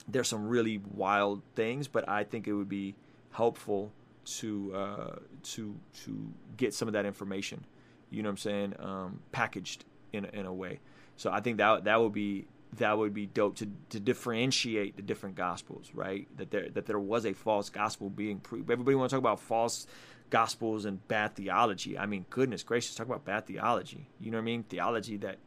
there's 0.07 0.27
some 0.27 0.47
really 0.47 0.81
wild 0.93 1.41
things, 1.55 1.87
but 1.87 2.07
I 2.07 2.23
think 2.23 2.47
it 2.47 2.53
would 2.53 2.69
be 2.69 2.95
helpful 3.31 3.91
to 4.23 4.73
uh, 4.75 5.15
to 5.43 5.75
to 6.03 6.33
get 6.57 6.73
some 6.73 6.87
of 6.87 6.93
that 6.93 7.05
information. 7.05 7.65
You 8.09 8.23
know 8.23 8.29
what 8.29 8.33
I'm 8.33 8.37
saying? 8.37 8.75
Um, 8.79 9.19
packaged 9.31 9.85
in 10.13 10.25
in 10.25 10.45
a 10.45 10.53
way. 10.53 10.79
So 11.17 11.31
I 11.31 11.41
think 11.41 11.57
that 11.57 11.85
that 11.85 12.01
would 12.01 12.13
be 12.13 12.47
that 12.77 12.97
would 12.97 13.13
be 13.13 13.25
dope 13.25 13.57
to, 13.57 13.67
to 13.89 13.99
differentiate 13.99 14.95
the 14.95 15.01
different 15.01 15.35
gospels, 15.35 15.91
right? 15.93 16.27
That 16.37 16.51
there 16.51 16.69
that 16.69 16.85
there 16.85 16.99
was 16.99 17.25
a 17.25 17.33
false 17.33 17.69
gospel 17.69 18.09
being 18.09 18.39
proved. 18.39 18.69
Everybody 18.69 18.95
want 18.95 19.09
to 19.09 19.15
talk 19.15 19.21
about 19.21 19.39
false 19.39 19.87
gospels 20.29 20.85
and 20.85 21.05
bad 21.07 21.35
theology. 21.35 21.97
I 21.97 22.05
mean, 22.05 22.25
goodness 22.29 22.63
gracious, 22.63 22.95
talk 22.95 23.07
about 23.07 23.25
bad 23.25 23.45
theology. 23.45 24.07
You 24.19 24.31
know 24.31 24.37
what 24.37 24.43
I 24.43 24.45
mean? 24.45 24.63
Theology 24.63 25.17
that 25.17 25.37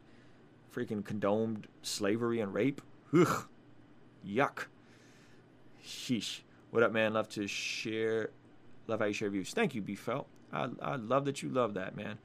freaking 0.73 1.03
condoned 1.03 1.67
slavery 1.81 2.39
and 2.39 2.53
rape. 2.53 2.81
Ugh. 3.13 3.47
Yuck. 4.25 4.65
Sheesh. 5.85 6.41
What 6.71 6.83
up, 6.83 6.91
man? 6.91 7.13
Love 7.13 7.29
to 7.29 7.47
share. 7.47 8.31
Love 8.87 8.99
how 8.99 9.05
you 9.05 9.13
share 9.13 9.29
views. 9.29 9.53
Thank 9.53 9.75
you, 9.75 9.81
B 9.81 9.95
Felt. 9.95 10.27
I, 10.51 10.69
I 10.81 10.95
love 10.95 11.25
that 11.25 11.43
you 11.43 11.49
love 11.49 11.75
that, 11.75 11.95
man. 11.95 12.17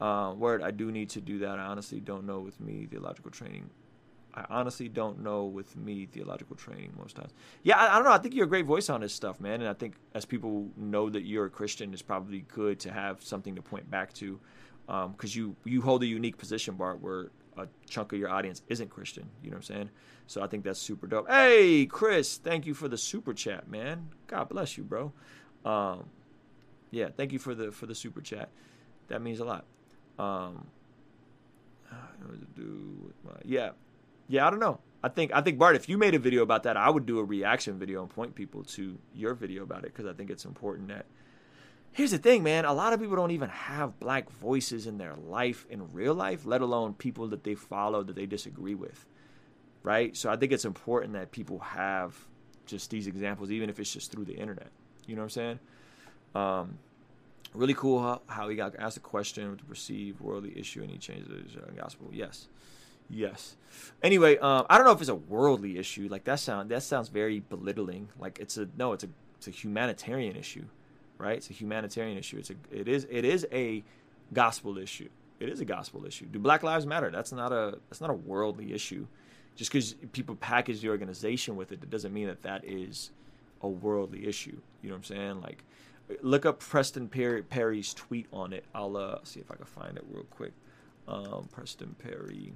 Uh, 0.00 0.34
word, 0.36 0.62
I 0.62 0.70
do 0.70 0.92
need 0.92 1.10
to 1.10 1.20
do 1.20 1.38
that. 1.38 1.58
I 1.58 1.64
honestly 1.64 2.00
don't 2.00 2.26
know 2.26 2.40
with 2.40 2.60
me 2.60 2.86
theological 2.90 3.30
training. 3.30 3.70
I 4.34 4.44
honestly 4.50 4.88
don't 4.88 5.22
know 5.22 5.44
with 5.44 5.74
me 5.76 6.06
theological 6.12 6.56
training 6.56 6.92
most 6.98 7.16
times. 7.16 7.32
Yeah, 7.62 7.78
I, 7.78 7.92
I, 7.92 7.94
don't 7.94 8.04
know. 8.04 8.12
I 8.12 8.18
think 8.18 8.34
you're 8.34 8.44
a 8.44 8.48
great 8.48 8.66
voice 8.66 8.90
on 8.90 9.00
this 9.00 9.14
stuff, 9.14 9.40
man. 9.40 9.62
And 9.62 9.68
I 9.68 9.72
think 9.72 9.94
as 10.14 10.26
people 10.26 10.68
know 10.76 11.08
that 11.08 11.22
you're 11.22 11.46
a 11.46 11.50
Christian, 11.50 11.94
it's 11.94 12.02
probably 12.02 12.44
good 12.52 12.78
to 12.80 12.92
have 12.92 13.22
something 13.22 13.54
to 13.54 13.62
point 13.62 13.90
back 13.90 14.12
to, 14.14 14.38
because 14.86 15.06
um, 15.06 15.40
you 15.40 15.56
you 15.64 15.80
hold 15.80 16.02
a 16.02 16.06
unique 16.06 16.36
position, 16.36 16.74
Bart, 16.74 17.00
where 17.00 17.30
a 17.58 17.68
chunk 17.88 18.12
of 18.12 18.18
your 18.18 18.28
audience 18.28 18.62
isn't 18.68 18.90
Christian. 18.90 19.28
You 19.42 19.50
know 19.50 19.56
what 19.56 19.68
I'm 19.68 19.74
saying? 19.74 19.90
So 20.26 20.42
I 20.42 20.46
think 20.46 20.64
that's 20.64 20.80
super 20.80 21.06
dope. 21.06 21.28
Hey, 21.28 21.86
Chris, 21.86 22.36
thank 22.36 22.66
you 22.66 22.74
for 22.74 22.88
the 22.88 22.98
super 22.98 23.32
chat, 23.32 23.68
man. 23.68 24.10
God 24.26 24.48
bless 24.48 24.76
you, 24.76 24.84
bro. 24.84 25.12
Um, 25.64 26.06
yeah, 26.90 27.08
thank 27.16 27.32
you 27.32 27.38
for 27.38 27.54
the 27.54 27.72
for 27.72 27.86
the 27.86 27.94
super 27.94 28.20
chat. 28.20 28.50
That 29.08 29.22
means 29.22 29.40
a 29.40 29.44
lot. 29.44 29.64
Um, 30.18 30.66
yeah, 33.44 33.70
yeah. 34.28 34.46
I 34.46 34.50
don't 34.50 34.60
know. 34.60 34.80
I 35.02 35.08
think 35.08 35.32
I 35.32 35.40
think 35.40 35.58
Bart, 35.58 35.76
if 35.76 35.88
you 35.88 35.98
made 35.98 36.14
a 36.14 36.18
video 36.18 36.42
about 36.42 36.64
that, 36.64 36.76
I 36.76 36.90
would 36.90 37.06
do 37.06 37.18
a 37.18 37.24
reaction 37.24 37.78
video 37.78 38.02
and 38.02 38.10
point 38.10 38.34
people 38.34 38.64
to 38.64 38.98
your 39.14 39.34
video 39.34 39.62
about 39.62 39.84
it 39.84 39.94
because 39.94 40.06
I 40.06 40.12
think 40.12 40.30
it's 40.30 40.44
important 40.44 40.88
that. 40.88 41.06
Here's 41.96 42.10
the 42.10 42.18
thing, 42.18 42.42
man. 42.42 42.66
A 42.66 42.74
lot 42.74 42.92
of 42.92 43.00
people 43.00 43.16
don't 43.16 43.30
even 43.30 43.48
have 43.48 43.98
black 43.98 44.28
voices 44.28 44.86
in 44.86 44.98
their 44.98 45.14
life 45.14 45.64
in 45.70 45.90
real 45.94 46.12
life, 46.12 46.44
let 46.44 46.60
alone 46.60 46.92
people 46.92 47.28
that 47.28 47.42
they 47.42 47.54
follow 47.54 48.02
that 48.02 48.14
they 48.14 48.26
disagree 48.26 48.74
with, 48.74 49.06
right? 49.82 50.14
So 50.14 50.28
I 50.28 50.36
think 50.36 50.52
it's 50.52 50.66
important 50.66 51.14
that 51.14 51.32
people 51.32 51.58
have 51.60 52.14
just 52.66 52.90
these 52.90 53.06
examples, 53.06 53.50
even 53.50 53.70
if 53.70 53.80
it's 53.80 53.90
just 53.90 54.12
through 54.12 54.26
the 54.26 54.34
internet. 54.34 54.68
You 55.06 55.16
know 55.16 55.22
what 55.22 55.24
I'm 55.24 55.30
saying? 55.30 55.58
Um, 56.34 56.78
really 57.54 57.72
cool 57.72 58.02
how, 58.02 58.20
how 58.26 58.50
he 58.50 58.56
got 58.56 58.76
asked 58.78 58.98
a 58.98 59.00
question 59.00 59.56
to 59.56 59.64
perceive 59.64 60.20
worldly 60.20 60.52
issue 60.54 60.82
and 60.82 60.90
he 60.90 60.98
changed 60.98 61.30
the 61.30 61.72
gospel. 61.72 62.10
Yes. 62.12 62.48
Yes. 63.08 63.56
Anyway, 64.02 64.36
um, 64.36 64.66
I 64.68 64.76
don't 64.76 64.86
know 64.86 64.92
if 64.92 65.00
it's 65.00 65.08
a 65.08 65.14
worldly 65.14 65.78
issue. 65.78 66.08
Like 66.10 66.24
that 66.24 66.40
sound 66.40 66.70
that 66.72 66.82
sounds 66.82 67.08
very 67.08 67.40
belittling. 67.40 68.10
Like 68.18 68.38
it's 68.38 68.58
a 68.58 68.68
no, 68.76 68.92
it's 68.92 69.04
a 69.04 69.08
it's 69.38 69.48
a 69.48 69.50
humanitarian 69.50 70.36
issue, 70.36 70.66
right? 71.18 71.36
It's 71.36 71.50
a 71.50 71.52
humanitarian 71.52 72.18
issue. 72.18 72.38
It's 72.38 72.50
a 72.50 72.54
it 72.70 72.88
is 72.88 73.06
it 73.10 73.24
is 73.24 73.46
a 73.52 73.82
gospel 74.32 74.78
issue. 74.78 75.08
It 75.38 75.48
is 75.48 75.60
a 75.60 75.64
gospel 75.64 76.06
issue. 76.06 76.26
Do 76.26 76.38
Black 76.38 76.62
Lives 76.62 76.86
Matter? 76.86 77.10
That's 77.10 77.32
not 77.32 77.52
a 77.52 77.78
that's 77.88 78.00
not 78.00 78.10
a 78.10 78.14
worldly 78.14 78.72
issue. 78.72 79.06
Just 79.54 79.72
because 79.72 79.94
people 80.12 80.36
package 80.36 80.80
the 80.80 80.90
organization 80.90 81.56
with 81.56 81.72
it, 81.72 81.82
it 81.82 81.90
doesn't 81.90 82.12
mean 82.12 82.26
that 82.26 82.42
that 82.42 82.64
is 82.64 83.10
a 83.62 83.68
worldly 83.68 84.26
issue. 84.26 84.58
You 84.82 84.90
know 84.90 84.96
what 84.96 84.98
I'm 84.98 85.04
saying? 85.04 85.40
Like, 85.40 85.64
look 86.20 86.44
up 86.44 86.60
Preston 86.60 87.08
Perry, 87.08 87.42
Perry's 87.42 87.94
tweet 87.94 88.26
on 88.32 88.52
it. 88.52 88.64
I'll 88.74 88.96
uh, 88.96 89.18
see 89.24 89.40
if 89.40 89.50
I 89.50 89.54
can 89.54 89.64
find 89.64 89.96
it 89.96 90.04
real 90.10 90.24
quick. 90.24 90.52
Um, 91.08 91.48
Preston 91.52 91.94
Perry. 91.98 92.52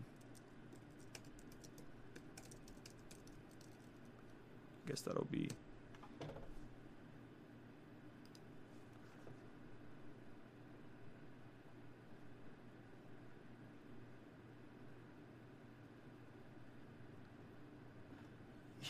I 4.84 4.90
guess 4.90 5.00
that'll 5.00 5.26
be. 5.30 5.48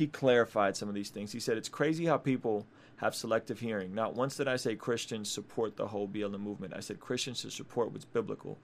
He 0.01 0.07
clarified 0.07 0.77
some 0.77 0.89
of 0.89 0.95
these 0.95 1.11
things. 1.11 1.31
He 1.31 1.41
said, 1.41 1.59
It's 1.59 1.69
crazy 1.69 2.07
how 2.07 2.17
people 2.17 2.67
have 2.97 3.15
selective 3.15 3.61
hearing. 3.61 3.95
Not 3.95 4.15
once 4.15 4.37
did 4.37 4.49
I 4.49 4.57
say 4.57 4.75
Christians 4.75 5.31
support 5.31 5.77
the 5.77 5.89
whole 5.89 6.09
BLM 6.09 6.41
movement. 6.41 6.75
I 6.75 6.81
said 6.81 7.01
Christians 7.01 7.41
should 7.41 7.53
support 7.53 7.93
what's 7.93 8.05
biblical. 8.05 8.59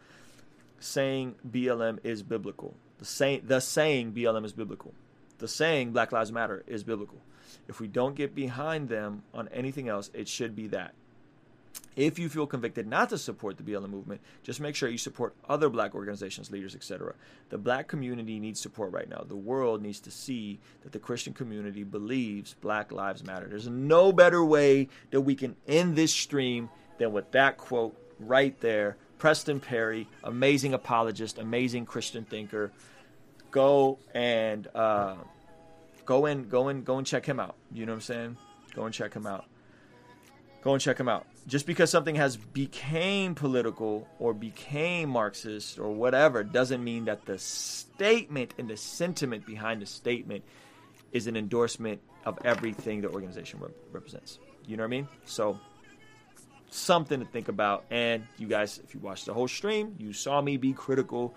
Saying 0.81 1.35
BLM 1.49 1.99
is 2.05 2.23
biblical. 2.23 2.75
The, 2.99 3.05
say, 3.05 3.39
the 3.39 3.61
saying 3.61 4.13
BLM 4.13 4.45
is 4.45 4.53
biblical 4.53 4.95
the 5.39 5.49
saying 5.49 5.93
Black 5.93 6.13
Lives 6.13 6.33
Matter 6.33 6.65
is 6.67 6.85
biblical. 6.85 7.19
If 7.69 7.81
we 7.81 7.89
don't 7.89 8.15
get 8.15 8.35
behind 8.35 8.89
them 8.89 9.23
on 9.35 9.49
anything 9.49 9.89
else, 9.89 10.11
it 10.15 10.29
should 10.29 10.55
be 10.55 10.69
that. 10.69 10.95
If 11.97 12.19
you 12.19 12.29
feel 12.29 12.47
convicted 12.47 12.87
not 12.87 13.09
to 13.11 13.19
support 13.19 13.57
the 13.57 13.63
BLM 13.63 13.89
movement, 13.89 14.21
just 14.43 14.61
make 14.61 14.75
sure 14.75 14.89
you 14.89 14.99
support 14.99 15.35
other 15.49 15.71
black 15.71 15.95
organizations, 15.95 16.51
leaders, 16.51 16.75
etc. 16.75 17.15
The 17.49 17.59
black 17.59 17.89
community 17.89 18.39
needs 18.39 18.61
support 18.61 18.93
right 18.93 19.09
now. 19.09 19.25
The 19.27 19.37
world 19.37 19.83
needs 19.83 20.01
to 20.01 20.11
see 20.11 20.59
that 20.83 20.93
the 20.93 20.99
Christian 20.99 21.33
community 21.33 21.85
believes 21.85 22.55
Black 22.61 22.93
Lives 22.93 23.25
Matter. 23.25 23.47
There's 23.49 23.69
no 23.69 24.13
better 24.13 24.45
way 24.45 24.89
that 25.11 25.23
we 25.23 25.35
can 25.35 25.57
end 25.67 25.97
this 25.97 26.13
stream 26.13 26.69
than 26.99 27.13
with 27.13 27.31
that 27.33 27.57
quote 27.57 27.97
right 28.21 28.59
there. 28.61 28.97
Preston 29.19 29.61
Perry, 29.61 30.07
amazing 30.23 30.75
apologist, 30.75 31.39
amazing 31.39 31.87
Christian 31.87 32.25
thinker 32.25 32.73
go 33.57 33.99
and 34.13 34.69
uh, 34.75 35.15
go 36.05 36.27
and 36.27 36.51
go 36.51 36.69
and 36.69 36.85
go 36.85 36.99
and 36.99 37.07
check 37.07 37.25
him 37.25 37.41
out. 37.41 37.55
You 37.73 37.87
know 37.87 37.93
what 37.93 37.97
I'm 37.97 38.03
saying? 38.03 38.37
Go 38.75 38.85
and 38.85 38.93
check 38.93 39.15
him 39.15 39.27
out. 39.27 39.47
Go 40.63 40.75
and 40.75 40.81
check 40.81 40.99
him 40.99 41.09
out. 41.09 41.27
Just 41.47 41.67
because 41.67 41.91
something 41.91 42.17
has 42.17 42.37
became 42.37 43.37
political 43.37 44.09
or 44.19 44.35
became 44.35 45.11
Marxist 45.11 45.79
or 45.79 45.93
whatever 45.93 46.43
doesn't 46.43 46.83
mean 46.83 47.05
that 47.05 47.25
the 47.25 47.39
statement 47.39 48.55
and 48.59 48.69
the 48.69 48.77
sentiment 48.77 49.47
behind 49.47 49.81
the 49.81 49.87
statement 49.87 50.43
is 51.13 51.29
an 51.29 51.37
endorsement 51.37 52.01
of 52.25 52.39
everything 52.45 53.01
the 53.01 53.09
organization 53.09 53.61
represents. 53.93 54.41
You 54.67 54.77
know 54.77 54.83
what 54.83 54.89
I 54.89 54.91
mean? 54.91 55.09
So 55.25 55.61
something 56.71 57.21
to 57.21 57.27
think 57.27 57.49
about. 57.49 57.85
And 57.91 58.27
you 58.39 58.49
guys, 58.49 58.81
if 58.83 58.95
you 58.95 59.01
watched 59.01 59.27
the 59.27 59.35
whole 59.35 59.49
stream, 59.49 59.95
you 59.99 60.13
saw 60.13 60.41
me 60.41 60.57
be 60.57 60.73
critical 60.73 61.35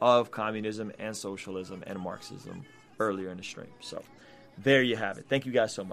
of 0.00 0.30
communism 0.30 0.92
and 0.98 1.16
socialism 1.16 1.84
and 1.86 1.98
Marxism 1.98 2.64
earlier 2.98 3.30
in 3.30 3.36
the 3.36 3.42
stream. 3.42 3.68
So 3.80 4.02
there 4.58 4.82
you 4.82 4.96
have 4.96 5.18
it. 5.18 5.26
Thank 5.28 5.46
you 5.46 5.52
guys 5.52 5.72
so 5.74 5.84
much. 5.84 5.90